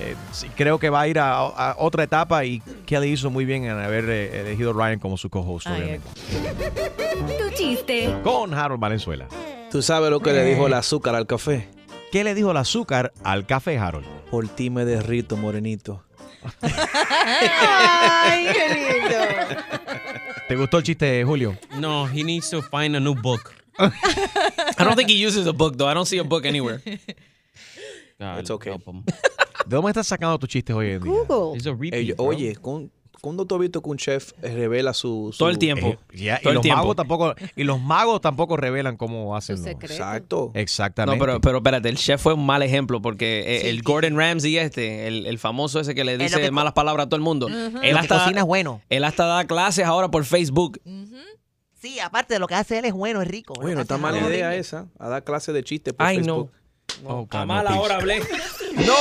Eh, 0.00 0.16
sí, 0.32 0.48
creo 0.56 0.78
que 0.78 0.90
va 0.90 1.02
a 1.02 1.08
ir 1.08 1.18
a, 1.18 1.34
a 1.36 1.76
otra 1.78 2.02
etapa 2.02 2.44
y 2.44 2.60
Kelly 2.86 3.12
hizo 3.12 3.30
muy 3.30 3.44
bien 3.44 3.64
en 3.64 3.78
haber 3.78 4.08
eh, 4.08 4.40
elegido 4.40 4.70
a 4.70 4.72
Ryan 4.72 4.98
como 4.98 5.16
su 5.16 5.30
co-host, 5.30 5.66
obviamente. 5.68 6.08
Tu 7.38 7.50
chiste. 7.54 8.12
Con 8.24 8.54
Harold 8.54 8.80
Valenzuela. 8.80 9.28
¿Tú 9.72 9.80
sabes 9.80 10.10
lo 10.10 10.20
que 10.20 10.32
le 10.34 10.44
dijo 10.44 10.66
el 10.66 10.74
azúcar 10.74 11.14
al 11.14 11.26
café? 11.26 11.66
¿Qué 12.10 12.24
le 12.24 12.34
dijo 12.34 12.50
el 12.50 12.58
azúcar 12.58 13.12
al 13.24 13.46
café, 13.46 13.78
Harold? 13.78 14.06
Por 14.30 14.46
ti 14.48 14.68
me 14.68 14.84
derrito, 14.84 15.36
morenito. 15.38 16.04
Ay, 16.60 18.48
qué 18.52 18.74
lindo. 18.74 19.16
¿Te 20.48 20.56
gustó 20.56 20.76
el 20.78 20.84
chiste, 20.84 21.24
Julio? 21.24 21.56
No, 21.78 22.06
he 22.06 22.22
needs 22.22 22.50
to 22.50 22.60
find 22.60 22.94
a 22.96 23.00
new 23.00 23.14
book. 23.14 23.54
I 23.78 24.84
don't 24.84 24.94
think 24.96 25.08
he 25.08 25.26
uses 25.26 25.46
a 25.46 25.52
book, 25.52 25.76
though. 25.78 25.88
I 25.90 25.94
don't 25.94 26.06
see 26.06 26.18
a 26.18 26.24
book 26.24 26.44
anywhere. 26.44 26.82
God, 28.18 28.40
It's 28.40 28.50
okay. 28.50 28.72
help 28.72 28.86
him. 28.86 29.04
¿De 29.66 29.76
dónde 29.76 29.90
estás 29.90 30.06
sacando 30.06 30.38
tus 30.38 30.50
chistes 30.50 30.76
hoy 30.76 30.90
en 30.90 31.02
día? 31.02 31.12
Google. 31.12 31.58
A 31.58 31.72
repeat, 31.72 31.94
Ey, 31.94 32.12
bro. 32.12 32.24
oye, 32.26 32.56
con 32.56 32.90
¿Cuándo 33.22 33.46
tú 33.46 33.54
has 33.54 33.60
visto 33.60 33.80
que 33.80 33.88
un 33.88 33.96
chef 33.98 34.32
eh, 34.42 34.52
revela 34.52 34.92
su, 34.92 35.30
su- 35.32 35.38
Todo 35.38 35.48
el 35.48 35.56
tiempo. 35.56 35.86
Eh, 35.86 35.96
Todo 35.96 36.16
y 36.16 36.48
el 36.48 36.54
los 36.54 36.62
tiempo. 36.62 36.78
magos 36.80 36.96
tampoco 36.96 37.34
y 37.54 37.62
los 37.62 37.80
magos 37.80 38.20
tampoco 38.20 38.56
revelan 38.56 38.96
cómo 38.96 39.36
hacen 39.36 39.56
los- 39.58 39.66
Exacto. 39.68 40.50
No, 40.52 40.60
Exactamente. 40.60 41.20
pero, 41.24 41.40
pero 41.40 41.58
espérate, 41.58 41.88
el 41.88 41.96
chef 41.96 42.20
fue 42.20 42.34
un 42.34 42.44
mal 42.44 42.62
ejemplo 42.64 43.00
porque 43.00 43.40
eh, 43.46 43.70
el 43.70 43.82
Gordon 43.82 44.16
Ramsay 44.18 44.58
este, 44.58 45.06
el, 45.06 45.26
el 45.26 45.38
famoso 45.38 45.78
ese 45.78 45.94
que 45.94 46.02
le 46.02 46.18
dice 46.18 46.40
que 46.40 46.50
malas 46.50 46.72
palabras 46.72 47.06
a 47.06 47.08
todo 47.08 47.16
el 47.16 47.22
mundo. 47.22 47.46
Ujú. 47.46 47.54
él, 47.56 47.72
Lo 47.72 47.80
que 47.80 47.90
hasta, 47.92 48.18
cocina 48.24 48.40
es 48.40 48.46
bueno. 48.46 48.82
él 48.88 49.04
hasta 49.04 49.24
da 49.24 49.44
clases 49.46 49.84
ahora 49.86 50.10
por 50.10 50.24
Facebook. 50.24 50.80
Sí, 51.80 51.98
aparte 52.00 52.34
de 52.34 52.40
lo 52.40 52.46
que 52.48 52.54
hace 52.54 52.78
él 52.78 52.84
es 52.84 52.92
bueno, 52.92 53.22
es 53.22 53.28
rico. 53.28 53.54
Oye, 53.60 53.74
no 53.74 53.80
está 53.82 53.98
mala 53.98 54.18
idea 54.18 54.54
esa, 54.54 54.86
a 54.98 55.08
dar 55.08 55.24
clase 55.24 55.52
de 55.52 55.62
chistes 55.64 55.92
por 55.94 56.06
Ay, 56.06 56.16
Facebook. 56.18 56.50
Oh, 57.06 57.26
A 57.30 57.44
mala 57.44 57.70
no, 57.70 57.80
hora 57.80 57.96
hablé. 57.96 58.20
No. 58.74 58.94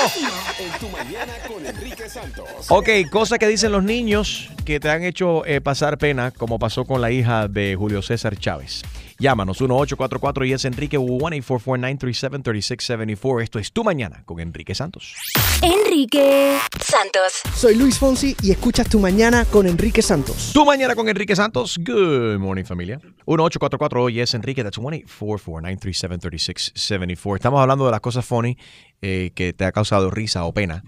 En 0.59 0.79
tu 0.79 0.89
mañana 0.89 1.31
con 1.47 1.65
Enrique 1.65 2.09
Santos. 2.09 2.45
Ok, 2.67 2.89
cosas 3.09 3.39
que 3.39 3.47
dicen 3.47 3.71
los 3.71 3.83
niños 3.83 4.49
que 4.65 4.81
te 4.81 4.89
han 4.89 5.03
hecho 5.03 5.45
eh, 5.45 5.61
pasar 5.61 5.97
pena, 5.97 6.31
como 6.31 6.59
pasó 6.59 6.83
con 6.83 6.99
la 6.99 7.09
hija 7.09 7.47
de 7.47 7.75
Julio 7.77 8.01
César 8.01 8.35
Chávez. 8.37 8.81
Llámanos 9.22 9.61
1844 9.61 10.45
y 10.45 10.53
es 10.53 10.65
Enrique 10.65 10.97
1-844-937-3674. 10.97 13.43
Esto 13.43 13.59
es 13.59 13.72
Tu 13.72 13.84
Mañana 13.84 14.24
con 14.26 14.39
Enrique 14.39 14.74
Santos. 14.74 15.13
Enrique 15.61 16.57
Santos. 16.84 17.43
Soy 17.53 17.76
Luis 17.76 17.99
Fonsi 17.99 18.36
y 18.41 18.49
escuchas 18.49 18.89
Tu 18.89 18.99
Mañana 18.99 19.45
con 19.45 19.67
Enrique 19.67 20.01
Santos. 20.01 20.49
Tu 20.55 20.65
Mañana 20.65 20.95
con 20.95 21.07
Enrique 21.07 21.36
Santos. 21.36 21.78
Good 21.78 22.39
morning, 22.39 22.63
familia. 22.63 22.99
1844 23.28 24.09
y 24.09 24.22
es 24.22 24.34
Enrique. 24.34 24.63
That's 24.63 24.80
1-844-937-3674. 24.80 27.36
Estamos 27.36 27.61
hablando 27.61 27.86
de 27.86 27.91
las 27.91 28.01
cosas 28.01 28.26
funny 28.26 28.57
eh, 29.03 29.34
que 29.36 29.53
te 29.53 29.65
ha 29.65 29.72
causado 29.72 30.09
risa 30.09 30.45
o 30.45 30.53
pena 30.55 30.84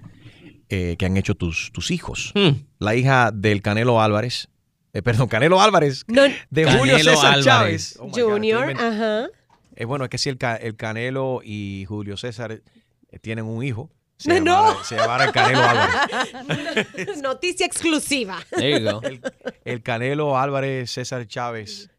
eh, 0.69 0.95
que 0.97 1.05
han 1.05 1.17
hecho 1.17 1.35
tus, 1.35 1.71
tus 1.71 1.91
hijos. 1.91 2.33
La 2.79 2.95
hija 2.95 3.29
del 3.31 3.61
Canelo 3.61 4.01
Álvarez. 4.01 4.49
Eh, 4.93 5.01
perdón, 5.01 5.27
Canelo 5.27 5.59
Álvarez. 5.61 6.05
de 6.07 6.65
Julio 6.65 6.93
Canelo 6.93 7.11
César 7.11 7.25
Álvarez. 7.33 7.43
Chávez. 7.45 7.97
Oh 7.99 8.07
God, 8.07 8.19
Junior, 8.33 8.71
ajá. 8.79 9.27
Eh, 9.75 9.85
bueno, 9.85 10.05
es 10.05 10.09
que 10.11 10.17
si 10.19 10.29
el, 10.29 10.37
Ca- 10.37 10.55
el 10.55 10.75
Canelo 10.75 11.41
y 11.43 11.85
Julio 11.87 12.15
César 12.15 12.51
eh, 12.51 13.19
tienen 13.19 13.45
un 13.45 13.63
hijo, 13.63 13.89
se 14.17 14.39
No. 14.39 14.61
llamara, 14.67 14.83
se 14.83 14.95
llamara 14.95 15.25
el 15.25 15.31
Canelo 15.31 15.63
Álvarez. 15.67 17.21
Noticia 17.21 17.65
exclusiva. 17.65 18.39
El, 18.51 19.19
el 19.65 19.81
Canelo 19.81 20.37
Álvarez 20.37 20.91
César 20.91 21.25
Chávez 21.27 21.89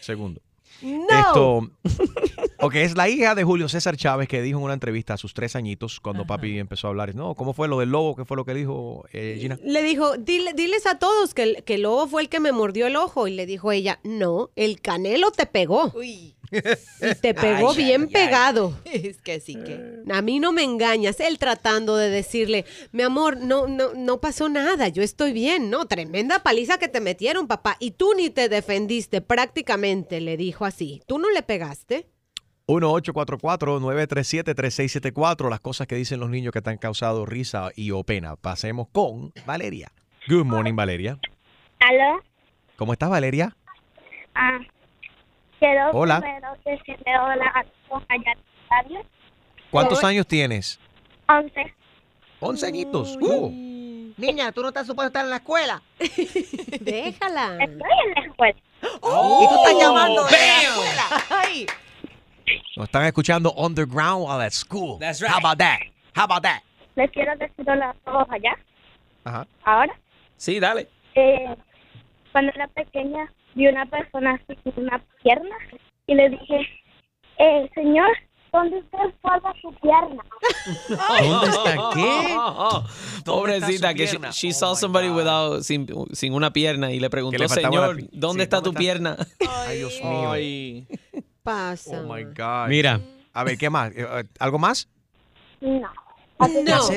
segundo. 0.00 0.40
No. 0.82 1.06
Esto, 1.08 1.70
ok, 2.64 2.74
es 2.76 2.96
la 2.96 3.08
hija 3.08 3.34
de 3.34 3.44
Julio 3.44 3.68
César 3.68 3.96
Chávez 3.96 4.28
que 4.28 4.42
dijo 4.42 4.58
en 4.58 4.64
una 4.64 4.74
entrevista 4.74 5.14
a 5.14 5.16
sus 5.16 5.34
tres 5.34 5.56
añitos, 5.56 6.00
cuando 6.00 6.26
papi 6.26 6.58
empezó 6.58 6.86
a 6.86 6.90
hablar, 6.90 7.14
no, 7.14 7.34
¿cómo 7.34 7.52
fue 7.52 7.68
lo 7.68 7.78
del 7.80 7.90
lobo? 7.90 8.16
¿Qué 8.16 8.24
fue 8.24 8.36
lo 8.36 8.44
que 8.44 8.54
dijo 8.54 9.04
eh, 9.12 9.36
Gina? 9.40 9.58
Le 9.62 9.82
dijo, 9.82 10.14
"Dile- 10.16 10.54
diles 10.54 10.86
a 10.86 10.98
todos 10.98 11.34
que 11.34 11.42
el, 11.42 11.64
que 11.64 11.74
el 11.74 11.82
lobo 11.82 12.06
fue 12.06 12.22
el 12.22 12.28
que 12.28 12.40
me 12.40 12.52
mordió 12.52 12.86
el 12.86 12.96
ojo. 12.96 13.28
Y 13.28 13.32
le 13.34 13.46
dijo 13.46 13.72
ella, 13.72 14.00
no, 14.04 14.50
el 14.56 14.80
canelo 14.80 15.30
te 15.30 15.46
pegó. 15.46 15.92
Y 16.02 16.34
te 17.20 17.34
pegó 17.34 17.70
Ay, 17.72 17.76
bien 17.76 18.02
ay, 18.02 18.06
ay. 18.08 18.12
pegado. 18.12 18.78
Es 18.84 19.20
que 19.20 19.40
sí 19.40 19.54
que. 19.56 20.02
A 20.12 20.22
mí 20.22 20.38
no 20.38 20.52
me 20.52 20.62
engañas. 20.62 21.18
Él 21.20 21.38
tratando 21.38 21.96
de 21.96 22.10
decirle, 22.10 22.64
mi 22.92 23.02
amor, 23.02 23.38
no, 23.38 23.66
no, 23.66 23.92
no 23.94 24.20
pasó 24.20 24.48
nada, 24.48 24.88
yo 24.88 25.02
estoy 25.02 25.32
bien. 25.32 25.68
No, 25.70 25.86
tremenda 25.86 26.42
paliza 26.42 26.78
que 26.78 26.88
te 26.88 27.00
metieron, 27.00 27.48
papá. 27.48 27.76
Y 27.80 27.92
tú 27.92 28.12
ni 28.16 28.30
te 28.30 28.48
defendiste 28.48 29.20
prácticamente, 29.20 30.20
le 30.20 30.36
dijo 30.36 30.64
así. 30.64 31.02
¿Tú 31.06 31.18
no 31.18 31.30
le 31.30 31.42
pegaste? 31.42 32.06
1-844-937-3674, 32.66 35.50
las 35.50 35.60
cosas 35.60 35.86
que 35.86 35.96
dicen 35.96 36.18
los 36.20 36.30
niños 36.30 36.50
que 36.52 36.62
te 36.62 36.70
han 36.70 36.78
causado 36.78 37.26
risa 37.26 37.68
y 37.76 37.90
o 37.90 38.02
pena. 38.04 38.36
Pasemos 38.36 38.88
con 38.90 39.34
Valeria. 39.44 39.92
Good 40.28 40.46
morning, 40.46 40.74
Valeria. 40.74 41.18
¿Aló? 41.80 42.22
¿Cómo 42.76 42.94
estás, 42.94 43.10
Valeria? 43.10 43.54
Ah, 44.34 44.58
quiero 45.58 45.90
Hola. 45.92 46.20
decirle 46.64 47.18
hola 47.20 47.52
a 47.54 47.62
todos 47.88 48.02
allá 48.08 48.32
en 48.32 48.38
la 48.70 48.82
radio. 48.82 49.00
¿Cuántos 49.70 50.02
años 50.02 50.26
tienes? 50.26 50.80
Once. 51.28 51.74
11 52.40 52.66
añitos. 52.66 53.18
Uh. 53.20 53.50
Niña, 54.16 54.50
tú 54.52 54.62
no 54.62 54.68
estás 54.68 54.86
supuesto 54.86 55.08
estar 55.08 55.24
en 55.24 55.30
la 55.30 55.36
escuela. 55.36 55.82
Déjala. 56.80 57.58
Estoy 57.60 57.90
en 58.06 58.14
la 58.14 58.20
escuela. 58.26 58.56
y 58.82 58.86
tú 59.00 59.54
estás 59.56 59.74
llamando 59.78 60.24
de 60.24 60.30
la 60.30 60.62
escuela. 60.62 61.04
Ay. 61.30 61.66
Nos 62.76 62.84
están 62.86 63.04
escuchando 63.06 63.52
underground 63.56 64.22
while 64.26 64.40
at 64.44 64.52
school. 64.52 64.98
That's 64.98 65.20
How 65.22 65.38
about 65.38 65.58
that? 65.58 65.80
How 66.16 66.24
about 66.24 66.42
that? 66.42 66.62
Les 66.96 67.10
quiero 67.10 67.32
decir 67.36 67.64
hola 67.68 67.90
a 67.90 67.94
todos 68.04 68.26
allá. 68.30 68.56
Ajá. 69.24 69.46
Ahora, 69.64 69.92
Sí, 70.36 70.60
dale. 70.60 70.88
eh, 71.14 71.56
cuando 72.32 72.52
era 72.54 72.68
pequeña, 72.68 73.32
vi 73.54 73.66
una 73.68 73.86
persona 73.86 74.40
con 74.46 74.84
una 74.84 75.02
pierna 75.22 75.56
y 76.06 76.14
le 76.14 76.28
dije, 76.30 76.68
eh, 77.38 77.70
señor, 77.74 78.08
¿dónde 78.52 78.78
usted 78.78 78.98
guarda 79.22 79.52
su 79.62 79.72
pierna? 79.80 80.22
¿Dónde 81.20 81.48
está 81.48 81.90
qué? 81.94 83.22
Pobrecita, 83.24 83.94
que 83.94 84.06
she, 84.06 84.18
she 84.32 84.52
saw 84.52 84.74
somebody 84.76 85.08
without, 85.08 85.62
sin, 85.62 85.86
sin 86.12 86.34
una 86.34 86.52
pierna 86.52 86.92
y 86.92 87.00
le 87.00 87.08
preguntó, 87.10 87.48
señor, 87.48 87.96
pi- 87.96 88.08
¿dónde 88.12 88.42
sí, 88.42 88.44
está 88.44 88.56
¿dónde 88.60 88.64
tu 88.64 88.70
está? 88.70 88.78
pierna? 88.78 89.16
Ay, 89.66 89.78
Dios 89.78 90.00
mío. 90.02 90.30
Ay. 90.32 90.86
Pasa. 91.54 92.00
Oh 92.00 92.12
my 92.12 92.24
God. 92.24 92.68
Mira, 92.68 93.00
A 93.34 93.44
ver, 93.44 93.58
¿qué 93.58 93.68
más? 93.68 93.90
Eh, 93.92 94.06
eh, 94.10 94.24
¿Algo 94.40 94.58
más? 94.58 94.88
No. 95.60 95.80
No. 96.40 96.90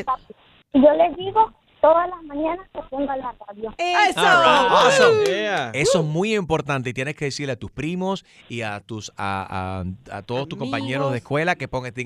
Yo 0.73 0.91
les 0.93 1.17
digo 1.17 1.53
todas 1.81 2.09
las 2.09 2.23
mañanas 2.23 2.65
que 2.73 2.81
pongan 2.89 3.19
la 3.19 3.35
radio. 3.47 3.73
Eso. 3.77 4.19
Awesome. 4.21 5.25
Yeah. 5.25 5.71
Eso 5.73 5.99
es 5.99 6.05
muy 6.05 6.33
importante 6.35 6.89
y 6.89 6.93
tienes 6.93 7.15
que 7.15 7.25
decirle 7.25 7.53
a 7.53 7.55
tus 7.55 7.71
primos 7.71 8.25
y 8.49 8.61
a 8.61 8.79
tus 8.79 9.11
a, 9.17 9.83
a- 10.11 10.17
a 10.17 10.21
todos 10.23 10.47
tus 10.47 10.57
compañeros 10.57 11.11
de 11.11 11.17
escuela 11.19 11.55
que 11.55 11.67
pongan, 11.67 11.93
que 11.93 12.05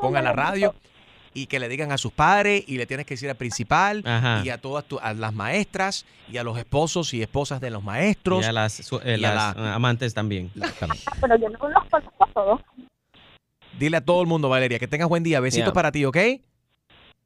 pongan 0.00 0.24
la 0.24 0.52
digo. 0.52 0.74
Y 1.42 1.46
que 1.46 1.58
le 1.60 1.68
digan 1.68 1.92
a 1.92 1.98
sus 1.98 2.12
padres 2.12 2.64
y 2.66 2.76
le 2.78 2.86
tienes 2.86 3.06
que 3.06 3.14
decir 3.14 3.28
al 3.30 3.36
principal 3.36 4.02
Ajá. 4.06 4.42
y 4.44 4.50
a 4.50 4.58
todas 4.58 4.84
tu- 4.84 4.98
a 4.98 5.12
las 5.14 5.32
maestras 5.34 6.04
y 6.30 6.36
a 6.38 6.42
los 6.44 6.58
esposos 6.58 7.14
y 7.14 7.22
esposas 7.22 7.60
de 7.60 7.70
los 7.70 7.82
maestros. 7.84 8.44
y 8.44 8.48
a 8.48 8.52
las, 8.52 8.72
su- 8.72 9.00
eh, 9.04 9.16
y 9.18 9.24
a 9.24 9.34
las 9.34 9.56
la- 9.56 9.74
amantes 9.74 10.14
también. 10.14 10.50
También. 10.78 11.02
Pero 11.20 11.36
yo 11.36 11.48
no 11.50 11.68
los 11.68 11.84
conozco 11.90 12.24
a 12.24 12.32
todos. 12.32 12.60
Dile 13.78 13.96
a 13.98 14.00
todo 14.04 14.20
el 14.22 14.26
mundo, 14.26 14.48
Valeria, 14.48 14.78
que 14.78 14.88
tengas 14.88 15.08
buen 15.08 15.22
día. 15.22 15.38
Besitos 15.40 15.66
Yeah. 15.66 15.72
para 15.74 15.92
ti, 15.92 16.04
¿ok? 16.04 16.16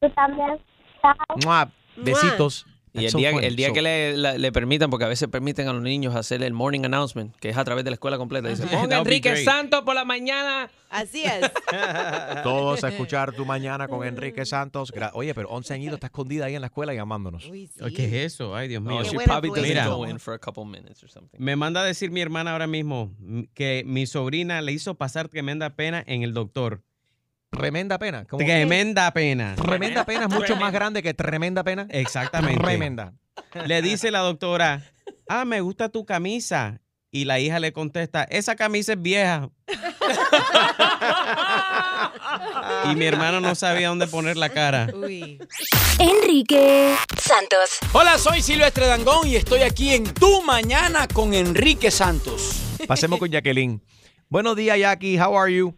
Tú 0.01 0.11
también. 0.11 0.59
Chao. 1.01 1.15
Mua. 1.45 1.71
Besitos. 1.97 2.67
Y 2.95 3.07
el 3.07 3.13
día, 3.15 3.31
el 3.31 3.57
día 3.57 3.69
So- 3.69 3.73
que 3.75 3.81
le, 3.83 4.17
la- 4.19 4.37
le 4.37 4.53
permitan, 4.53 4.91
porque 4.91 5.07
a 5.07 5.09
veces 5.09 5.27
permiten 5.29 5.67
a 5.67 5.73
los 5.73 5.83
niños 5.83 6.15
hacer 6.15 6.43
el 6.43 6.53
morning 6.53 6.85
announcement, 6.85 7.35
que 7.37 7.49
es 7.49 7.57
a 7.57 7.65
través 7.65 7.85
de 7.85 7.91
la 7.91 7.95
escuela 7.95 8.19
completa. 8.19 8.49
Dice, 8.49 8.65
Enrique. 8.91 9.35
Santos 9.45 9.83
por 9.83 9.95
la 9.95 10.05
mañana. 10.05 10.71
Así 10.91 11.25
es. 11.25 11.51
Todos 12.43 12.85
a 12.85 12.89
escuchar 12.89 13.33
tu 13.33 13.47
mañana 13.47 13.89
con 13.89 14.07
Enrique 14.07 14.45
Santos. 14.45 14.93
Oye, 15.15 15.35
pero 15.35 15.49
11 15.49 15.73
añitos 15.75 15.95
está 15.95 16.09
esquondida 16.09 16.45
ahí 16.47 16.55
en 16.55 16.61
la 16.61 16.67
escuela 16.67 16.93
llamándonos. 16.93 17.49
Uy, 17.49 17.67
sí. 17.67 17.81
¿Qué 17.95 18.05
es 18.05 18.35
eso? 18.35 18.55
Ay, 18.55 18.69
Dios 18.69 18.83
mío. 18.83 18.99
No, 18.99 19.05
she 19.05 19.15
buena 19.15 19.25
probably 19.41 19.49
doesn't 19.51 19.65
influencia. 19.77 19.95
go 19.97 20.07
in 20.09 20.19
for 20.19 20.35
a 20.35 20.39
couple 20.39 20.65
minutes 20.67 21.03
or 21.03 21.09
something. 21.11 21.39
Me 21.43 21.57
manda 21.57 21.81
a 21.81 21.85
decir 21.85 22.11
mi 22.11 22.21
hermana 22.21 22.53
ahora 22.53 22.67
mismo 22.67 23.11
que 23.55 23.85
mi 23.87 24.07
sobrina 24.07 24.61
le 24.61 24.73
hizo 24.73 24.95
pasar 24.97 25.29
tremenda 25.29 25.71
pena 25.77 26.05
en 26.07 26.23
el 26.23 26.35
doctor. 26.35 26.83
Tremenda 27.53 27.99
pena. 27.99 28.25
Tremenda 28.25 29.13
pena. 29.13 29.55
Tremenda 29.57 30.07
pena 30.07 30.23
es 30.23 30.31
mucho 30.31 30.57
más 30.57 30.73
grande 30.73 31.03
que 31.03 31.13
tremenda 31.13 31.63
pena. 31.63 31.87
Exactamente. 31.91 32.63
Tremenda. 32.63 33.13
Le 33.67 33.83
dice 33.83 34.11
la 34.11 34.21
doctora, 34.21 34.91
ah, 35.29 35.45
me 35.45 35.61
gusta 35.61 35.91
tu 35.91 36.07
camisa. 36.07 36.81
Y 37.11 37.27
la 37.27 37.41
hija 37.41 37.61
le 37.61 37.75
contesta, 37.75 38.25
esa 38.25 38.57
camisa 38.57 38.95
es 38.95 39.03
vieja. 39.03 39.51
y 42.91 42.97
mi 42.97 43.05
hermano 43.05 43.43
no 43.43 43.55
sabía 43.55 43.89
dónde 43.89 44.07
poner 44.07 44.39
la 44.39 44.49
cara. 44.49 44.89
Uy. 44.95 45.39
Enrique 45.99 46.97
Santos. 47.21 47.81
Hola, 47.93 48.17
soy 48.17 48.41
Silvestre 48.41 48.87
Dangón 48.87 49.29
y 49.29 49.37
estoy 49.37 49.61
aquí 49.61 49.93
en 49.93 50.05
Tu 50.05 50.41
Mañana 50.41 51.07
con 51.07 51.35
Enrique 51.35 51.91
Santos. 51.91 52.63
Pasemos 52.89 53.19
con 53.19 53.31
Jacqueline. 53.31 53.83
Buenos 54.31 54.57
días, 54.57 54.79
Jackie. 54.79 55.19
How 55.19 55.39
are 55.39 55.55
you? 55.55 55.77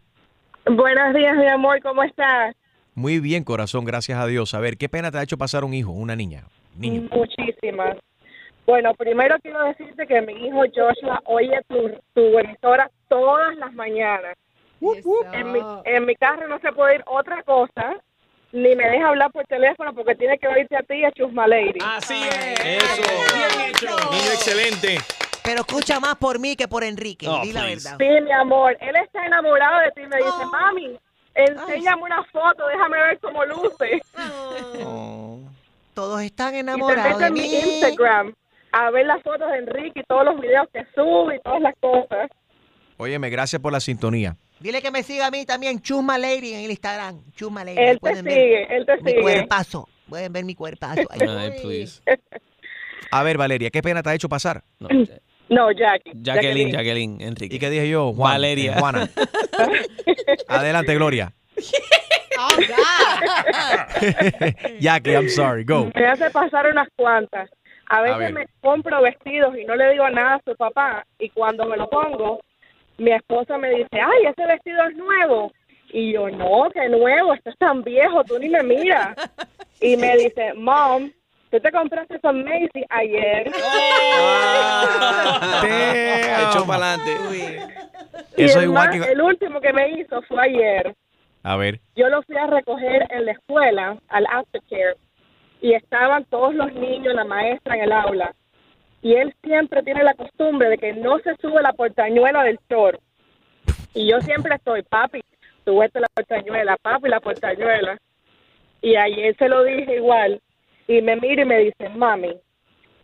Buenos 0.65 1.13
días, 1.13 1.35
mi 1.37 1.47
amor, 1.47 1.79
¿cómo 1.81 2.03
estás? 2.03 2.55
Muy 2.95 3.19
bien, 3.19 3.43
corazón, 3.43 3.85
gracias 3.85 4.17
a 4.17 4.25
Dios. 4.25 4.53
A 4.55 4.59
ver, 4.59 4.77
¿qué 4.77 4.89
pena 4.89 5.11
te 5.11 5.19
ha 5.19 5.23
hecho 5.23 5.37
pasar 5.37 5.63
un 5.63 5.73
hijo, 5.73 5.91
una 5.91 6.15
niña? 6.15 6.45
Niño. 6.77 7.07
Muchísimas. 7.11 7.97
Bueno, 8.65 8.93
primero 8.95 9.35
quiero 9.43 9.63
decirte 9.65 10.07
que 10.07 10.21
mi 10.21 10.33
hijo 10.47 10.63
Joshua 10.73 11.21
oye 11.25 11.61
tu, 11.67 11.91
tu 12.13 12.39
emisora 12.39 12.89
todas 13.09 13.55
las 13.57 13.73
mañanas. 13.73 14.35
En 15.33 15.51
mi, 15.51 15.59
en 15.85 16.05
mi 16.05 16.15
carro 16.15 16.47
no 16.47 16.59
se 16.59 16.71
puede 16.71 16.95
ir 16.95 17.03
otra 17.05 17.43
cosa, 17.43 17.95
ni 18.51 18.75
me 18.75 18.89
deja 18.89 19.09
hablar 19.09 19.31
por 19.31 19.45
teléfono 19.45 19.93
porque 19.93 20.15
tiene 20.15 20.37
que 20.37 20.47
oírte 20.47 20.75
a 20.75 20.81
ti 20.81 20.95
y 20.95 21.05
a 21.05 21.11
Chusma 21.11 21.47
Lady. 21.47 21.79
Así 21.83 22.15
es. 22.23 22.59
Eso. 22.59 23.03
Niño 24.11 24.31
excelente. 24.33 24.97
Pero 25.45 25.61
escucha 25.61 25.99
más 25.99 26.15
por 26.15 26.39
mí 26.39 26.55
que 26.55 26.67
por 26.67 26.83
Enrique. 26.83 27.27
Oh, 27.29 27.41
di 27.41 27.53
la 27.53 27.61
please. 27.61 27.89
verdad. 27.89 27.97
Sí, 27.99 28.23
mi 28.23 28.31
amor, 28.31 28.75
él 28.81 28.95
está 28.95 29.25
enamorado 29.25 29.79
de 29.81 29.91
ti 29.91 30.01
y 30.01 30.07
me 30.07 30.17
dice, 30.17 30.45
mami, 30.51 30.97
enséñame 31.35 32.01
una 32.03 32.23
foto, 32.25 32.67
déjame 32.67 32.97
ver 32.97 33.19
cómo 33.19 33.45
luce. 33.45 34.01
Oh. 34.83 35.39
Todos 35.93 36.21
están 36.23 36.55
Y 36.55 36.59
enamorados 36.59 37.03
mete 37.19 37.19
de 37.21 37.27
en 37.27 37.33
mi 37.33 37.39
mí. 37.41 37.55
Instagram 37.55 38.33
a 38.71 38.91
ver 38.91 39.05
las 39.05 39.21
fotos 39.23 39.49
de 39.51 39.57
Enrique 39.59 40.01
y 40.01 40.03
todos 40.03 40.25
los 40.25 40.39
videos 40.41 40.67
que 40.73 40.83
sube 40.93 41.37
y 41.37 41.39
todas 41.41 41.61
las 41.61 41.73
cosas. 41.79 42.29
Óyeme, 42.97 43.29
gracias 43.29 43.61
por 43.61 43.71
la 43.71 43.79
sintonía. 43.79 44.35
Dile 44.59 44.81
que 44.81 44.91
me 44.91 45.03
siga 45.03 45.27
a 45.27 45.31
mí 45.31 45.45
también, 45.45 45.81
Chusma 45.81 46.17
Lady 46.17 46.53
en 46.53 46.65
el 46.65 46.71
Instagram. 46.71 47.21
Chusma 47.35 47.63
Lady. 47.63 47.77
Él 47.77 47.99
te 48.01 48.15
sigue, 48.15 48.75
él 48.75 48.85
te 48.85 48.97
Mi 48.97 49.11
sigue. 49.11 49.21
cuerpazo. 49.21 49.87
Pueden 50.09 50.33
ver 50.33 50.43
mi 50.45 50.55
cuerpazo. 50.55 51.01
Ay, 51.09 51.19
Ay, 51.27 51.61
please. 51.61 52.01
A 53.11 53.23
ver, 53.23 53.37
Valeria, 53.37 53.69
¿qué 53.69 53.81
pena 53.81 54.01
te 54.03 54.09
ha 54.09 54.13
hecho 54.13 54.27
pasar? 54.29 54.63
No, 54.79 54.89
Jackie. 55.49 56.11
Jacqueline, 56.15 56.71
Jacqueline, 56.71 57.21
Enrique. 57.21 57.55
¿Y 57.55 57.59
qué 57.59 57.69
dije 57.69 57.89
yo? 57.89 58.13
Juan, 58.13 58.33
Valeria. 58.33 58.73
eh, 58.73 58.79
Juana. 58.79 59.09
Adelante, 60.47 60.95
Gloria. 60.95 61.33
Jackie, 64.79 65.13
I'm 65.13 65.29
sorry. 65.29 65.63
Go. 65.63 65.91
Me 65.95 66.05
hace 66.05 66.29
pasar 66.31 66.67
unas 66.67 66.87
cuantas. 66.95 67.49
A 67.89 68.01
veces 68.01 68.17
ver. 68.17 68.33
me 68.33 68.45
compro 68.61 69.01
vestidos 69.01 69.55
y 69.57 69.65
no 69.65 69.75
le 69.75 69.91
digo 69.91 70.09
nada 70.09 70.35
a 70.35 70.41
su 70.43 70.55
papá. 70.55 71.05
Y 71.19 71.29
cuando 71.29 71.65
me 71.65 71.77
lo 71.77 71.87
pongo, 71.89 72.39
mi 72.97 73.11
esposa 73.11 73.57
me 73.57 73.69
dice, 73.69 73.89
ay, 73.93 74.25
ese 74.27 74.45
vestido 74.47 74.77
es 74.89 74.95
nuevo. 74.95 75.51
Y 75.91 76.13
yo, 76.13 76.29
no, 76.29 76.69
que 76.73 76.89
nuevo, 76.89 77.33
esto 77.33 77.51
es 77.51 77.57
tan 77.57 77.83
viejo, 77.83 78.23
tú 78.23 78.39
ni 78.39 78.49
me 78.49 78.63
miras. 78.63 79.15
Y 79.79 79.95
me 79.97 80.17
dice, 80.17 80.53
mom, 80.55 81.11
tú 81.51 81.59
te 81.59 81.71
compraste 81.71 82.15
esos 82.15 82.33
Macy's 82.33 82.85
ayer. 82.89 83.47
Echó 86.49 86.65
para 86.65 86.93
adelante. 86.93 87.11
Eso 88.37 88.59
el, 88.59 88.63
es 88.63 88.63
igual 88.63 88.89
más- 88.89 89.05
que... 89.05 89.11
el 89.11 89.21
último 89.21 89.61
que 89.61 89.73
me 89.73 89.89
hizo 89.99 90.21
fue 90.23 90.43
ayer. 90.43 90.95
A 91.43 91.57
ver. 91.57 91.79
yo 91.95 92.09
lo 92.09 92.23
fui 92.23 92.35
a 92.37 92.47
recoger 92.47 93.05
en 93.11 93.25
la 93.25 93.33
escuela, 93.33 93.97
al 94.09 94.25
aftercare, 94.31 94.95
y 95.61 95.73
estaban 95.73 96.25
todos 96.25 96.55
los 96.55 96.73
niños, 96.73 97.13
la 97.13 97.23
maestra 97.23 97.75
en 97.75 97.83
el 97.83 97.91
aula. 97.91 98.33
Y 99.03 99.13
él 99.13 99.31
siempre 99.43 99.83
tiene 99.83 100.03
la 100.03 100.15
costumbre 100.15 100.69
de 100.69 100.79
que 100.79 100.93
no 100.93 101.19
se 101.19 101.35
sube 101.35 101.61
la 101.61 101.73
portañuela 101.73 102.43
del 102.43 102.59
short. 102.67 102.99
Y 103.93 104.09
yo 104.09 104.19
siempre 104.21 104.55
estoy, 104.55 104.81
papi, 104.81 105.21
súbete 105.63 105.99
la 105.99 106.07
portañuela, 106.15 106.77
papi, 106.77 107.09
la 107.09 107.19
portañuela. 107.19 107.99
Y 108.81 108.95
ayer 108.95 109.35
se 109.37 109.47
lo 109.47 109.63
dije 109.63 109.97
igual. 109.97 110.41
Y 110.87 111.01
me 111.01 111.15
mira 111.15 111.41
y 111.41 111.45
me 111.45 111.59
dice, 111.59 111.89
mami, 111.89 112.35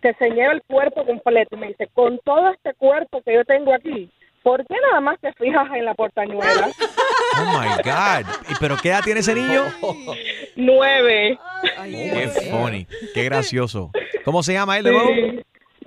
te 0.02 0.14
señalo 0.16 0.54
el 0.54 0.62
cuerpo 0.64 1.06
completo. 1.06 1.56
Y 1.56 1.60
me 1.60 1.68
dice, 1.68 1.88
con 1.94 2.20
todo 2.20 2.50
este 2.50 2.74
cuerpo 2.76 3.22
que 3.24 3.34
yo 3.34 3.46
tengo 3.46 3.74
aquí, 3.74 4.10
¿por 4.44 4.66
qué 4.68 4.76
nada 4.90 5.02
más 5.02 5.20
te 5.20 5.34
fijas 5.34 5.68
en 5.74 5.86
la 5.86 5.94
portañuela? 5.94 6.70
Oh 7.34 7.46
my 7.46 7.68
God. 7.82 8.26
¿Y 8.50 8.56
pero 8.60 8.76
qué 8.76 8.90
edad 8.90 9.02
tiene 9.06 9.22
ese 9.22 9.34
niño? 9.34 9.64
Nueve. 10.58 11.40
Qué 11.86 12.28
funny. 12.52 12.86
Qué 13.14 13.24
gracioso. 13.24 13.90
¿Cómo 14.26 14.44
se 14.44 14.52
llama 14.52 14.78
él 14.78 14.84
de 14.84 14.92
nuevo? 14.92 15.10
Sí. 15.14 15.42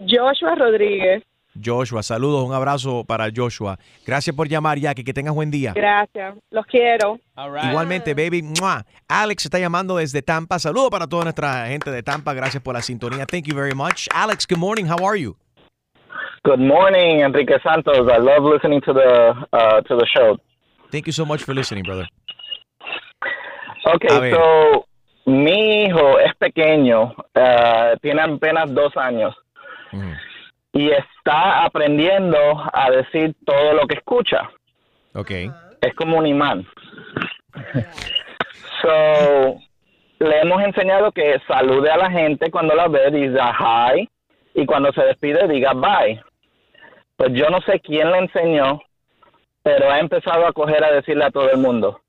Joshua 0.08 0.54
Rodríguez. 0.54 1.22
Joshua. 1.62 2.02
Saludos, 2.02 2.44
un 2.44 2.54
abrazo 2.54 3.04
para 3.04 3.28
Joshua. 3.34 3.78
Gracias 4.06 4.34
por 4.34 4.48
llamar, 4.48 4.78
Jackie. 4.78 5.04
Que 5.04 5.12
tengas 5.12 5.34
buen 5.34 5.50
día. 5.50 5.72
Gracias. 5.74 6.34
Los 6.50 6.66
quiero. 6.66 7.18
Igualmente, 7.70 8.14
baby. 8.14 8.42
¡mua! 8.42 8.84
Alex 9.08 9.44
está 9.44 9.58
llamando 9.58 9.96
desde 9.96 10.22
Tampa. 10.22 10.58
Saludos 10.58 10.90
para 10.90 11.06
toda 11.06 11.24
nuestra 11.24 11.66
gente 11.66 11.90
de 11.90 12.02
Tampa. 12.02 12.34
Gracias 12.34 12.62
por 12.62 12.74
la 12.74 12.82
sintonía. 12.82 13.26
Thank 13.26 13.44
you 13.44 13.54
very 13.54 13.74
much. 13.74 14.08
Alex, 14.14 14.46
good 14.46 14.58
morning. 14.58 14.86
How 14.86 15.04
are 15.06 15.20
you? 15.20 15.36
Good 16.44 16.60
morning, 16.60 17.20
Enrique 17.20 17.58
Santos. 17.62 18.06
I 18.08 18.18
love 18.18 18.44
listening 18.44 18.80
to 18.82 18.92
the 18.92 19.34
uh, 19.52 19.80
to 19.82 19.96
the 19.96 20.06
show. 20.06 20.36
Thank 20.90 21.06
you 21.06 21.12
so 21.12 21.24
much 21.24 21.42
for 21.42 21.54
listening, 21.54 21.84
brother. 21.84 22.06
Okay, 23.86 24.30
so 24.30 24.86
mi 25.26 25.84
hijo 25.84 26.18
es 26.18 26.34
pequeño, 26.38 27.14
uh, 27.34 27.96
tiene 28.02 28.22
apenas 28.22 28.72
dos 28.74 28.94
años 28.96 29.34
y 30.74 30.90
está 30.90 31.64
aprendiendo 31.64 32.38
a 32.72 32.90
decir 32.90 33.34
todo 33.46 33.72
lo 33.72 33.86
que 33.86 33.94
escucha. 33.94 34.50
Ok. 35.14 35.30
Es 35.80 35.94
como 35.96 36.18
un 36.18 36.26
imán. 36.26 36.66
So 38.82 39.58
le 40.18 40.40
hemos 40.40 40.62
enseñado 40.62 41.10
que 41.10 41.40
salude 41.48 41.90
a 41.90 41.96
la 41.96 42.10
gente 42.10 42.50
cuando 42.50 42.74
la 42.74 42.86
ve, 42.86 43.10
diga 43.10 43.54
hi 43.58 44.08
y 44.54 44.66
cuando 44.66 44.92
se 44.92 45.02
despide 45.04 45.48
diga 45.48 45.72
bye. 45.72 46.22
Pues 47.16 47.32
yo 47.32 47.48
no 47.48 47.62
sé 47.62 47.80
quién 47.80 48.10
le 48.10 48.18
enseñó, 48.18 48.82
pero 49.62 49.90
ha 49.90 50.00
empezado 50.00 50.46
a 50.46 50.52
coger 50.52 50.84
a 50.84 50.92
decirle 50.92 51.24
a 51.24 51.30
todo 51.30 51.50
el 51.50 51.58
mundo, 51.58 52.00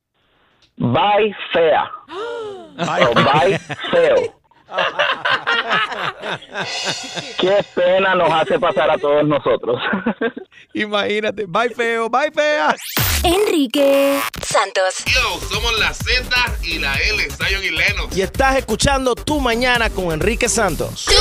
bye 0.76 1.34
fea. 1.52 1.90
o 2.08 3.14
bye 3.14 3.58
feo. 3.90 4.35
Qué 7.38 7.64
pena 7.74 8.14
nos 8.14 8.30
hace 8.32 8.58
pasar 8.58 8.90
a 8.90 8.98
todos 8.98 9.26
nosotros. 9.26 9.80
Imagínate, 10.74 11.46
bye 11.46 11.70
feo, 11.70 12.10
bye 12.10 12.30
fea. 12.32 12.74
Enrique 13.22 14.20
Santos. 14.42 15.04
Yo, 15.06 15.40
somos 15.48 15.78
la 15.78 15.94
Z 15.94 16.28
y 16.64 16.78
la 16.78 16.94
L, 16.94 17.22
Zion 17.30 17.64
y 17.64 17.70
Lennox. 17.70 18.16
Y 18.16 18.22
estás 18.22 18.56
escuchando 18.56 19.14
Tu 19.14 19.38
Mañana 19.40 19.90
con 19.90 20.10
Enrique 20.12 20.48
Santos. 20.48 21.06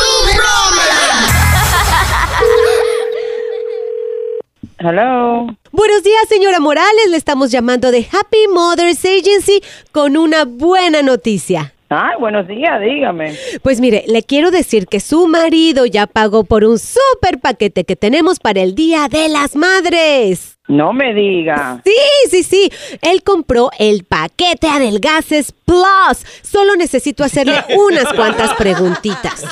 Hello. 4.78 5.48
Buenos 5.72 6.04
días, 6.04 6.28
señora 6.28 6.60
Morales. 6.60 7.10
Le 7.10 7.16
estamos 7.18 7.50
llamando 7.50 7.92
de 7.92 8.08
Happy 8.12 8.48
Mothers 8.54 9.06
Agency 9.06 9.64
con 9.92 10.18
una 10.18 10.44
buena 10.46 11.02
noticia. 11.02 11.75
Buenos 12.20 12.48
días, 12.48 12.82
dígame. 12.82 13.34
Pues 13.62 13.80
mire, 13.80 14.04
le 14.08 14.24
quiero 14.24 14.52
decir 14.52 14.88
que 14.88 15.00
su 15.00 15.28
marido 15.28 15.86
ya 15.86 16.08
pagó 16.08 16.44
por 16.44 16.64
un 16.64 16.80
super 16.80 17.40
paquete 17.42 17.84
que 17.84 17.96
tenemos 17.96 18.40
para 18.40 18.62
el 18.62 18.76
Día 18.76 19.08
de 19.10 19.30
las 19.30 19.56
Madres. 19.56 20.55
No 20.68 20.94
me 20.94 21.14
diga. 21.14 21.80
Sí, 21.86 21.92
sí, 22.32 22.44
sí. 22.44 22.72
Él 23.02 23.22
compró 23.22 23.70
el 23.78 24.04
paquete 24.04 24.68
Adelgaces 24.68 25.54
Plus. 25.64 26.26
Solo 26.42 26.76
necesito 26.76 27.24
hacerle 27.24 27.64
unas 27.78 28.12
cuantas 28.14 28.54
preguntitas. 28.54 29.46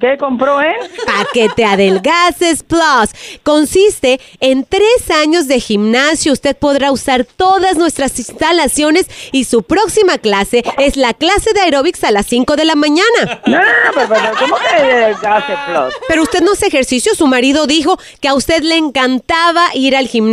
¿Qué 0.00 0.16
compró 0.18 0.60
él? 0.60 0.74
Paquete 1.06 1.64
Adelgaces 1.64 2.64
Plus. 2.64 3.38
Consiste 3.44 4.20
en 4.40 4.64
tres 4.64 5.08
años 5.22 5.46
de 5.46 5.60
gimnasio. 5.60 6.32
Usted 6.32 6.56
podrá 6.56 6.90
usar 6.90 7.24
todas 7.24 7.76
nuestras 7.76 8.18
instalaciones 8.18 9.08
y 9.30 9.44
su 9.44 9.62
próxima 9.62 10.18
clase 10.18 10.64
es 10.78 10.96
la 10.96 11.14
clase 11.14 11.52
de 11.52 11.60
aeróbics 11.60 12.02
a 12.02 12.10
las 12.10 12.26
5 12.26 12.56
de 12.56 12.64
la 12.64 12.74
mañana. 12.74 13.40
No, 13.46 13.58
no, 13.58 13.64
no, 13.64 13.92
pero, 13.94 14.08
pero, 14.08 14.36
¿cómo 14.40 14.56
que 14.56 14.82
Adelgaces 14.82 15.58
Plus? 15.68 15.94
Pero 16.08 16.22
usted 16.22 16.42
no 16.42 16.52
hace 16.52 16.66
ejercicio. 16.66 17.14
Su 17.14 17.28
marido 17.28 17.68
dijo 17.68 17.98
que 18.20 18.26
a 18.26 18.34
usted 18.34 18.62
le 18.62 18.76
encantaba 18.76 19.68
ir 19.74 19.94
al 19.94 20.08
gimnasio. 20.08 20.23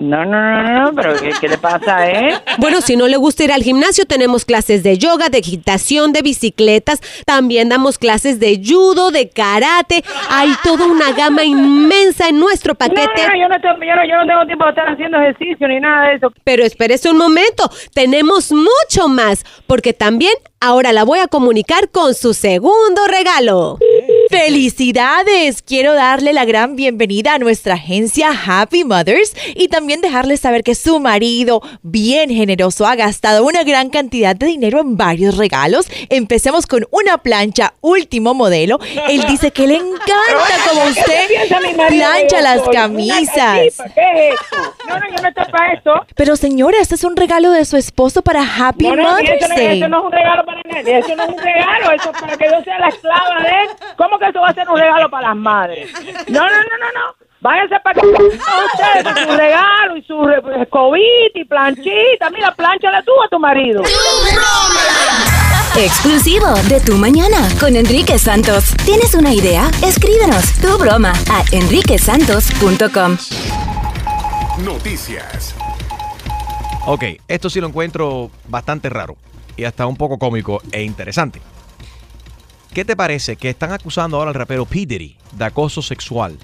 No, 0.00 0.24
no, 0.24 0.62
no, 0.62 0.84
no, 0.90 0.92
pero 0.94 1.14
¿qué, 1.18 1.30
qué 1.40 1.48
le 1.48 1.56
pasa, 1.56 2.10
eh? 2.10 2.34
Bueno, 2.58 2.80
si 2.80 2.96
no 2.96 3.06
le 3.06 3.16
gusta 3.16 3.44
ir 3.44 3.52
al 3.52 3.62
gimnasio, 3.62 4.04
tenemos 4.06 4.44
clases 4.44 4.82
de 4.82 4.98
yoga, 4.98 5.28
de 5.28 5.38
equitación, 5.38 6.12
de 6.12 6.20
bicicletas. 6.20 7.00
También 7.24 7.68
damos 7.68 7.96
clases 7.96 8.40
de 8.40 8.60
judo, 8.62 9.12
de 9.12 9.28
karate. 9.30 10.02
Hay 10.28 10.50
toda 10.64 10.86
una 10.86 11.12
gama 11.12 11.44
inmensa 11.44 12.28
en 12.28 12.40
nuestro 12.40 12.74
paquete. 12.74 13.00
No, 13.22 13.28
no, 13.28 13.40
yo 13.40 13.48
no, 13.48 13.54
estoy- 13.54 13.86
yo 13.86 13.94
no- 13.94 14.06
yo 14.06 14.16
no 14.16 14.26
tengo 14.26 14.46
tiempo 14.46 14.64
de 14.64 14.70
estar 14.70 14.88
haciendo 14.88 15.18
ejercicio 15.20 15.68
ni 15.68 15.78
nada 15.78 16.08
de 16.08 16.16
eso. 16.16 16.32
Pero 16.42 16.64
espérese 16.64 17.08
un 17.08 17.16
momento, 17.16 17.70
tenemos 17.94 18.50
mucho 18.52 19.08
más, 19.08 19.44
porque 19.68 19.92
también 19.92 20.34
ahora 20.60 20.92
la 20.92 21.04
voy 21.04 21.20
a 21.20 21.28
comunicar 21.28 21.88
con 21.90 22.14
su 22.14 22.34
segundo 22.34 23.06
regalo. 23.06 23.78
¡Felicidades! 24.34 25.62
Quiero 25.62 25.94
darle 25.94 26.32
la 26.32 26.44
gran 26.44 26.74
bienvenida 26.74 27.34
a 27.34 27.38
nuestra 27.38 27.74
agencia 27.74 28.30
Happy 28.44 28.82
Mothers 28.82 29.32
y 29.54 29.68
también 29.68 30.00
dejarles 30.00 30.40
saber 30.40 30.64
que 30.64 30.74
su 30.74 30.98
marido, 30.98 31.62
bien 31.82 32.30
generoso, 32.30 32.84
ha 32.84 32.96
gastado 32.96 33.44
una 33.44 33.62
gran 33.62 33.90
cantidad 33.90 34.34
de 34.34 34.46
dinero 34.46 34.80
en 34.80 34.96
varios 34.96 35.36
regalos. 35.36 35.86
Empecemos 36.08 36.66
con 36.66 36.84
una 36.90 37.18
plancha 37.18 37.74
último 37.80 38.34
modelo. 38.34 38.80
Él 39.08 39.24
dice 39.28 39.52
que 39.52 39.68
le 39.68 39.76
encanta 39.76 40.56
como 40.68 40.82
¿Qué 40.82 40.90
usted 40.90 41.86
plancha 41.88 42.40
las 42.40 42.62
camisas. 42.70 43.78
Una 43.78 43.94
¿Qué 43.94 44.00
es 44.00 44.34
esto? 44.34 44.74
No, 44.88 44.98
no, 44.98 45.06
yo 45.10 45.22
no 45.22 45.28
estoy 45.28 45.44
para 45.52 45.72
eso. 45.74 45.92
Pero 46.16 46.34
señora, 46.34 46.78
este 46.80 46.96
es 46.96 47.04
un 47.04 47.16
regalo 47.16 47.52
de 47.52 47.64
su 47.64 47.76
esposo 47.76 48.20
para 48.22 48.42
Happy 48.42 48.84
No, 48.84 48.96
no, 48.96 49.02
y 49.02 49.04
Mother's 49.04 49.44
eso, 49.44 49.48
no, 49.48 49.54
eso 49.54 49.88
no 49.88 49.98
es 49.98 50.04
un 50.04 50.12
regalo 50.12 50.44
para 50.44 50.60
nadie, 50.64 50.98
eso 50.98 51.14
no 51.14 51.22
es 51.22 51.28
un 51.28 51.38
regalo, 51.38 51.90
eso 51.92 52.10
es 52.10 52.20
para 52.20 52.36
que 52.36 52.44
yo 52.46 52.64
sea 52.64 52.78
la 52.80 52.88
esclava 52.88 53.42
de 53.42 53.48
él. 53.48 53.68
¿Cómo 53.96 54.18
que 54.18 54.23
eso 54.28 54.40
va 54.40 54.48
a 54.48 54.54
ser 54.54 54.68
un 54.68 54.78
regalo 54.78 55.10
para 55.10 55.28
las 55.28 55.36
madres? 55.36 55.92
No, 56.28 56.40
no, 56.40 56.48
no, 56.48 56.78
no, 56.78 56.92
no. 56.94 57.24
Váyanse 57.40 57.76
para 57.80 58.00
que 58.00 58.06
ustedes 58.06 59.04
con 59.04 59.16
su 59.16 59.36
regalo 59.36 59.96
y 59.98 60.02
su 60.04 60.28
escobita 60.62 61.38
y 61.38 61.44
planchita. 61.44 62.30
Mira, 62.30 62.54
planchale 62.54 63.02
tú 63.02 63.12
a 63.22 63.28
tu 63.28 63.38
marido. 63.38 63.82
Exclusivo 65.76 66.54
de 66.70 66.80
Tu 66.80 66.96
Mañana 66.96 67.46
con 67.60 67.76
Enrique 67.76 68.18
Santos. 68.18 68.74
¿Tienes 68.86 69.14
una 69.14 69.34
idea? 69.34 69.70
Escríbenos 69.82 70.58
tu 70.60 70.78
broma 70.78 71.12
a 71.30 71.42
enriquesantos.com. 71.52 73.16
Noticias. 74.64 75.54
Ok, 76.86 77.04
esto 77.28 77.50
sí 77.50 77.60
lo 77.60 77.66
encuentro 77.66 78.30
bastante 78.48 78.88
raro 78.88 79.16
y 79.56 79.64
hasta 79.64 79.86
un 79.86 79.96
poco 79.96 80.18
cómico 80.18 80.62
e 80.72 80.82
interesante. 80.82 81.40
¿Qué 82.74 82.84
te 82.84 82.96
parece 82.96 83.36
que 83.36 83.50
están 83.50 83.70
acusando 83.70 84.16
ahora 84.16 84.30
al 84.30 84.34
rapero 84.34 84.66
P. 84.66 84.84
Diddy 84.84 85.16
de 85.30 85.44
acoso 85.44 85.80
sexual? 85.80 86.36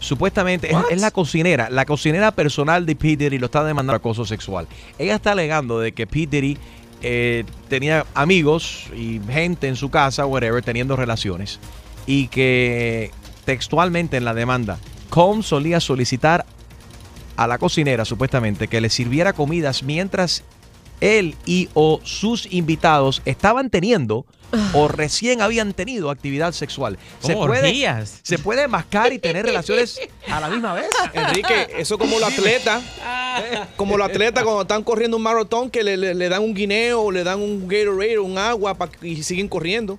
Supuestamente 0.00 0.72
es, 0.72 0.76
es 0.90 1.00
la 1.00 1.12
cocinera, 1.12 1.70
la 1.70 1.84
cocinera 1.84 2.32
personal 2.32 2.84
de 2.84 2.96
P. 2.96 3.16
Diddy 3.16 3.38
lo 3.38 3.46
está 3.46 3.62
demandando 3.62 3.96
acoso 3.96 4.24
sexual. 4.24 4.66
Ella 4.98 5.14
está 5.14 5.30
alegando 5.30 5.78
de 5.78 5.92
que 5.92 6.08
P. 6.08 6.26
Diddy 6.26 6.58
eh, 7.02 7.44
tenía 7.68 8.06
amigos 8.14 8.86
y 8.96 9.20
gente 9.30 9.68
en 9.68 9.76
su 9.76 9.88
casa, 9.88 10.26
whatever, 10.26 10.64
teniendo 10.64 10.96
relaciones. 10.96 11.60
Y 12.06 12.26
que 12.26 13.12
textualmente 13.44 14.16
en 14.16 14.24
la 14.24 14.34
demanda, 14.34 14.80
Combs 15.10 15.46
solía 15.46 15.78
solicitar 15.78 16.44
a 17.36 17.46
la 17.46 17.58
cocinera, 17.58 18.04
supuestamente, 18.04 18.66
que 18.66 18.80
le 18.80 18.90
sirviera 18.90 19.32
comidas 19.32 19.84
mientras 19.84 20.42
él 21.00 21.36
y 21.46 21.68
o 21.74 22.00
sus 22.02 22.52
invitados 22.52 23.22
estaban 23.24 23.70
teniendo 23.70 24.26
o 24.74 24.88
recién 24.88 25.42
habían 25.42 25.72
tenido 25.72 26.10
actividad 26.10 26.52
sexual. 26.52 26.98
Se 27.20 27.34
¿Cómo 27.34 27.46
puede, 27.46 27.68
orgías? 27.68 28.18
se 28.22 28.38
puede 28.38 28.66
mascar 28.68 29.12
y 29.12 29.18
tener 29.18 29.44
relaciones 29.46 30.00
a 30.30 30.40
la 30.40 30.48
misma 30.48 30.74
vez. 30.74 30.86
Enrique, 31.12 31.68
eso 31.78 31.98
como 31.98 32.18
los 32.18 32.32
atletas, 32.38 32.82
como 33.76 33.96
los 33.96 34.08
atletas 34.08 34.42
cuando 34.44 34.62
están 34.62 34.82
corriendo 34.82 35.16
un 35.16 35.22
maratón 35.22 35.70
que 35.70 35.82
le, 35.82 35.96
le- 35.96 36.14
le 36.14 36.28
dan 36.28 36.42
un 36.42 36.54
guineo, 36.54 37.02
o 37.02 37.10
le 37.12 37.24
dan 37.24 37.40
un 37.40 37.68
Gatorade 37.68 38.18
o 38.18 38.24
un 38.24 38.38
agua 38.38 38.74
pa- 38.74 38.90
y 39.02 39.22
siguen 39.22 39.48
corriendo. 39.48 39.98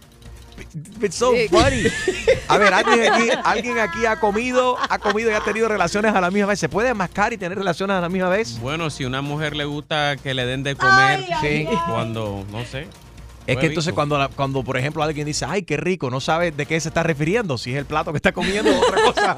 It's 1.01 1.15
so 1.15 1.31
funny. 1.49 1.83
A 2.47 2.57
ver, 2.57 2.71
¿alguien 2.73 3.11
aquí, 3.11 3.29
alguien 3.43 3.79
aquí 3.79 4.05
ha 4.05 4.19
comido, 4.19 4.77
ha 4.89 4.99
comido 4.99 5.31
y 5.31 5.33
ha 5.33 5.39
tenido 5.41 5.67
relaciones 5.67 6.13
a 6.13 6.21
la 6.21 6.29
misma 6.29 6.47
vez. 6.49 6.59
¿Se 6.59 6.69
puede 6.69 6.93
mascar 6.93 7.33
y 7.33 7.37
tener 7.37 7.57
relaciones 7.57 7.95
a 7.97 8.01
la 8.01 8.09
misma 8.09 8.29
vez? 8.29 8.59
Bueno, 8.59 8.89
si 8.91 9.03
a 9.03 9.07
una 9.07 9.21
mujer 9.23 9.55
le 9.55 9.65
gusta 9.65 10.17
que 10.17 10.33
le 10.35 10.45
den 10.45 10.61
de 10.61 10.75
comer, 10.75 11.25
Sí. 11.41 11.67
cuando, 11.89 12.45
no 12.51 12.63
sé. 12.65 12.85
Es 13.47 13.57
que 13.57 13.65
entonces 13.67 13.93
cuando, 13.93 14.17
la- 14.17 14.27
cuando, 14.29 14.63
por 14.63 14.77
ejemplo, 14.77 15.01
alguien 15.03 15.25
dice, 15.25 15.45
ay, 15.47 15.63
qué 15.63 15.77
rico, 15.77 16.09
no 16.09 16.19
sabe 16.19 16.51
de 16.51 16.65
qué 16.65 16.79
se 16.79 16.89
está 16.89 17.03
refiriendo, 17.03 17.57
si 17.57 17.71
es 17.71 17.77
el 17.77 17.85
plato 17.85 18.11
que 18.11 18.17
está 18.17 18.31
comiendo 18.31 18.71
o 18.71 18.79
otra 18.79 19.03
cosa. 19.03 19.35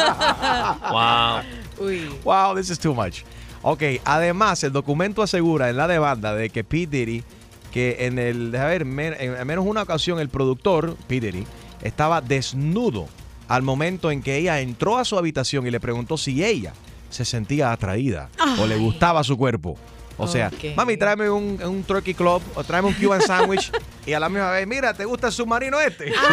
Wow. 1.79 1.87
Wow, 2.23 2.55
this 2.55 2.69
is 2.69 2.79
too 2.79 2.93
much. 2.93 3.21
Ok, 3.61 3.81
además, 4.05 4.63
el 4.63 4.71
documento 4.73 5.21
asegura 5.23 5.69
en 5.69 5.77
la 5.77 5.87
demanda 5.87 6.35
de 6.35 6.49
que 6.49 6.63
P. 6.63 6.85
Diddy, 6.87 7.23
que 7.71 8.05
en 8.05 8.19
el, 8.19 8.51
déjame 8.51 8.69
ver, 8.71 8.85
men- 8.85 9.15
en 9.19 9.35
al 9.35 9.45
menos 9.45 9.65
una 9.65 9.81
ocasión 9.83 10.19
el 10.19 10.29
productor, 10.29 10.95
P. 11.07 11.19
Diddy, 11.21 11.45
estaba 11.81 12.19
desnudo 12.21 13.07
al 13.47 13.61
momento 13.61 14.11
en 14.11 14.21
que 14.21 14.37
ella 14.37 14.59
entró 14.59 14.97
a 14.97 15.05
su 15.05 15.17
habitación 15.17 15.65
y 15.65 15.71
le 15.71 15.79
preguntó 15.79 16.17
si 16.17 16.43
ella 16.43 16.73
se 17.09 17.25
sentía 17.25 17.71
atraída 17.71 18.29
o 18.59 18.67
le 18.67 18.75
gustaba 18.77 19.23
su 19.23 19.37
cuerpo. 19.37 19.77
O 20.23 20.27
sea, 20.27 20.51
mami, 20.75 20.97
tráeme 20.97 21.29
un, 21.29 21.61
un 21.63 21.83
turkey 21.83 22.13
club 22.13 22.41
o 22.55 22.63
tráeme 22.63 22.87
un 22.89 22.93
Cuban 22.93 23.21
sandwich 23.21 23.71
y 24.05 24.13
a 24.13 24.19
la 24.19 24.29
misma 24.29 24.51
vez, 24.51 24.67
mira, 24.67 24.93
¿te 24.93 25.05
gusta 25.05 25.27
el 25.27 25.33
submarino 25.33 25.79
este? 25.79 26.13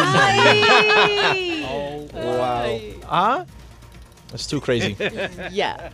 Wow. 2.13 2.99
¿Ah? 3.09 3.45
That's 4.29 4.47
too 4.47 4.59
crazy. 4.61 4.95
Ya. 5.51 5.91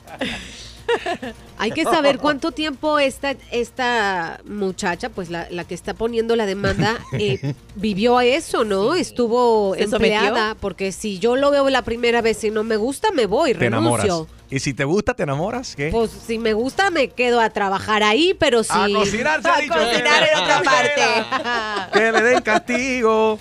Hay 1.58 1.72
que 1.72 1.84
saber 1.84 2.18
cuánto 2.20 2.52
tiempo 2.52 3.00
esta, 3.00 3.36
esta 3.52 4.40
muchacha, 4.46 5.10
pues 5.10 5.30
la, 5.30 5.48
la 5.50 5.64
que 5.64 5.74
está 5.74 5.94
poniendo 5.94 6.36
la 6.36 6.46
demanda, 6.46 6.98
eh, 7.14 7.54
vivió 7.76 8.18
a 8.18 8.26
eso, 8.26 8.64
¿no? 8.64 8.96
Estuvo 8.96 9.76
empleada, 9.76 10.56
porque 10.60 10.92
si 10.92 11.20
yo 11.20 11.36
lo 11.36 11.52
veo 11.52 11.70
la 11.70 11.82
primera 11.82 12.22
vez 12.22 12.44
y 12.44 12.52
no 12.52 12.64
me 12.64 12.78
gusta, 12.78 13.12
me 13.12 13.26
voy, 13.26 13.54
Te 13.54 13.66
enamoras. 13.66 14.06
renuncio. 14.06 14.28
Y 14.50 14.60
si 14.60 14.74
te 14.74 14.86
gusta, 14.86 15.14
te 15.14 15.24
enamoras, 15.24 15.76
¿qué? 15.76 15.90
Pues 15.92 16.10
si 16.26 16.38
me 16.40 16.54
gusta, 16.54 16.90
me 16.90 17.10
quedo 17.10 17.42
a 17.42 17.50
trabajar 17.50 18.02
ahí, 18.04 18.34
pero 18.40 18.64
si... 18.64 18.70
A 18.72 18.88
cocinar, 18.94 19.42
se 19.42 19.50
ha 19.50 19.56
A 19.56 19.60
dicho. 19.62 19.74
cocinar 19.74 20.24
en 20.24 20.40
otra 20.42 20.62
parte. 20.64 22.00
que 22.00 22.12
le 22.14 22.22
den 22.22 22.42
castigo. 22.42 23.40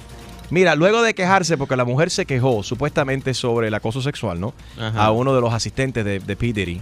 Mira, 0.51 0.74
luego 0.74 1.03
de 1.03 1.14
quejarse, 1.14 1.57
porque 1.59 1.76
la 1.76 1.84
mujer 1.84 2.11
se 2.11 2.24
quejó 2.24 2.62
supuestamente 2.62 3.34
sobre 3.34 3.68
el 3.68 3.74
acoso 3.74 4.01
sexual, 4.01 4.40
¿no? 4.40 4.55
Ajá. 4.78 5.05
A 5.07 5.11
uno 5.12 5.34
de 5.34 5.40
los 5.40 5.53
asistentes 5.53 6.05
de, 6.05 6.18
de 6.20 6.36
P. 6.36 6.53
Diddy, 6.53 6.80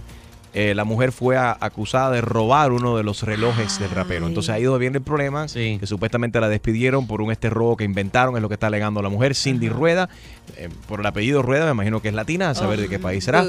eh, 0.57 0.73
la 0.73 0.85
mujer 0.85 1.11
fue 1.11 1.35
a- 1.37 1.55
acusada 1.59 2.09
de 2.11 2.21
robar 2.21 2.71
uno 2.71 2.95
de 2.97 3.03
los 3.03 3.21
relojes 3.23 3.77
del 3.77 3.89
rapero. 3.91 4.25
Entonces 4.25 4.49
ahí 4.49 4.63
donde 4.63 4.79
viene 4.79 4.97
el 4.97 5.03
problema, 5.03 5.47
Sí. 5.49 5.77
que 5.79 5.85
supuestamente 5.85 6.39
la 6.39 6.47
despidieron 6.49 7.05
por 7.07 7.21
un 7.21 7.31
este 7.31 7.49
robo 7.49 7.75
que 7.77 7.83
inventaron, 7.83 8.35
es 8.37 8.41
lo 8.41 8.47
que 8.47 8.53
está 8.55 8.67
alegando 8.67 9.01
la 9.01 9.09
mujer, 9.09 9.35
Cindy 9.35 9.67
Rueda, 9.69 10.09
eh, 10.57 10.69
por 10.87 11.01
el 11.01 11.05
apellido 11.05 11.41
Rueda, 11.41 11.65
me 11.65 11.71
imagino 11.71 12.01
que 12.01 12.07
es 12.07 12.13
latina, 12.15 12.49
a 12.49 12.55
saber 12.55 12.79
de 12.79 12.87
qué 12.87 12.97
país 12.99 13.25
será. 13.25 13.45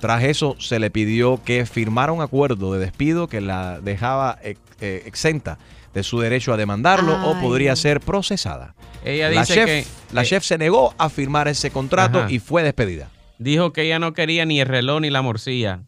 Tras 0.00 0.24
eso, 0.24 0.56
se 0.58 0.80
le 0.80 0.90
pidió 0.90 1.40
que 1.44 1.64
firmara 1.64 2.10
un 2.10 2.22
acuerdo 2.22 2.72
de 2.72 2.80
despido 2.80 3.28
que 3.28 3.40
la 3.40 3.80
dejaba 3.80 4.38
ex- 4.42 4.58
eh, 4.80 5.04
exenta 5.06 5.58
de 5.94 6.02
su 6.02 6.18
derecho 6.18 6.52
a 6.52 6.56
demandarlo 6.56 7.14
o 7.30 7.38
podría 7.40 7.76
ser 7.76 8.00
procesada. 8.00 8.74
Ella 9.04 9.28
la 9.30 9.40
dice 9.42 9.54
chef, 9.54 9.66
que 9.66 9.84
la 10.12 10.22
eh, 10.22 10.24
chef 10.24 10.42
se 10.44 10.56
negó 10.58 10.94
a 10.98 11.08
firmar 11.08 11.46
ese 11.46 11.70
contrato 11.70 12.20
Ajá. 12.20 12.30
y 12.32 12.38
fue 12.40 12.62
despedida. 12.64 13.10
Dijo 13.42 13.72
que 13.72 13.82
ella 13.82 13.98
no 13.98 14.12
quería 14.12 14.44
ni 14.44 14.60
el 14.60 14.68
reloj 14.68 15.00
ni 15.00 15.10
la 15.10 15.22
morcilla. 15.22 15.80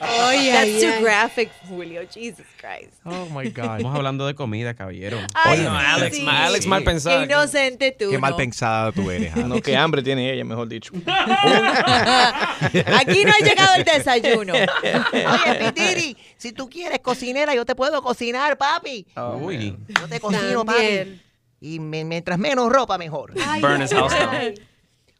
Ay, 0.00 0.48
That's 0.50 0.64
ay, 0.64 0.80
too 0.80 1.04
graphic, 1.04 1.50
Julio. 1.68 2.02
Jesus 2.12 2.46
Christ. 2.56 2.94
Oh 3.04 3.26
my 3.30 3.48
God. 3.50 3.76
Estamos 3.76 3.94
hablando 3.94 4.26
de 4.26 4.34
comida, 4.34 4.74
caballero. 4.74 5.18
Ay, 5.34 5.64
Alex, 5.68 6.16
sí. 6.16 6.22
ma- 6.22 6.46
Alex 6.46 6.66
mal 6.66 6.82
pensado. 6.82 7.18
Qué 7.20 7.26
inocente 7.26 7.92
tú. 7.96 8.10
Qué 8.10 8.18
mal 8.18 8.34
pensada 8.34 8.90
tú 8.90 9.08
eres. 9.10 9.36
No, 9.36 9.60
qué 9.62 9.76
hambre 9.76 10.02
tiene 10.02 10.32
ella, 10.32 10.44
mejor 10.44 10.66
dicho. 10.68 10.92
Aquí 11.06 13.24
no 13.24 13.30
ha 13.32 13.44
llegado 13.44 13.74
el 13.76 13.84
desayuno. 13.84 14.54
Oye, 14.54 15.72
Pitiri, 15.72 16.16
si 16.36 16.50
tú 16.52 16.68
quieres 16.68 16.98
cocinera, 16.98 17.54
yo 17.54 17.64
te 17.64 17.76
puedo 17.76 18.02
cocinar, 18.02 18.58
papi. 18.58 19.06
Uy. 19.40 19.76
Yo 19.88 20.08
te 20.08 20.18
cocino, 20.18 20.64
También. 20.64 21.08
papi. 21.08 21.22
Y 21.60 21.80
me- 21.80 22.04
mientras 22.04 22.38
menos 22.38 22.68
ropa, 22.70 22.98
mejor. 22.98 23.32
Ay, 23.46 23.60
Burn 23.60 23.82
his 23.82 23.92
house 23.92 24.12
down. 24.12 24.54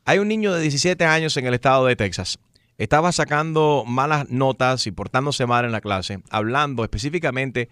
Ay. 0.09 0.15
Hay 0.15 0.19
un 0.19 0.29
niño 0.29 0.53
de 0.53 0.61
17 0.63 1.05
años 1.05 1.37
en 1.37 1.47
el 1.47 1.55
estado 1.55 1.87
de 1.87 1.97
Texas. 1.97 2.39
Estaba 2.79 3.11
sacando 3.13 3.85
malas 3.87 4.31
notas 4.31 4.87
y 4.87 4.93
portándose 4.93 5.47
mal 5.47 5.65
en 5.65 5.73
la 5.73 5.81
clase, 5.81 6.21
hablando 6.31 6.85
específicamente 6.85 7.69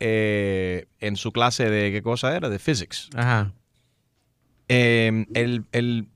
eh, 0.00 0.86
en 1.00 1.16
su 1.16 1.32
clase 1.32 1.68
de, 1.70 1.90
¿qué 1.90 2.02
cosa 2.02 2.36
era? 2.36 2.48
De 2.48 2.58
physics. 2.58 3.10
Ajá. 3.16 3.52
Eh, 4.68 5.26
el, 5.34 5.64
el, 5.72 6.08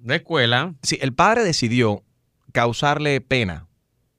De 0.00 0.16
escuela. 0.16 0.74
sí, 0.82 0.98
el 1.00 1.12
padre 1.12 1.44
decidió 1.44 2.02
causarle 2.52 3.20
pena, 3.20 3.66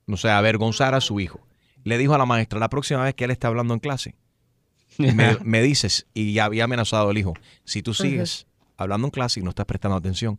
o 0.07 0.17
sea, 0.17 0.37
avergonzar 0.37 0.93
a 0.95 1.01
su 1.01 1.19
hijo. 1.19 1.45
Le 1.83 1.97
dijo 1.97 2.13
a 2.13 2.17
la 2.17 2.25
maestra, 2.25 2.59
la 2.59 2.69
próxima 2.69 3.03
vez 3.03 3.15
que 3.15 3.25
él 3.25 3.31
esté 3.31 3.47
hablando 3.47 3.73
en 3.73 3.79
clase, 3.79 4.15
me, 4.97 5.37
me 5.43 5.61
dices, 5.61 6.07
y 6.13 6.33
ya 6.33 6.45
había 6.45 6.65
amenazado 6.65 7.09
al 7.09 7.17
hijo, 7.17 7.33
si 7.63 7.81
tú 7.81 7.93
sigues 7.93 8.45
hablando 8.77 9.07
en 9.07 9.11
clase 9.11 9.39
y 9.39 9.43
no 9.43 9.49
estás 9.49 9.65
prestando 9.65 9.97
atención, 9.97 10.37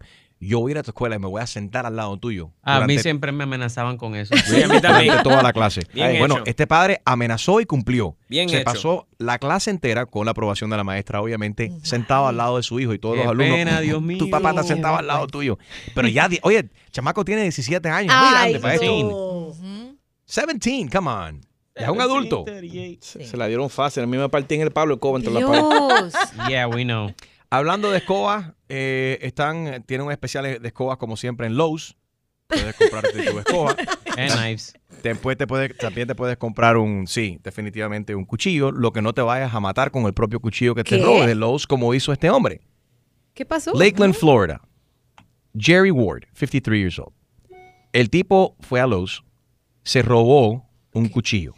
yo 0.49 0.59
voy 0.61 0.71
a 0.71 0.73
ir 0.73 0.79
a 0.79 0.83
tu 0.83 0.91
escuela 0.91 1.17
y 1.17 1.19
me 1.19 1.27
voy 1.27 1.43
a 1.43 1.47
sentar 1.47 1.85
al 1.87 1.97
lado 1.97 2.17
tuyo. 2.19 2.51
A 2.63 2.81
mí 2.87 2.99
siempre 2.99 3.31
me 3.31 3.45
amenazaban 3.45 3.97
con 3.99 4.15
eso. 4.17 4.35
Sí, 4.47 4.63
a 4.63 4.69
mí 4.69 4.81
también. 4.81 5.09
durante 5.09 5.23
toda 5.29 5.43
la 5.43 5.53
clase. 5.53 5.83
Bien 5.93 6.19
bueno, 6.19 6.37
hecho. 6.37 6.45
este 6.47 6.67
padre 6.67 7.03
amenazó 7.05 7.61
y 7.61 7.67
cumplió. 7.67 8.17
Bien 8.29 8.49
Se 8.49 8.57
hecho. 8.57 8.65
pasó 8.65 9.07
la 9.19 9.39
clase 9.39 9.71
entera 9.71 10.07
con 10.07 10.25
la 10.25 10.31
aprobación 10.31 10.71
de 10.71 10.77
la 10.79 10.85
maestra, 10.85 11.21
obviamente, 11.21 11.71
sentado 11.83 12.27
al 12.27 12.37
lado 12.39 12.57
de 12.57 12.63
su 12.63 12.81
hijo 12.81 12.95
y 12.95 12.99
todos 12.99 13.17
Qué 13.17 13.23
los 13.25 13.31
alumnos. 13.33 13.55
pena, 13.57 13.81
Dios 13.81 14.01
mío. 14.01 14.19
Tu 14.19 14.31
papá 14.31 14.51
está 14.51 14.63
sentado 14.63 14.97
al 14.97 15.07
lado 15.07 15.27
tuyo. 15.27 15.59
Pero 15.95 16.09
ya, 16.09 16.29
oye, 16.43 16.69
chamaco 16.91 17.25
tiene 17.25 17.43
17 17.43 17.89
años, 17.91 18.15
muy 18.15 18.27
Ay, 18.29 18.53
grande 18.53 18.61
para 18.61 18.75
esto. 18.75 18.87
no. 18.87 19.97
17, 20.27 20.89
come 20.97 21.11
on. 21.11 21.41
Ya 21.77 21.85
es 21.87 21.89
un 21.91 22.01
adulto. 22.01 22.45
Se, 23.01 23.25
se 23.27 23.37
la 23.37 23.47
dieron 23.47 23.71
fácil. 23.71 24.03
A 24.03 24.07
mí 24.07 24.17
me 24.17 24.29
partí 24.29 24.55
en 24.57 24.63
el 24.63 24.71
Pablo 24.71 24.95
Escoba 24.95 25.19
entre 25.19 25.33
la 25.33 25.41
pared. 25.47 25.61
Dios. 25.61 26.15
Yeah, 26.49 26.67
we 26.69 26.85
know. 26.85 27.13
Hablando 27.49 27.91
de 27.91 27.99
escobas, 27.99 28.53
eh, 28.71 29.19
están, 29.23 29.83
tienen 29.85 30.07
un 30.07 30.13
especial 30.13 30.45
de 30.45 30.67
escobas 30.67 30.97
como 30.97 31.17
siempre 31.17 31.47
en 31.47 31.57
Lowe's. 31.57 31.97
Puedes 32.47 32.75
comprarte 32.75 33.31
tu 33.31 33.39
escoba. 33.39 33.77
And 34.17 34.33
knives. 34.33 34.75
Después 35.03 35.37
te 35.37 35.47
puedes, 35.47 35.77
también 35.77 36.09
te 36.09 36.15
puedes 36.15 36.37
comprar 36.37 36.77
un, 36.77 37.07
sí, 37.07 37.39
definitivamente 37.43 38.15
un 38.15 38.25
cuchillo. 38.25 38.71
Lo 38.73 38.93
que 38.93 39.03
no 39.03 39.13
te 39.13 39.23
vayas 39.23 39.55
a 39.55 39.61
matar 39.61 39.91
con 39.91 40.05
el 40.07 40.15
propio 40.15 40.41
cuchillo 40.41 40.75
que 40.75 40.85
te 40.85 40.99
¿Qué? 40.99 41.05
robes 41.05 41.27
de 41.27 41.35
Lowe's 41.35 41.67
como 41.67 41.95
hizo 41.95 42.13
este 42.13 42.31
hombre. 42.31 42.61
¿Qué 43.35 43.45
pasó? 43.45 43.73
Lakeland, 43.75 44.15
Florida. 44.15 44.61
Jerry 45.57 45.91
Ward, 45.91 46.25
53 46.35 46.79
years 46.79 46.99
old. 46.99 47.13
El 47.93 48.11
tipo 48.11 48.57
fue 48.61 48.81
a 48.81 48.87
Lowe's, 48.87 49.25
se 49.83 50.03
robó 50.03 50.69
un 50.93 51.09
cuchillo. 51.09 51.55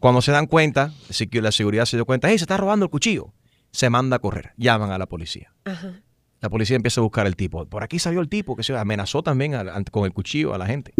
Cuando 0.00 0.20
se 0.20 0.32
dan 0.32 0.46
cuenta, 0.46 0.92
la 1.32 1.52
seguridad 1.52 1.84
se 1.84 1.96
dio 1.96 2.04
cuenta, 2.04 2.28
hey, 2.28 2.38
se 2.38 2.44
está 2.44 2.56
robando 2.56 2.84
el 2.86 2.90
cuchillo. 2.90 3.32
Se 3.70 3.88
manda 3.88 4.16
a 4.16 4.18
correr, 4.18 4.52
llaman 4.56 4.90
a 4.90 4.98
la 4.98 5.06
policía. 5.06 5.52
Ajá. 5.64 6.00
La 6.44 6.50
policía 6.50 6.76
empieza 6.76 7.00
a 7.00 7.04
buscar 7.04 7.24
al 7.26 7.36
tipo. 7.36 7.64
Por 7.64 7.82
aquí 7.82 7.98
salió 7.98 8.20
el 8.20 8.28
tipo 8.28 8.54
que 8.54 8.62
se 8.62 8.76
amenazó 8.76 9.22
también 9.22 9.54
con 9.90 10.04
el 10.04 10.12
cuchillo 10.12 10.52
a 10.52 10.58
la 10.58 10.66
gente. 10.66 10.92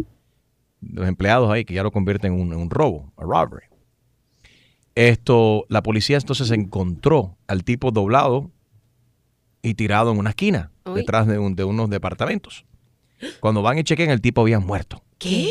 Los 0.80 1.06
empleados 1.06 1.50
ahí 1.52 1.66
que 1.66 1.74
ya 1.74 1.82
lo 1.82 1.90
convierten 1.90 2.32
en 2.32 2.40
un, 2.40 2.52
en 2.54 2.58
un 2.60 2.70
robo, 2.70 3.12
a 3.18 3.24
robbery. 3.24 3.66
Esto, 4.94 5.66
la 5.68 5.82
policía 5.82 6.16
entonces 6.16 6.50
encontró 6.50 7.36
al 7.46 7.62
tipo 7.62 7.90
doblado 7.90 8.50
y 9.60 9.74
tirado 9.74 10.12
en 10.12 10.18
una 10.18 10.30
esquina, 10.30 10.70
Uy. 10.86 10.94
detrás 10.94 11.26
de, 11.26 11.38
un- 11.38 11.54
de 11.56 11.64
unos 11.64 11.90
departamentos. 11.90 12.64
Cuando 13.40 13.60
van 13.60 13.78
y 13.78 13.84
chequen, 13.84 14.08
el 14.10 14.22
tipo 14.22 14.40
había 14.40 14.60
muerto. 14.60 15.02
¿Qué? 15.18 15.50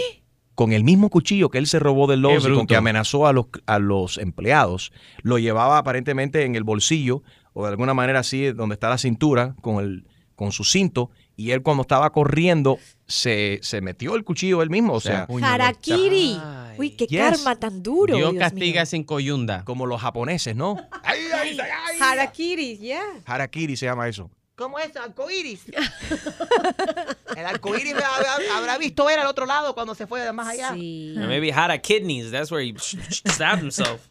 con 0.55 0.71
el 0.71 0.83
mismo 0.83 1.09
cuchillo 1.09 1.49
que 1.49 1.57
él 1.57 1.65
se 1.65 1.79
robó 1.79 2.05
del 2.05 2.21
Lowe's 2.21 2.45
y 2.47 2.53
con 2.53 2.67
que 2.67 2.75
amenazó 2.75 3.25
a 3.25 3.33
los, 3.33 3.47
a 3.65 3.79
los 3.79 4.19
empleados, 4.19 4.91
lo 5.23 5.39
llevaba 5.39 5.79
aparentemente 5.79 6.45
en 6.45 6.55
el 6.55 6.63
bolsillo 6.63 7.23
o 7.53 7.63
de 7.63 7.69
alguna 7.69 7.93
manera 7.93 8.19
así, 8.19 8.51
donde 8.51 8.73
está 8.73 8.89
la 8.89 8.97
cintura, 8.97 9.55
con, 9.61 9.83
el, 9.83 10.05
con 10.35 10.51
su 10.51 10.63
cinto. 10.63 11.09
Y 11.35 11.51
él 11.51 11.63
cuando 11.63 11.81
estaba 11.81 12.11
corriendo 12.11 12.77
se, 13.07 13.59
se 13.63 13.81
metió 13.81 14.15
el 14.15 14.23
cuchillo 14.23 14.61
él 14.61 14.69
mismo. 14.69 14.93
O 14.93 15.01
sea, 15.01 15.27
Harakiri. 15.41 16.37
Uy, 16.77 16.91
qué 16.91 17.05
Yes. 17.07 17.19
karma 17.39 17.55
tan 17.55 17.81
duro. 17.81 18.15
Dios 18.15 18.31
Dios 18.31 18.39
castiga 18.43 18.81
mío. 18.81 18.85
sin 18.85 19.03
coyunda. 19.03 19.63
Como 19.65 19.85
los 19.87 20.01
japoneses, 20.01 20.55
¿no? 20.55 20.77
Harakiri, 21.99 22.77
yeah. 22.77 23.01
Harakiri 23.25 23.75
se 23.77 23.85
llama 23.85 24.07
eso. 24.07 24.29
¿Cómo 24.55 24.77
es? 24.77 24.95
Arcoíris. 24.95 25.63
El 27.35 27.45
arcoíris 27.45 27.95
me 27.95 28.01
habrá, 28.03 28.77
visto 28.77 29.05
ver 29.05 29.17
al 29.19 29.25
otro 29.25 29.47
lado 29.47 29.73
cuando 29.73 29.95
se 29.95 30.05
fue 30.05 30.21
de 30.21 30.31
más 30.31 30.47
allá. 30.47 30.69
And 30.69 31.27
maybe 31.27 31.51
had 31.51 31.71
a 31.71 31.79
kidneys. 31.79 32.29
That's 32.29 32.51
where 32.51 32.63
he 32.63 32.75
stabbed 33.09 33.61
himself. 33.63 34.01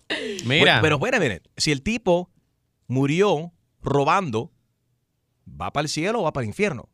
Bueno, 0.45 0.80
pero 0.82 0.99
miren, 0.99 1.40
si 1.57 1.70
el 1.70 1.82
tipo 1.82 2.28
murió 2.93 3.53
robando, 3.82 4.53
¿va 5.49 5.72
para 5.72 5.82
el 5.84 5.88
cielo 5.88 6.20
o 6.20 6.22
va 6.24 6.32
para 6.32 6.43
el 6.45 6.49
infierno? 6.49 6.88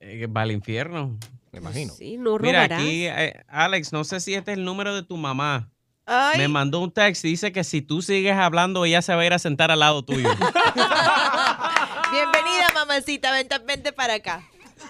Eh, 0.00 0.26
va 0.26 0.42
al 0.42 0.52
infierno. 0.52 1.18
Me 1.52 1.58
imagino. 1.60 1.92
Sí, 1.94 2.16
no 2.18 2.38
Mira, 2.38 2.64
robarás. 2.64 2.80
aquí, 2.80 3.06
eh, 3.06 3.42
Alex, 3.48 3.92
no 3.92 4.04
sé 4.04 4.20
si 4.20 4.34
este 4.34 4.52
es 4.52 4.58
el 4.58 4.64
número 4.64 4.94
de 4.94 5.02
tu 5.02 5.16
mamá. 5.16 5.70
Ay. 6.06 6.36
Me 6.38 6.48
mandó 6.48 6.80
un 6.80 6.90
text 6.92 7.24
y 7.24 7.28
dice 7.28 7.50
que 7.52 7.64
si 7.64 7.80
tú 7.80 8.02
sigues 8.02 8.36
hablando, 8.36 8.84
ella 8.84 9.00
se 9.00 9.14
va 9.14 9.22
a 9.22 9.26
ir 9.26 9.32
a 9.32 9.38
sentar 9.38 9.70
al 9.70 9.78
lado 9.80 10.04
tuyo. 10.04 10.28
Bienvenida, 12.12 12.66
mamacita. 12.74 13.32
Vente, 13.32 13.58
vente 13.60 13.92
para 13.92 14.14
acá. 14.14 14.42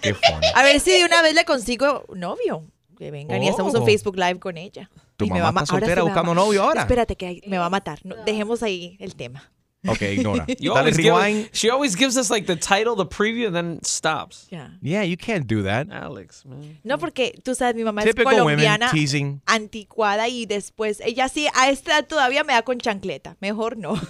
Qué 0.03 0.15
funny. 0.15 0.47
A 0.55 0.63
ver 0.63 0.81
si 0.81 0.91
de 0.93 1.05
una 1.05 1.23
vez 1.23 1.35
le 1.35 1.45
consigo 1.45 2.05
novio. 2.15 2.67
Que 2.99 3.11
vengan 3.11 3.43
y 3.43 3.49
hacemos 3.49 3.75
un 3.75 3.83
Oh. 3.83 3.85
Facebook 3.87 4.17
Live 4.17 4.39
con 4.39 4.57
ella. 4.57 4.89
¿Tu 5.17 5.25
Y 5.27 5.29
me 5.31 5.35
mamá 5.41 5.43
va 5.45 5.49
a 5.49 5.53
ma- 5.53 5.61
está 5.63 5.75
ahora 5.75 5.87
soltera 5.87 6.03
sí 6.03 6.07
me 6.07 6.11
va 6.11 6.19
a 6.19 6.23
buscando 6.23 6.35
ma- 6.35 6.47
novio 6.47 6.63
ahora? 6.63 6.81
Espérate 6.83 7.17
que 7.17 7.41
me 7.47 7.59
va 7.59 7.67
a 7.67 7.71
matar. 7.71 7.99
No, 8.05 8.15
dejemos 8.25 8.63
ahí 8.63 8.97
el 9.01 9.15
tema. 9.17 9.51
Ok, 9.87 10.01
ignora. 10.03 10.45
You 10.59 10.71
Dale 10.73 10.79
always 10.79 10.97
give- 10.97 11.13
rewind. 11.15 11.49
she 11.53 11.71
always 11.71 11.95
gives 11.97 12.17
us 12.17 12.31
like 12.31 12.47
the 12.47 12.57
title, 12.57 12.97
the 12.97 13.07
preview, 13.07 13.47
and 13.47 13.55
then 13.55 13.79
stops. 13.83 14.47
Yeah. 14.51 14.71
Yeah, 14.81 15.03
you 15.05 15.17
can't 15.17 15.47
do 15.47 15.63
that. 15.65 15.89
Alex, 15.91 16.45
man. 16.47 16.79
No, 16.85 16.99
porque 16.99 17.35
tú 17.43 17.55
sabes, 17.55 17.75
mi 17.75 17.85
mamá 17.85 18.03
Typical 18.03 18.33
es 18.33 18.39
women 18.41 18.57
colombiana, 18.57 18.91
teasing. 18.91 19.43
anticuada 19.47 20.29
y 20.29 20.47
después 20.47 21.01
ella 21.05 21.29
sí 21.29 21.49
a 21.55 21.69
esta 21.71 21.93
edad 21.99 22.07
todavía 22.07 22.45
me 22.45 22.53
da 22.55 22.63
con 22.63 22.79
chancleta. 22.79 23.37
Mejor 23.41 23.77
no. 23.77 23.95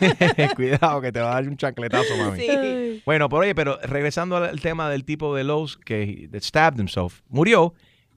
Cuidado 0.56 1.00
que 1.00 1.12
te 1.12 1.20
va 1.20 1.32
a 1.32 1.34
dar 1.34 1.48
un 1.48 1.56
chancletazo, 1.56 2.16
mami. 2.16 2.38
Sí. 2.38 3.02
Bueno, 3.04 3.28
pero 3.28 3.40
oye, 3.42 3.54
pero 3.54 3.78
regresando 3.82 4.36
al 4.36 4.60
tema 4.60 4.88
del 4.90 5.04
tipo 5.04 5.34
de 5.34 5.44
Lowe's 5.44 5.76
que 5.76 6.02
he- 6.02 6.28
that 6.28 6.42
stabbed 6.42 6.78
himself, 6.78 7.20
murió, 7.28 7.74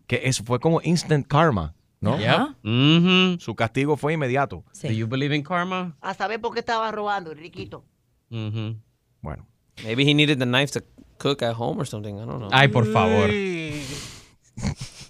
que 0.07 0.21
eso 0.25 0.43
fue 0.43 0.59
como 0.59 0.81
instant 0.83 1.27
karma, 1.27 1.73
¿no? 2.03 2.13
Ajá. 2.15 2.55
Mhm. 2.63 3.39
Su 3.39 3.55
castigo 3.55 3.97
fue 3.97 4.13
inmediato. 4.13 4.63
Sí. 4.73 4.87
Do 4.89 4.93
you 4.93 5.07
believe 5.07 5.35
in 5.35 5.41
karma? 5.43 5.95
A 6.01 6.13
saber 6.13 6.39
por 6.41 6.53
qué 6.53 6.59
estaba 6.59 6.91
robando, 6.91 7.31
Enriquito. 7.31 7.85
Mhm. 8.29 8.81
Bueno. 9.21 9.47
Maybe 9.83 10.03
he 10.03 10.13
needed 10.13 10.37
the 10.37 10.45
knife 10.45 10.71
to 10.79 10.85
cook 11.17 11.41
at 11.41 11.55
home 11.57 11.79
or 11.79 11.87
something. 11.87 12.15
I 12.15 12.25
don't 12.25 12.39
know. 12.39 12.49
Ay, 12.51 12.67
por 12.67 12.85
favor. 12.85 13.29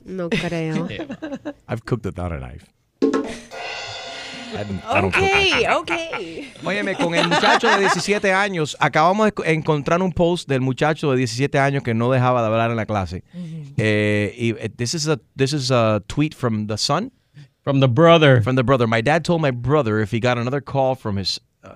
No 0.06 0.30
creo. 0.30 0.88
I've 1.68 1.86
cooked 1.86 2.06
without 2.06 2.32
a 2.34 2.38
knife. 2.40 2.66
I 4.54 4.64
don't- 4.64 4.84
I 4.86 5.02
don't 5.02 5.14
cook. 5.14 5.82
Ok. 5.82 5.92
Óyeme, 6.66 6.96
con 6.96 7.14
el 7.16 7.28
muchacho 7.28 7.68
de 7.70 7.80
17 7.80 8.32
años, 8.32 8.76
acabamos 8.80 9.26
de 9.26 9.32
co- 9.34 9.44
encontrar 9.46 10.02
un 10.02 10.12
post 10.12 10.48
del 10.48 10.62
muchacho 10.62 11.12
de 11.12 11.18
17 11.18 11.58
años 11.60 11.84
que 11.84 11.94
no 11.94 12.10
dejaba 12.12 12.42
de 12.42 12.48
hablar 12.48 12.70
en 12.72 12.78
la 12.78 12.86
clase. 12.86 13.24
Eh, 13.78 14.34
y 14.38 14.52
eh, 14.60 14.70
this 14.78 14.94
is 14.94 15.08
a 15.08 15.20
this 15.36 15.54
is 15.54 15.72
a 15.72 16.02
tweet 16.08 16.34
from 16.36 16.68
the 16.68 16.78
son, 16.78 17.12
From 17.64 17.80
the 17.80 17.88
brother. 17.88 18.42
from 18.42 18.56
the 18.56 18.64
brother. 18.64 18.88
My 18.88 19.02
dad 19.02 19.24
told 19.24 19.42
my 19.42 19.52
brother 19.52 20.00
if 20.00 20.12
he 20.12 20.20
got 20.20 20.38
another 20.38 20.62
call 20.62 20.96
from 20.96 21.18
his 21.18 21.40
uh, 21.64 21.76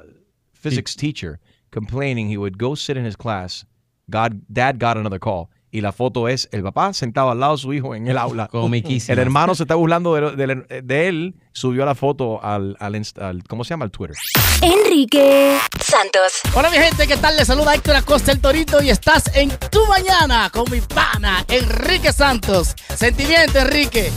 physics 0.53 0.95
teacher 0.95 1.39
complaining, 1.71 2.29
he 2.29 2.37
would 2.37 2.57
go 2.57 2.75
sit 2.75 2.97
in 2.97 3.05
his 3.05 3.15
class. 3.15 3.65
God, 4.09 4.41
dad 4.51 4.79
got 4.79 4.97
another 4.97 5.19
call. 5.19 5.49
Y 5.69 5.81
la 5.81 5.91
foto 5.91 6.29
es 6.29 6.47
el 6.53 6.63
papá 6.63 6.93
sentado 6.93 7.29
al 7.29 7.41
lado 7.41 7.57
de 7.57 7.61
su 7.61 7.73
hijo 7.73 7.93
en 7.93 8.07
el 8.07 8.17
aula. 8.17 8.47
Comiquísima. 8.47 9.13
El 9.13 9.19
hermano 9.19 9.53
se 9.53 9.63
está 9.63 9.75
burlando 9.75 10.15
de, 10.15 10.45
de- 10.47 10.81
de 10.81 11.07
él, 11.09 11.35
subió 11.51 11.85
la 11.85 11.93
foto 11.93 12.41
al, 12.43 12.77
al- 12.79 13.43
¿cómo 13.49 13.65
se 13.65 13.71
llama? 13.71 13.83
Al 13.83 13.91
Twitter. 13.91 14.15
Enrique 14.61 15.57
Santos. 15.83 16.39
Hola 16.55 16.69
mi 16.69 16.77
gente, 16.77 17.05
¿qué 17.05 17.17
tal? 17.17 17.35
Les 17.35 17.47
saluda 17.47 17.75
Héctor 17.75 17.97
Acosta 17.97 18.31
el 18.31 18.39
Torito 18.39 18.81
y 18.81 18.89
estás 18.89 19.29
en 19.35 19.49
Tu 19.69 19.85
Mañana 19.87 20.49
con 20.53 20.71
mi 20.71 20.79
pana 20.79 21.43
Enrique 21.49 22.13
Santos. 22.13 22.73
Sentimiento, 22.95 23.59
Enrique. 23.59 24.09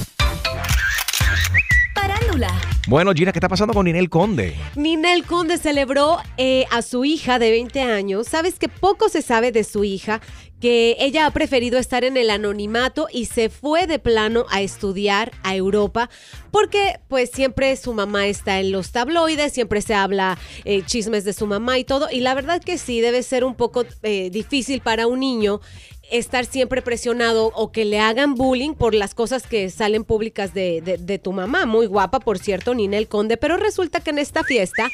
Parándula. 1.94 2.48
Bueno, 2.88 3.12
Gina, 3.12 3.32
¿qué 3.32 3.38
está 3.38 3.48
pasando 3.48 3.74
con 3.74 3.84
Ninel 3.84 4.08
Conde? 4.08 4.56
Ninel 4.74 5.24
Conde 5.24 5.58
celebró 5.58 6.18
eh, 6.38 6.64
a 6.70 6.82
su 6.82 7.04
hija 7.04 7.38
de 7.38 7.50
20 7.50 7.82
años. 7.82 8.26
Sabes 8.26 8.58
que 8.58 8.68
poco 8.68 9.08
se 9.08 9.20
sabe 9.22 9.52
de 9.52 9.64
su 9.64 9.84
hija, 9.84 10.20
que 10.60 10.96
ella 11.00 11.24
ha 11.26 11.30
preferido 11.30 11.78
estar 11.78 12.04
en 12.04 12.16
el 12.16 12.28
anonimato 12.30 13.08
y 13.12 13.24
se 13.26 13.48
fue 13.48 13.86
de 13.86 13.98
plano 13.98 14.44
a 14.50 14.60
estudiar 14.60 15.32
a 15.42 15.56
Europa 15.56 16.10
porque 16.50 17.00
pues 17.08 17.30
siempre 17.30 17.74
su 17.76 17.94
mamá 17.94 18.26
está 18.26 18.60
en 18.60 18.70
los 18.72 18.92
tabloides, 18.92 19.52
siempre 19.52 19.80
se 19.80 19.94
habla 19.94 20.38
eh, 20.64 20.82
chismes 20.84 21.24
de 21.24 21.32
su 21.32 21.46
mamá 21.46 21.78
y 21.78 21.84
todo. 21.84 22.08
Y 22.10 22.20
la 22.20 22.34
verdad 22.34 22.62
que 22.62 22.76
sí, 22.76 23.00
debe 23.00 23.22
ser 23.22 23.44
un 23.44 23.54
poco 23.54 23.84
eh, 24.02 24.28
difícil 24.30 24.80
para 24.80 25.06
un 25.06 25.20
niño 25.20 25.60
estar 26.10 26.44
siempre 26.44 26.82
presionado 26.82 27.52
o 27.54 27.70
que 27.70 27.84
le 27.84 28.00
hagan 28.00 28.34
bullying 28.34 28.74
por 28.74 28.94
las 28.94 29.14
cosas 29.14 29.46
que 29.46 29.70
salen 29.70 30.02
públicas 30.04 30.52
de, 30.52 30.80
de- 30.82 30.98
de 30.98 31.18
tu 31.20 31.32
mamá. 31.32 31.66
Muy 31.66 31.86
guapa, 31.86 32.18
por 32.20 32.38
cierto, 32.38 32.74
Ninel 32.74 33.06
Conde. 33.08 33.36
Pero 33.36 33.56
resulta 33.56 34.00
que 34.00 34.10
en 34.10 34.18
esta 34.18 34.42
fiesta, 34.42 34.88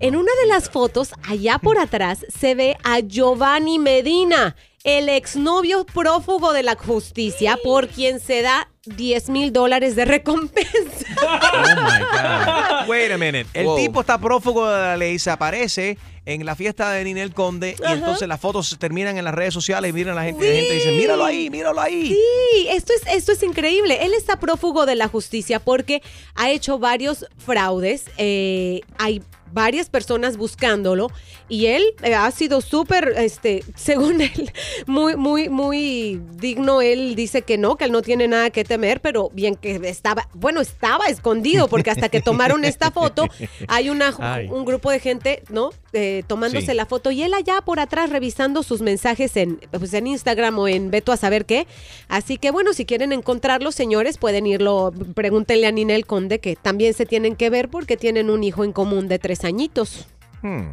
en 0.00 0.16
una 0.16 0.30
de 0.42 0.46
las 0.48 0.68
fotos, 0.68 1.12
allá 1.26 1.58
por 1.58 1.78
atrás, 1.78 2.26
se 2.28 2.54
ve 2.54 2.76
a 2.84 3.00
Giovanni 3.00 3.78
Medina, 3.78 4.54
el 4.84 5.08
exnovio 5.08 5.84
prófugo 5.86 6.52
de 6.52 6.62
la 6.62 6.76
justicia, 6.76 7.58
por 7.64 7.88
quien 7.88 8.20
se 8.20 8.42
da 8.42 8.68
10 8.84 9.30
mil 9.30 9.52
dólares 9.52 9.96
de 9.96 10.04
recompensa. 10.04 10.70
Oh 11.26 11.80
my 11.80 12.00
God. 12.12 12.88
Wait 12.88 13.10
a 13.12 13.16
minute. 13.18 13.46
El 13.54 13.64
Wow. 13.66 13.76
tipo 13.76 14.00
está 14.02 14.18
prófugo 14.18 14.68
de 14.68 14.76
la 14.76 14.96
ley, 14.96 15.18
se 15.18 15.30
aparece 15.30 15.96
en 16.26 16.44
la 16.44 16.54
fiesta 16.54 16.90
de 16.92 17.02
Ninel 17.04 17.32
Conde 17.32 17.76
y 17.88 17.92
entonces 17.92 18.28
las 18.28 18.40
fotos 18.40 18.68
se 18.68 18.76
terminan 18.76 19.16
en 19.16 19.24
las 19.24 19.34
redes 19.34 19.54
sociales 19.54 19.88
y 19.90 19.92
miran 19.92 20.12
a 20.12 20.16
la 20.20 20.24
gente, 20.24 20.46
la 20.46 20.54
gente 20.54 20.74
dice, 20.74 20.90
míralo 20.92 21.24
ahí, 21.24 21.48
míralo 21.50 21.80
ahí. 21.80 22.08
Sí, 22.08 22.66
esto 22.68 22.92
es, 22.94 23.02
esto 23.14 23.32
es 23.32 23.42
increíble. 23.42 24.04
Él 24.04 24.12
está 24.14 24.38
prófugo 24.38 24.84
de 24.86 24.96
la 24.96 25.08
justicia 25.08 25.60
porque 25.60 26.02
ha 26.34 26.50
hecho 26.50 26.78
varios 26.78 27.26
fraudes. 27.38 28.04
eh, 28.18 28.80
hay 28.98 29.22
varias 29.54 29.88
personas 29.88 30.36
buscándolo 30.36 31.10
y 31.48 31.66
él 31.66 31.82
eh, 32.02 32.14
ha 32.14 32.30
sido 32.32 32.60
súper, 32.60 33.14
este, 33.16 33.64
según 33.76 34.20
él, 34.20 34.52
muy, 34.86 35.16
muy, 35.16 35.48
muy 35.48 36.20
digno. 36.34 36.82
Él 36.82 37.14
dice 37.14 37.42
que 37.42 37.56
no, 37.56 37.76
que 37.76 37.84
él 37.84 37.92
no 37.92 38.02
tiene 38.02 38.28
nada 38.28 38.50
que 38.50 38.64
temer, 38.64 39.00
pero 39.00 39.30
bien 39.32 39.54
que 39.54 39.76
estaba, 39.88 40.28
bueno, 40.34 40.60
estaba 40.60 41.06
escondido 41.06 41.68
porque 41.68 41.90
hasta 41.90 42.08
que 42.08 42.20
tomaron 42.20 42.64
esta 42.64 42.90
foto 42.90 43.28
hay 43.68 43.88
una, 43.88 44.14
Ay. 44.18 44.48
un 44.50 44.64
grupo 44.64 44.90
de 44.90 44.98
gente, 44.98 45.42
¿no? 45.48 45.70
Eh, 45.96 46.24
tomándose 46.26 46.66
Sí. 46.66 46.74
la 46.74 46.86
foto 46.86 47.12
y 47.12 47.22
él 47.22 47.32
allá 47.34 47.60
por 47.64 47.78
atrás 47.78 48.10
revisando 48.10 48.64
sus 48.64 48.80
mensajes 48.82 49.36
en, 49.36 49.60
pues, 49.70 49.94
en 49.94 50.08
Instagram 50.08 50.58
o 50.58 50.66
en 50.66 50.90
Beto 50.90 51.12
a 51.12 51.16
saber 51.16 51.44
qué. 51.46 51.68
Así 52.08 52.36
que 52.36 52.50
bueno, 52.50 52.72
si 52.72 52.84
quieren 52.84 53.12
encontrarlo, 53.12 53.70
señores, 53.70 54.18
pueden 54.18 54.44
irlo, 54.46 54.92
pregúntenle 55.14 55.68
a 55.68 55.70
Ninel 55.70 56.04
Conde 56.04 56.40
que 56.40 56.56
también 56.56 56.94
se 56.94 57.06
tienen 57.06 57.36
que 57.36 57.48
ver 57.48 57.68
porque 57.68 57.96
tienen 57.96 58.28
un 58.28 58.42
hijo 58.42 58.64
en 58.64 58.72
común 58.72 59.06
de 59.06 59.20
tres 59.20 59.44
añitos. 59.44 60.06
Hmm. 60.42 60.66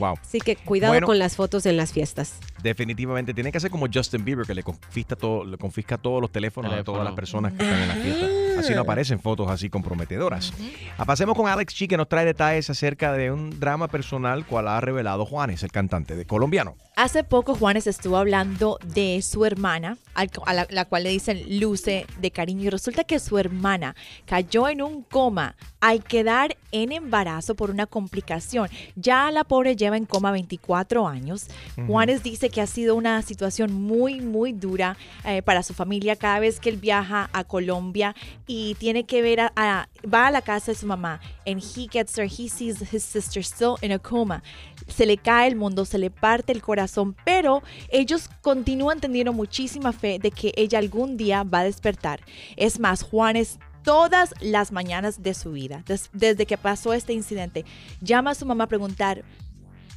Wow. 0.00 0.18
Así 0.20 0.40
que 0.40 0.56
cuidado 0.56 0.94
Bueno. 0.94 1.06
con 1.06 1.18
las 1.20 1.36
fotos 1.36 1.64
en 1.66 1.76
las 1.76 1.92
fiestas. 1.92 2.34
Definitivamente 2.62 3.32
tiene 3.34 3.52
que 3.52 3.58
hacer 3.58 3.70
como 3.70 3.86
Justin 3.92 4.24
Bieber 4.24 4.46
que 4.46 4.54
le 4.54 4.62
confisca 4.62 5.14
todo, 5.14 5.44
le 5.44 5.56
confisca 5.58 5.96
todos 5.98 6.20
los 6.20 6.32
teléfonos 6.32 6.70
a 6.70 6.74
Teléfono. 6.76 6.92
todas 6.96 7.04
las 7.04 7.14
personas 7.14 7.52
que 7.52 7.62
están 7.62 7.82
en 7.82 7.88
la 7.88 7.94
fiesta. 7.94 8.26
Así 8.58 8.74
no 8.74 8.80
aparecen 8.82 9.20
fotos 9.20 9.48
así 9.50 9.70
comprometedoras. 9.70 10.52
Ah, 10.98 11.04
Pasemos 11.04 11.34
con 11.36 11.48
Alex 11.48 11.74
Chi 11.74 11.86
que 11.88 11.96
nos 11.96 12.08
trae 12.08 12.24
detalles 12.24 12.68
acerca 12.70 13.12
de 13.12 13.30
un 13.30 13.58
drama 13.60 13.88
personal 13.88 14.44
cual 14.46 14.68
ha 14.68 14.80
revelado 14.80 15.24
Juanes, 15.24 15.62
el 15.62 15.70
cantante 15.72 16.16
de 16.16 16.24
colombiano. 16.26 16.74
Hace 17.02 17.24
poco 17.24 17.54
Juanes 17.54 17.86
estuvo 17.86 18.18
hablando 18.18 18.78
de 18.84 19.22
su 19.22 19.46
hermana, 19.46 19.96
a 20.12 20.52
la, 20.52 20.66
la 20.68 20.84
cual 20.84 21.04
le 21.04 21.08
dicen 21.08 21.58
Luce 21.58 22.04
de 22.20 22.30
cariño, 22.30 22.64
y 22.64 22.68
resulta 22.68 23.04
que 23.04 23.18
su 23.18 23.38
hermana 23.38 23.96
cayó 24.26 24.68
en 24.68 24.82
un 24.82 25.02
coma 25.02 25.56
al 25.80 26.04
quedar 26.04 26.58
en 26.72 26.92
embarazo 26.92 27.54
por 27.54 27.70
una 27.70 27.86
complicación. 27.86 28.68
Ya 28.96 29.30
la 29.30 29.44
pobre 29.44 29.76
lleva 29.76 29.96
en 29.96 30.04
coma 30.04 30.30
24 30.30 31.08
años. 31.08 31.46
Juanes 31.86 32.22
dice 32.22 32.50
que 32.50 32.60
ha 32.60 32.66
sido 32.66 32.94
una 32.96 33.22
situación 33.22 33.72
muy, 33.72 34.20
muy 34.20 34.52
dura 34.52 34.98
eh, 35.24 35.40
para 35.40 35.62
su 35.62 35.72
familia 35.72 36.16
cada 36.16 36.38
vez 36.38 36.60
que 36.60 36.68
él 36.68 36.76
viaja 36.76 37.30
a 37.32 37.44
Colombia 37.44 38.14
y 38.46 38.74
tiene 38.74 39.04
que 39.04 39.22
ver 39.22 39.40
a, 39.40 39.52
a- 39.56 39.88
va 40.12 40.26
a 40.26 40.30
la 40.30 40.42
casa 40.42 40.72
de 40.72 40.76
su 40.76 40.86
mamá 40.86 41.18
and 41.46 41.62
he 41.62 41.88
gets 41.90 42.12
there, 42.12 42.28
he 42.28 42.46
sees 42.50 42.82
his 42.92 43.02
sister 43.02 43.42
still 43.42 43.76
in 43.80 43.90
a 43.92 43.98
coma. 43.98 44.42
Se 44.88 45.06
le 45.06 45.16
cae 45.16 45.48
el 45.48 45.56
mundo, 45.56 45.86
se 45.86 45.96
le 45.96 46.10
parte 46.10 46.52
el 46.52 46.60
corazón 46.60 46.89
pero 47.24 47.62
ellos 47.90 48.28
continúan 48.42 49.00
teniendo 49.00 49.32
muchísima 49.32 49.92
fe 49.92 50.18
de 50.18 50.30
que 50.30 50.52
ella 50.56 50.78
algún 50.78 51.16
día 51.16 51.42
va 51.42 51.60
a 51.60 51.64
despertar. 51.64 52.20
Es 52.56 52.78
más, 52.80 53.02
Juanes 53.02 53.58
todas 53.82 54.34
las 54.40 54.72
mañanas 54.72 55.22
de 55.22 55.32
su 55.34 55.52
vida, 55.52 55.82
des- 55.86 56.10
desde 56.12 56.44
que 56.46 56.58
pasó 56.58 56.92
este 56.92 57.12
incidente, 57.14 57.64
llama 58.02 58.32
a 58.32 58.34
su 58.34 58.44
mamá 58.44 58.64
a 58.64 58.68
preguntar, 58.68 59.24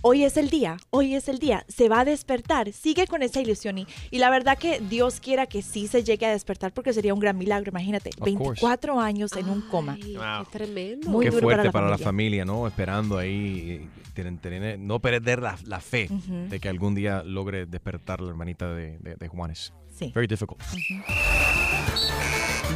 hoy 0.03 0.23
es 0.23 0.37
el 0.37 0.49
día, 0.49 0.77
hoy 0.91 1.15
es 1.15 1.27
el 1.29 1.39
día, 1.39 1.65
se 1.67 1.89
va 1.89 2.01
a 2.01 2.05
despertar, 2.05 2.71
sigue 2.71 3.07
con 3.07 3.23
esa 3.23 3.41
ilusión 3.41 3.77
y, 3.79 3.87
y 4.11 4.19
la 4.19 4.29
verdad 4.29 4.57
que 4.57 4.79
Dios 4.79 5.19
quiera 5.19 5.47
que 5.47 5.61
sí 5.63 5.87
se 5.87 6.03
llegue 6.03 6.25
a 6.25 6.31
despertar 6.31 6.71
porque 6.73 6.93
sería 6.93 7.13
un 7.13 7.19
gran 7.19 7.37
milagro, 7.37 7.69
imagínate, 7.71 8.11
course. 8.11 8.35
24 8.35 8.99
años 8.99 9.31
en 9.37 9.49
un 9.49 9.61
coma. 9.61 9.93
Wow. 9.99 10.45
Qué 10.51 10.51
tremendo. 10.59 11.09
Muy 11.09 11.25
Qué 11.25 11.31
duro 11.31 11.47
fuerte 11.47 11.71
para 11.71 11.89
la 11.89 11.97
familia. 11.97 12.43
¿no? 12.45 12.67
Esperando 12.67 13.17
ahí, 13.17 13.89
tener- 14.13 14.77
no 14.77 14.99
perder 14.99 15.41
la, 15.41 15.57
la 15.65 15.79
fe 15.79 16.09
de 16.49 16.59
que 16.59 16.67
algún 16.69 16.93
día 16.95 17.23
logre 17.23 17.65
despertar 17.65 18.19
la 18.21 18.29
hermanita 18.29 18.73
de, 18.73 18.97
de- 18.99 19.15
de 19.15 19.27
Juanes. 19.27 19.73
Sí. 19.97 20.11
Very 20.13 20.27
difficult. 20.27 20.59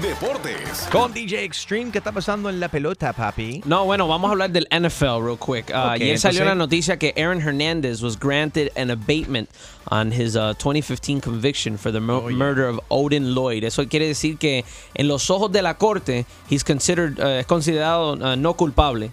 Deportes. 0.02 0.88
Con 0.92 1.12
DJ 1.12 1.44
Extreme, 1.44 1.92
¿qué 1.92 1.98
está 1.98 2.12
pasando 2.12 2.50
en 2.50 2.60
la 2.60 2.68
pelota, 2.70 3.14
papi? 3.14 3.62
No, 3.66 3.86
bueno, 3.86 4.08
vamos 4.08 4.28
a 4.30 4.32
hablar 4.34 4.52
del 4.52 4.68
NFL 4.70 5.24
real 5.24 5.40
quick. 5.40 5.72
Uh, 5.74 5.78
Ok, 5.78 5.92
ayer 5.94 6.20
salió 6.20 6.42
entonces- 6.42 6.46
la 6.46 6.56
noticia 6.56 6.98
que 7.00 7.14
Aaron 7.18 7.42
Hernandez 7.42 8.04
was 8.04 8.16
granted 8.20 8.70
an 8.78 8.92
abatement 8.92 9.50
on 9.90 10.12
his 10.12 10.36
uh, 10.36 10.54
2015 10.60 11.20
conviction 11.20 11.78
for 11.80 11.92
the 11.92 12.00
mu- 12.00 12.14
Oh, 12.26 12.30
yeah. 12.30 12.38
murder 12.38 12.66
of 12.68 12.80
Odin 12.90 13.34
Lloyd. 13.34 13.64
Eso 13.64 13.88
quiere 13.88 14.08
decir 14.08 14.38
que 14.38 14.66
en 14.94 15.08
los 15.08 15.32
ojos 15.32 15.52
de 15.52 15.64
la 15.64 15.74
corte, 15.80 16.26
he's 16.48 16.64
considered, 16.64 17.18
uh, 17.20 17.40
es 17.40 17.48
considerado 17.48 18.14
uh, 18.14 18.36
no 18.36 18.54
culpable 18.56 19.12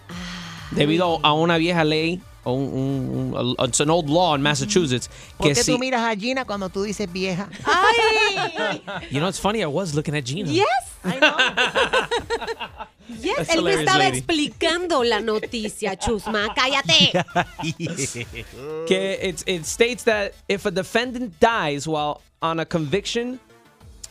debido 0.73 1.19
a 1.23 1.33
una 1.33 1.57
vieja 1.57 1.85
ley 1.85 2.21
un, 2.47 2.53
un- 2.73 3.35
un- 3.35 3.57
a- 3.59 3.65
it's 3.65 3.81
an 3.81 3.91
old 3.91 4.09
law 4.11 4.35
in 4.35 4.43
Massachusetts 4.43 5.09
¿Por 5.39 5.49
que 5.49 5.55
si, 5.55 5.73
tú 5.73 5.79
miras 5.79 6.03
a 6.03 6.15
Gina 6.19 6.45
cuando 6.45 6.69
tú 6.69 6.83
dices 6.85 7.11
vieja? 7.13 7.49
you 9.11 9.21
know, 9.21 9.29
it's 9.29 9.39
funny. 9.39 9.63
I 9.63 9.67
was 9.67 9.95
looking 9.95 10.15
at 10.17 10.25
Gina. 10.25 10.51
Yes. 10.51 10.67
Yes, 13.07 13.37
That's 13.37 13.51
él 13.55 13.63
me 13.63 13.71
hilarious, 13.73 13.81
estaba 13.89 13.99
lady. 13.99 14.19
explicando 14.19 15.05
la 15.05 15.21
noticia, 15.21 15.95
Chusma. 15.97 16.49
Cállate. 16.55 17.13
que 18.87 19.19
it, 19.21 19.45
it 19.47 19.67
states 19.67 20.05
that 20.05 20.33
if 20.49 20.65
a 20.65 20.71
defendant 20.71 21.39
dies 21.39 21.87
while 21.87 22.23
on 22.41 22.61
a 22.61 22.65
conviction 22.65 23.39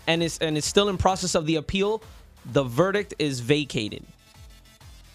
and 0.08 0.22
is 0.22 0.38
and 0.40 0.58
is 0.58 0.66
still 0.66 0.90
in 0.90 0.98
process 0.98 1.34
of 1.34 1.46
the 1.48 1.56
appeal, 1.56 2.04
the 2.52 2.64
verdict 2.64 3.16
is 3.18 3.40
vacated. 3.40 4.04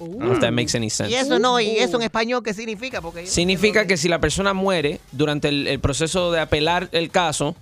I 0.01 0.05
don't 0.05 0.18
know 0.18 0.32
if 0.34 0.40
that 0.40 0.53
makes 0.53 0.74
any 0.76 0.90
sense. 0.90 1.11
Y 1.11 1.14
eso 1.16 1.38
no, 1.38 1.59
y 1.61 1.78
eso 1.78 1.96
en 1.96 2.03
español, 2.05 2.42
¿qué 2.42 2.55
significa? 2.55 3.01
Porque 3.01 3.26
Significa 3.26 3.86
que 3.86 3.96
si 3.96 4.09
la 4.09 4.20
persona 4.20 4.55
muere 4.55 5.01
durante 5.12 5.49
el, 5.49 5.66
el 5.66 5.80
proceso 5.80 6.30
de 6.30 6.40
apelar 6.40 6.88
el 6.92 7.11
caso, 7.11 7.57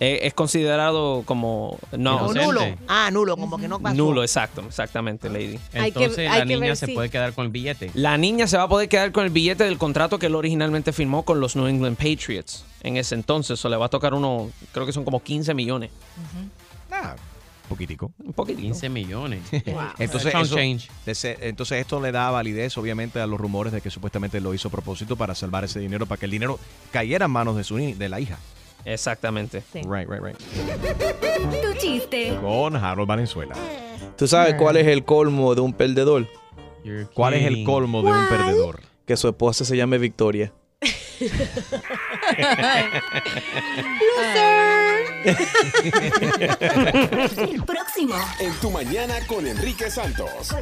eh, 0.00 0.20
es 0.22 0.34
considerado 0.34 1.22
como 1.24 1.76
no 1.90 2.26
O 2.26 2.32
nulo. 2.34 2.60
Ah, 2.86 3.10
nulo, 3.10 3.36
como 3.36 3.58
que 3.58 3.66
no 3.66 3.80
pasó. 3.80 3.96
Nulo, 3.96 4.22
exacto, 4.22 4.62
exactamente, 4.68 5.28
lady. 5.28 5.58
Hay 5.72 5.90
que- 5.90 5.98
Entonces 6.04 6.30
hay 6.30 6.38
la 6.40 6.44
niña 6.44 6.60
ver 6.60 6.76
se 6.76 6.86
si- 6.86 6.92
puede 6.94 7.08
quedar 7.10 7.32
con 7.32 7.46
el 7.46 7.50
billete. 7.50 7.90
La 7.94 8.16
niña 8.16 8.46
se 8.46 8.56
va 8.56 8.64
a 8.64 8.68
poder 8.68 8.88
quedar 8.88 9.10
con 9.10 9.24
el 9.24 9.30
billete 9.30 9.64
del 9.64 9.76
contrato 9.78 10.18
que 10.20 10.26
él 10.26 10.34
originalmente 10.36 10.92
firmó 10.92 11.24
con 11.24 11.40
los 11.40 11.56
New 11.56 11.66
England 11.66 11.96
Patriots 11.96 12.64
en 12.82 12.96
ese 12.96 13.16
entonces. 13.16 13.64
O 13.64 13.68
le 13.68 13.76
va 13.76 13.86
a 13.86 13.88
tocar 13.88 14.14
uno, 14.14 14.50
creo 14.72 14.86
que 14.86 14.92
son 14.92 15.04
como 15.04 15.20
15 15.20 15.52
millones. 15.54 15.90
Ah, 16.92 17.16
poquitico. 17.68 18.12
Un 18.18 18.32
poquitito. 18.32 18.62
15 18.62 18.88
millones. 18.88 19.40
Entonces, 19.98 20.32
Chunk 20.32 20.44
eso- 20.44 20.56
change. 20.56 20.88
de 21.06 21.12
ese- 21.12 21.38
entonces 21.42 21.78
esto 21.80 22.00
le 22.00 22.10
da 22.10 22.30
validez 22.30 22.76
obviamente 22.78 23.20
a 23.20 23.26
los 23.26 23.38
rumores 23.40 23.72
de 23.72 23.80
que 23.80 23.90
supuestamente 23.90 24.40
lo 24.40 24.52
hizo 24.54 24.68
a 24.68 24.70
propósito 24.70 25.16
para 25.16 25.34
salvar 25.34 25.64
ese 25.64 25.78
dinero, 25.80 26.06
para 26.06 26.18
que 26.18 26.24
el 26.24 26.30
dinero 26.32 26.58
cayera 26.92 27.26
en 27.26 27.30
manos 27.30 27.56
de 27.56 27.64
su 27.64 27.76
de 27.76 28.08
la 28.08 28.18
hija. 28.20 28.38
Exactamente. 28.84 29.62
Right, 29.74 30.08
right, 30.08 30.22
right. 30.22 30.36
Tu 30.38 31.78
chiste. 31.78 32.36
Con 32.40 32.76
Harold 32.76 33.08
Valenzuela. 33.08 33.54
¿Tú 34.16 34.26
sabes 34.26 34.54
cuál 34.54 34.76
es 34.76 34.86
el 34.86 35.04
colmo 35.04 35.54
de 35.54 35.60
un 35.60 35.72
perdedor? 35.72 36.26
¿Cuál 37.14 37.34
es 37.34 37.46
el 37.46 37.64
colmo 37.64 38.02
de 38.02 38.10
un 38.10 38.28
perdedor? 38.28 38.80
Que 39.06 39.16
su 39.16 39.28
esposa 39.28 39.64
se 39.64 39.76
llame 39.76 39.98
Victoria. 39.98 40.52
Próximo. 47.66 48.14
En 48.40 48.52
tu 48.60 48.70
mañana 48.70 49.14
con 49.26 49.46
Enrique 49.46 49.90
Santos. 49.90 50.52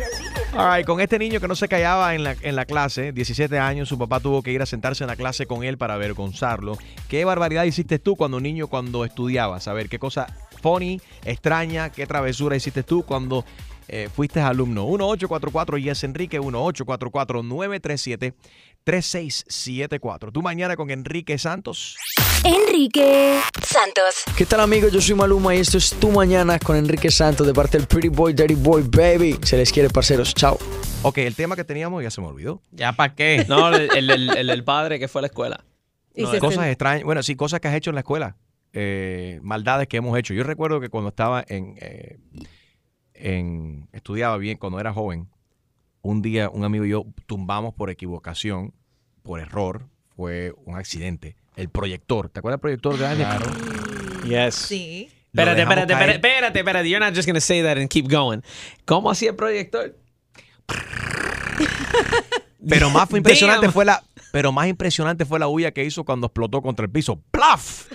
All 0.55 0.77
right, 0.77 0.87
con 0.87 1.01
este 1.01 1.19
niño 1.19 1.41
que 1.41 1.49
no 1.49 1.55
se 1.55 1.69
callaba 1.69 2.15
en 2.15 2.25
la, 2.25 2.35
en 2.41 2.57
la 2.57 2.65
clase, 2.65 3.13
17 3.13 3.59
años, 3.59 3.89
su 3.89 3.99
papá 3.99 4.21
tuvo 4.21 4.43
que 4.43 4.53
ir 4.53 4.63
a 4.63 4.67
sentarse 4.67 5.05
en 5.05 5.09
la 5.09 5.17
clase 5.17 5.47
con 5.47 5.63
él 5.63 5.77
para 5.79 5.95
avergonzarlo. 5.95 6.79
¿Qué 7.09 7.25
barbaridad 7.25 7.65
hiciste 7.65 7.99
tú 7.99 8.17
cuando 8.17 8.41
niño, 8.41 8.69
cuando 8.69 9.05
estudiabas? 9.05 9.69
A 9.69 9.73
ver, 9.75 9.89
¿qué 9.89 9.99
cosa 9.99 10.27
funny, 10.63 11.01
extraña, 11.25 11.91
qué 11.91 12.07
travesura 12.07 12.57
hiciste 12.57 12.83
tú 12.83 13.03
cuando 13.03 13.45
eh, 13.89 14.09
fuiste 14.15 14.41
alumno? 14.41 14.87
1844 14.87 15.79
Yes 15.79 16.05
Enrique, 16.05 16.41
1844-937-3674. 18.87 20.33
Tu 20.33 20.43
mañana 20.43 20.77
con 20.77 20.91
Enrique 20.91 21.39
Santos. 21.39 21.97
Enrique 22.45 23.41
Santos. 23.63 24.25
¿Qué 24.37 24.47
tal 24.47 24.61
amigos? 24.61 24.93
Yo 24.93 25.01
soy 25.01 25.15
Maluma 25.15 25.55
y 25.55 25.59
esto 25.59 25.79
es 25.79 25.91
Tu 25.91 26.11
Mañana 26.11 26.59
con 26.59 26.77
Enrique 26.77 27.11
Santos 27.11 27.47
de 27.47 27.53
parte 27.53 27.79
del 27.79 27.87
Pretty 27.87 28.09
Boy, 28.09 28.33
Dirty 28.33 28.55
Boy, 28.55 28.83
Baby. 28.89 29.39
Se 29.43 29.57
les 29.57 29.73
quiere, 29.73 29.91
parceros. 29.91 30.35
Chao. 30.35 30.59
Ok, 31.03 31.19
el 31.19 31.35
tema 31.35 31.57
que 31.57 31.65
teníamos 31.65 32.03
ya 32.03 32.11
se 32.11 32.21
me 32.21 32.29
olvidó. 32.29 32.63
¿Ya 32.71 32.93
para 32.93 33.15
qué? 33.15 33.45
No, 33.49 33.69
el, 33.75 33.91
el, 34.11 34.51
el- 34.51 34.65
padre 34.65 34.99
que 34.99 35.09
fue 35.09 35.21
a 35.21 35.23
la 35.23 35.27
escuela. 35.29 35.65
Se 36.15 36.39
cosas 36.39 36.67
extrañas, 36.69 37.05
bueno, 37.05 37.23
sí, 37.23 37.37
cosas 37.37 37.61
que 37.61 37.69
has 37.69 37.75
hecho 37.75 37.91
en 37.91 37.95
la 37.95 38.01
escuela, 38.01 38.37
eh, 38.73 39.39
maldades 39.43 39.87
que 39.87 39.99
hemos 39.99 40.19
hecho. 40.19 40.33
Yo 40.33 40.45
recuerdo 40.45 40.81
que 40.81 40.89
cuando 40.89 41.11
estaba 41.11 41.45
en, 41.47 41.75
eh, 41.79 42.17
en, 43.13 43.87
estudiaba 43.93 44.39
bien, 44.39 44.57
cuando 44.57 44.81
era 44.81 44.95
joven, 44.95 45.29
un 46.07 46.23
día 46.23 46.49
un 46.49 46.65
amigo 46.65 46.85
y 46.85 46.91
yo 46.91 47.05
tumbamos 47.27 47.75
por 47.75 47.91
equivocación, 47.91 48.73
por 49.23 49.41
error, 49.41 49.89
fue 50.15 50.55
un 50.65 50.77
accidente. 50.77 51.37
El 51.57 51.69
proyector, 51.69 52.29
¿te 52.29 52.39
acuerdas 52.39 52.57
del 52.57 52.61
proyector 52.61 52.97
grande? 52.99 53.25
Claro. 53.25 53.47
Yes. 54.25 54.55
Sí. 54.55 55.09
Espérate, 55.33 55.63
espérate, 55.63 55.93
espérate, 55.93 56.15
espérate, 56.15 56.59
espérate. 56.61 56.89
You're 56.89 57.05
not 57.05 57.15
just 57.15 57.27
gonna 57.27 57.41
say 57.41 57.63
that 57.63 57.77
and 57.77 57.89
keep 57.89 58.09
going. 58.09 58.41
¿Cómo 58.85 59.11
hacía 59.11 59.31
el 59.31 59.37
proyector? 59.37 59.97
Pero 62.69 62.91
más 62.91 63.09
fue 63.09 63.19
impresionante 63.19 63.67
Damn. 63.67 63.73
fue 63.73 63.85
la, 63.85 64.03
pero 64.33 64.51
más 64.51 64.67
impresionante 64.67 65.25
fue 65.25 65.39
la 65.39 65.47
huya 65.47 65.71
que 65.73 65.85
hizo 65.85 66.05
cuando 66.05 66.27
explotó 66.27 66.63
contra 66.63 66.85
el 66.85 66.91
piso. 66.91 67.21
¡Plaf! 67.31 67.87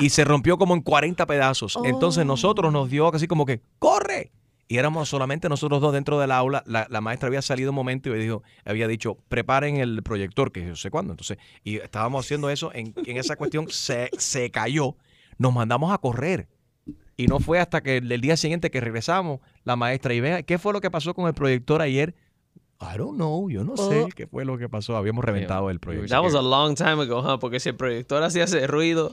Y 0.00 0.10
se 0.10 0.24
rompió 0.24 0.58
como 0.58 0.74
en 0.74 0.82
40 0.82 1.24
pedazos. 1.26 1.78
Entonces 1.84 2.26
nosotros 2.26 2.72
nos 2.72 2.90
dio 2.90 3.14
así 3.14 3.28
como 3.28 3.46
que, 3.46 3.60
¡corre! 3.78 4.32
Y 4.68 4.76
éramos 4.76 5.08
solamente 5.08 5.48
nosotros 5.48 5.80
dos 5.80 5.94
dentro 5.94 6.20
del 6.20 6.30
aula. 6.30 6.62
La, 6.66 6.86
la 6.90 7.00
maestra 7.00 7.28
había 7.28 7.40
salido 7.40 7.70
un 7.70 7.74
momento 7.76 8.14
y 8.14 8.18
dijo, 8.20 8.42
había 8.66 8.86
dicho, 8.86 9.16
preparen 9.28 9.78
el 9.78 10.02
proyector, 10.02 10.52
que 10.52 10.66
yo 10.66 10.76
sé 10.76 10.90
cuándo. 10.90 11.14
Entonces, 11.14 11.38
y 11.64 11.76
estábamos 11.76 12.26
haciendo 12.26 12.50
eso, 12.50 12.70
en, 12.74 12.92
en 13.06 13.16
esa 13.16 13.36
cuestión 13.36 13.68
se, 13.70 14.10
se 14.18 14.50
cayó. 14.50 14.94
Nos 15.38 15.54
mandamos 15.54 15.90
a 15.92 15.98
correr. 15.98 16.48
Y 17.16 17.26
no 17.28 17.40
fue 17.40 17.58
hasta 17.58 17.80
que 17.80 17.96
el, 17.96 18.12
el 18.12 18.20
día 18.20 18.36
siguiente 18.36 18.70
que 18.70 18.80
regresamos, 18.80 19.40
la 19.64 19.74
maestra, 19.74 20.12
y 20.14 20.20
vea, 20.20 20.42
¿qué 20.42 20.58
fue 20.58 20.72
lo 20.74 20.80
que 20.80 20.90
pasó 20.90 21.14
con 21.14 21.26
el 21.26 21.34
proyector 21.34 21.80
ayer? 21.82 22.14
I 22.80 22.96
don't 22.96 23.16
know, 23.16 23.48
yo 23.50 23.64
no 23.64 23.76
sé 23.76 24.02
Oh. 24.02 24.08
qué 24.14 24.26
fue 24.28 24.44
lo 24.44 24.56
que 24.58 24.68
pasó. 24.68 24.96
Habíamos 24.96 25.24
reventado 25.24 25.70
el 25.70 25.80
proyector. 25.80 26.10
That 26.10 26.22
was 26.22 26.34
a 26.36 26.42
long 26.42 26.76
time 26.76 27.02
ago, 27.02 27.22
huh? 27.22 27.38
Porque 27.40 27.58
si 27.58 27.70
el 27.70 27.74
proyector 27.74 28.22
hacía 28.22 28.44
ese 28.44 28.66
ruido, 28.68 29.12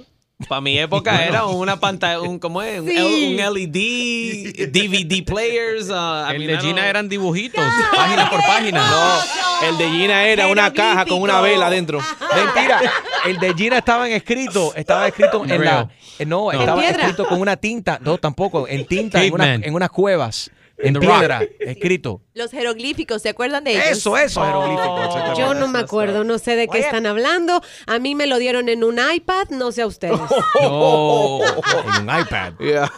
para 0.49 0.61
mi 0.61 0.77
época 0.77 1.25
era 1.25 1.45
una 1.45 1.79
pantalla, 1.79 2.19
un, 2.21 2.39
¿cómo 2.39 2.61
es? 2.61 2.81
Un, 2.81 2.87
Sí. 2.89 2.95
L- 2.97 3.47
un 3.47 3.53
LED, 3.53 4.69
DVD 4.71 5.23
players. 5.23 5.89
uh, 5.89 6.29
El 6.31 6.45
de 6.47 6.57
Gina 6.59 6.87
eran 6.87 7.07
dibujitos, 7.09 7.63
página 7.95 8.29
por 8.29 8.39
página. 8.41 8.85
No, 8.89 9.67
el 9.69 9.77
de 9.77 9.89
Gina 9.89 10.25
era 10.25 10.47
una 10.47 10.71
caja 10.73 11.05
con 11.05 11.21
una 11.21 11.41
vela 11.41 11.67
adentro. 11.67 11.99
Mentira, 12.35 12.81
el 13.25 13.37
de 13.39 13.53
Gina 13.53 13.77
estaba 13.77 14.07
en 14.07 14.13
escrito, 14.15 14.73
estaba 14.75 15.07
escrito 15.07 15.43
en 15.45 15.63
la, 15.63 15.89
eh, 16.19 16.25
no, 16.25 16.51
No. 16.51 16.59
estaba 16.59 16.85
escrito 16.85 17.25
con 17.27 17.39
una 17.41 17.55
tinta, 17.57 17.97
no 18.01 18.17
tampoco, 18.17 18.67
en 18.67 18.85
tinta, 18.85 19.23
en, 19.23 19.33
una- 19.33 19.53
en 19.55 19.73
unas 19.73 19.89
cuevas, 19.89 20.51
en 20.77 20.93
the 20.93 20.99
piedra, 20.99 21.41
escrito. 21.59 22.21
Los 22.33 22.51
jeroglíficos, 22.51 23.21
¿se 23.21 23.29
acuerdan 23.29 23.63
de 23.63 23.71
ellos? 23.73 23.85
Eso, 23.91 24.17
eso, 24.17 24.43
jeroglífico, 24.43 24.97
exactamente. 25.03 25.41
Yo 25.41 25.53
no 25.53 25.67
me 25.67 25.79
acuerdo, 25.79 26.23
no 26.23 26.37
sé 26.37 26.55
de 26.55 26.67
qué 26.67 26.79
están 26.79 27.05
hablando. 27.05 27.61
A 27.87 27.99
mí 27.99 28.15
me 28.15 28.27
lo 28.27 28.37
dieron 28.37 28.69
en 28.69 28.83
un 28.83 28.99
iPad, 28.99 29.49
no 29.51 29.71
sé 29.71 29.81
a 29.81 29.87
ustedes. 29.87 30.19
No. 30.61 31.39
En 31.43 32.09
un 32.09 32.19
iPad. 32.19 32.53
Yeah. 32.65 32.89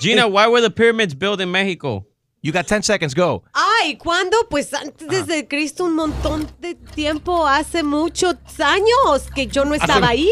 Gina, 0.00 0.26
why 0.26 0.46
were 0.46 0.62
the 0.62 0.70
pyramids 0.70 1.14
built 1.14 1.40
in 1.40 1.50
Mexico? 1.50 2.06
You 2.40 2.52
got 2.52 2.66
10 2.66 2.82
seconds, 2.82 3.14
go. 3.14 3.44
Ay, 3.52 3.96
¿cuándo? 3.96 4.36
Pues 4.48 4.72
antes 4.74 5.26
de 5.26 5.46
Cristo, 5.46 5.84
un 5.84 5.94
montón 5.94 6.48
de 6.60 6.74
tiempo, 6.74 7.46
hace 7.46 7.82
muchos 7.82 8.36
años 8.58 9.28
que 9.34 9.46
yo 9.46 9.64
no 9.64 9.74
estaba 9.74 10.08
ahí. 10.08 10.30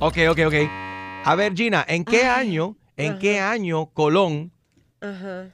Ok, 0.00 0.18
ok, 0.30 0.38
ok. 0.46 0.54
A 1.24 1.34
ver, 1.36 1.54
Gina, 1.54 1.84
¿en 1.88 2.04
qué 2.04 2.24
año, 2.24 2.76
en 2.96 3.18
qué 3.18 3.40
año 3.40 3.86
Colón 3.86 4.52
Ajá. 5.00 5.50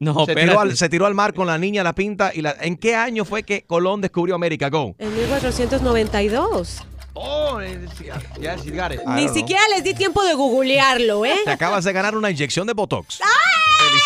No, 0.00 0.26
se 0.26 0.34
tiró, 0.34 0.60
al, 0.60 0.76
se 0.76 0.88
tiró 0.88 1.06
al 1.06 1.14
mar 1.14 1.34
con 1.34 1.48
la 1.48 1.58
niña, 1.58 1.82
la 1.82 1.94
pinta 1.94 2.30
y 2.32 2.40
la, 2.40 2.54
¿en 2.60 2.76
qué 2.76 2.94
año 2.94 3.24
fue 3.24 3.42
que 3.42 3.62
Colón 3.62 4.00
descubrió 4.00 4.36
América? 4.36 4.68
Go. 4.70 4.94
En 4.98 5.12
1492. 5.14 6.84
Oh, 7.14 7.58
yes, 7.60 8.64
you 8.64 8.72
got 8.72 8.92
it. 8.92 9.00
I 9.06 9.16
Ni 9.16 9.28
siquiera 9.28 9.62
les 9.74 9.82
di 9.82 9.94
tiempo 9.94 10.22
de 10.24 10.34
googlearlo, 10.34 11.24
¿eh? 11.26 11.36
Te 11.44 11.50
acabas 11.50 11.84
de 11.84 11.92
ganar 11.92 12.16
una 12.16 12.30
inyección 12.30 12.66
de 12.66 12.74
Botox. 12.74 13.20
¡Ay! 13.20 13.28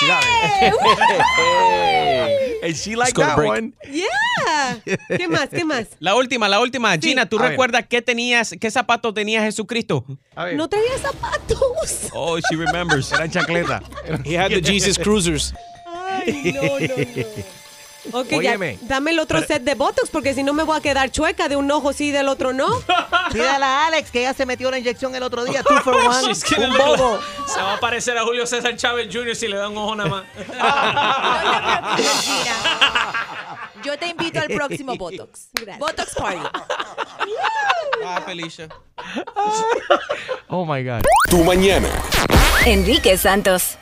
And 2.63 2.77
she 2.77 2.95
like 2.97 3.15
go 3.15 3.23
to 3.23 3.29
that 3.29 3.37
break. 3.37 3.51
one. 3.51 3.73
Yeah. 3.91 4.81
¿Qué 5.17 5.29
más? 5.29 5.49
¿Qué 5.49 5.65
más? 5.65 5.87
La 5.99 6.15
última, 6.15 6.49
la 6.49 6.61
última. 6.61 6.97
Gina, 6.97 7.27
¿tú 7.29 7.39
A 7.39 7.43
ver. 7.43 7.51
recuerdas 7.51 7.85
qué 7.89 8.01
tenías, 8.03 8.55
qué 8.61 8.71
zapato 8.71 9.13
tenía 9.13 9.43
Jesucristo? 9.43 10.05
No 10.55 10.69
traía 10.69 10.97
zapatos. 10.99 12.09
Oh, 12.15 12.39
she 12.39 12.57
remembers. 12.57 13.13
Eran 13.13 13.31
chancleta. 13.31 13.83
He 14.25 14.35
had 14.39 14.51
the 14.53 14.61
Jesus 14.63 14.97
Cruisers. 14.99 15.53
Ay, 15.87 16.53
no, 16.55 16.79
no, 16.79 16.97
no. 16.97 17.27
Ok, 18.11 18.27
Óyeme. 18.33 18.79
ya, 18.83 18.89
dame 18.89 19.13
el 19.13 19.21
otro 19.21 19.41
set 19.43 19.63
de 19.63 19.75
Botox 19.77 20.11
porque 20.11 20.35
si 20.35 20.43
no 20.43 20.53
me 20.53 20.65
voy 20.65 20.77
a 20.77 20.81
quedar 20.81 21.11
chueca 21.13 21.49
de 21.49 21.55
un 21.55 21.71
ojo 21.71 21.93
sí 21.93 22.09
y 22.09 22.11
del 22.11 22.29
otro 22.29 22.53
no. 22.53 22.67
Pídala 23.33 23.85
a 23.85 23.87
Alex 23.87 24.11
que 24.11 24.21
ella 24.21 24.35
se 24.35 24.45
metió 24.45 24.71
la 24.71 24.79
inyección 24.79 25.15
el 25.15 25.23
otro 25.23 25.45
día. 25.45 25.63
Two 25.63 25.79
for 25.83 25.95
one. 26.07 26.27
She's 26.35 26.43
Un 26.59 26.77
bobo. 26.77 27.21
Se 27.47 27.61
va 27.61 27.75
a 27.75 27.81
parecer 27.81 28.19
a 28.19 28.25
Julio 28.25 28.45
César 28.47 28.75
Chávez 28.77 29.09
Jr. 29.13 29.37
si 29.37 29.47
le 29.47 29.57
da 29.57 29.69
un 29.69 29.77
ojo 29.79 29.95
nada 29.95 30.09
más. 30.11 30.25
Yo 33.85 33.99
te 33.99 34.09
invito 34.09 34.41
al 34.41 34.49
próximo 34.49 34.97
Botox. 34.97 35.49
Botox 35.79 36.15
Party. 36.15 36.41
Ah, 38.05 38.21
Felicia. 38.25 38.69
Oh 40.49 40.67
my 40.67 40.85
God. 40.85 41.01
Tu 41.31 41.43
mañana. 41.45 41.89
Enrique 42.67 43.17
Santos. 43.17 43.79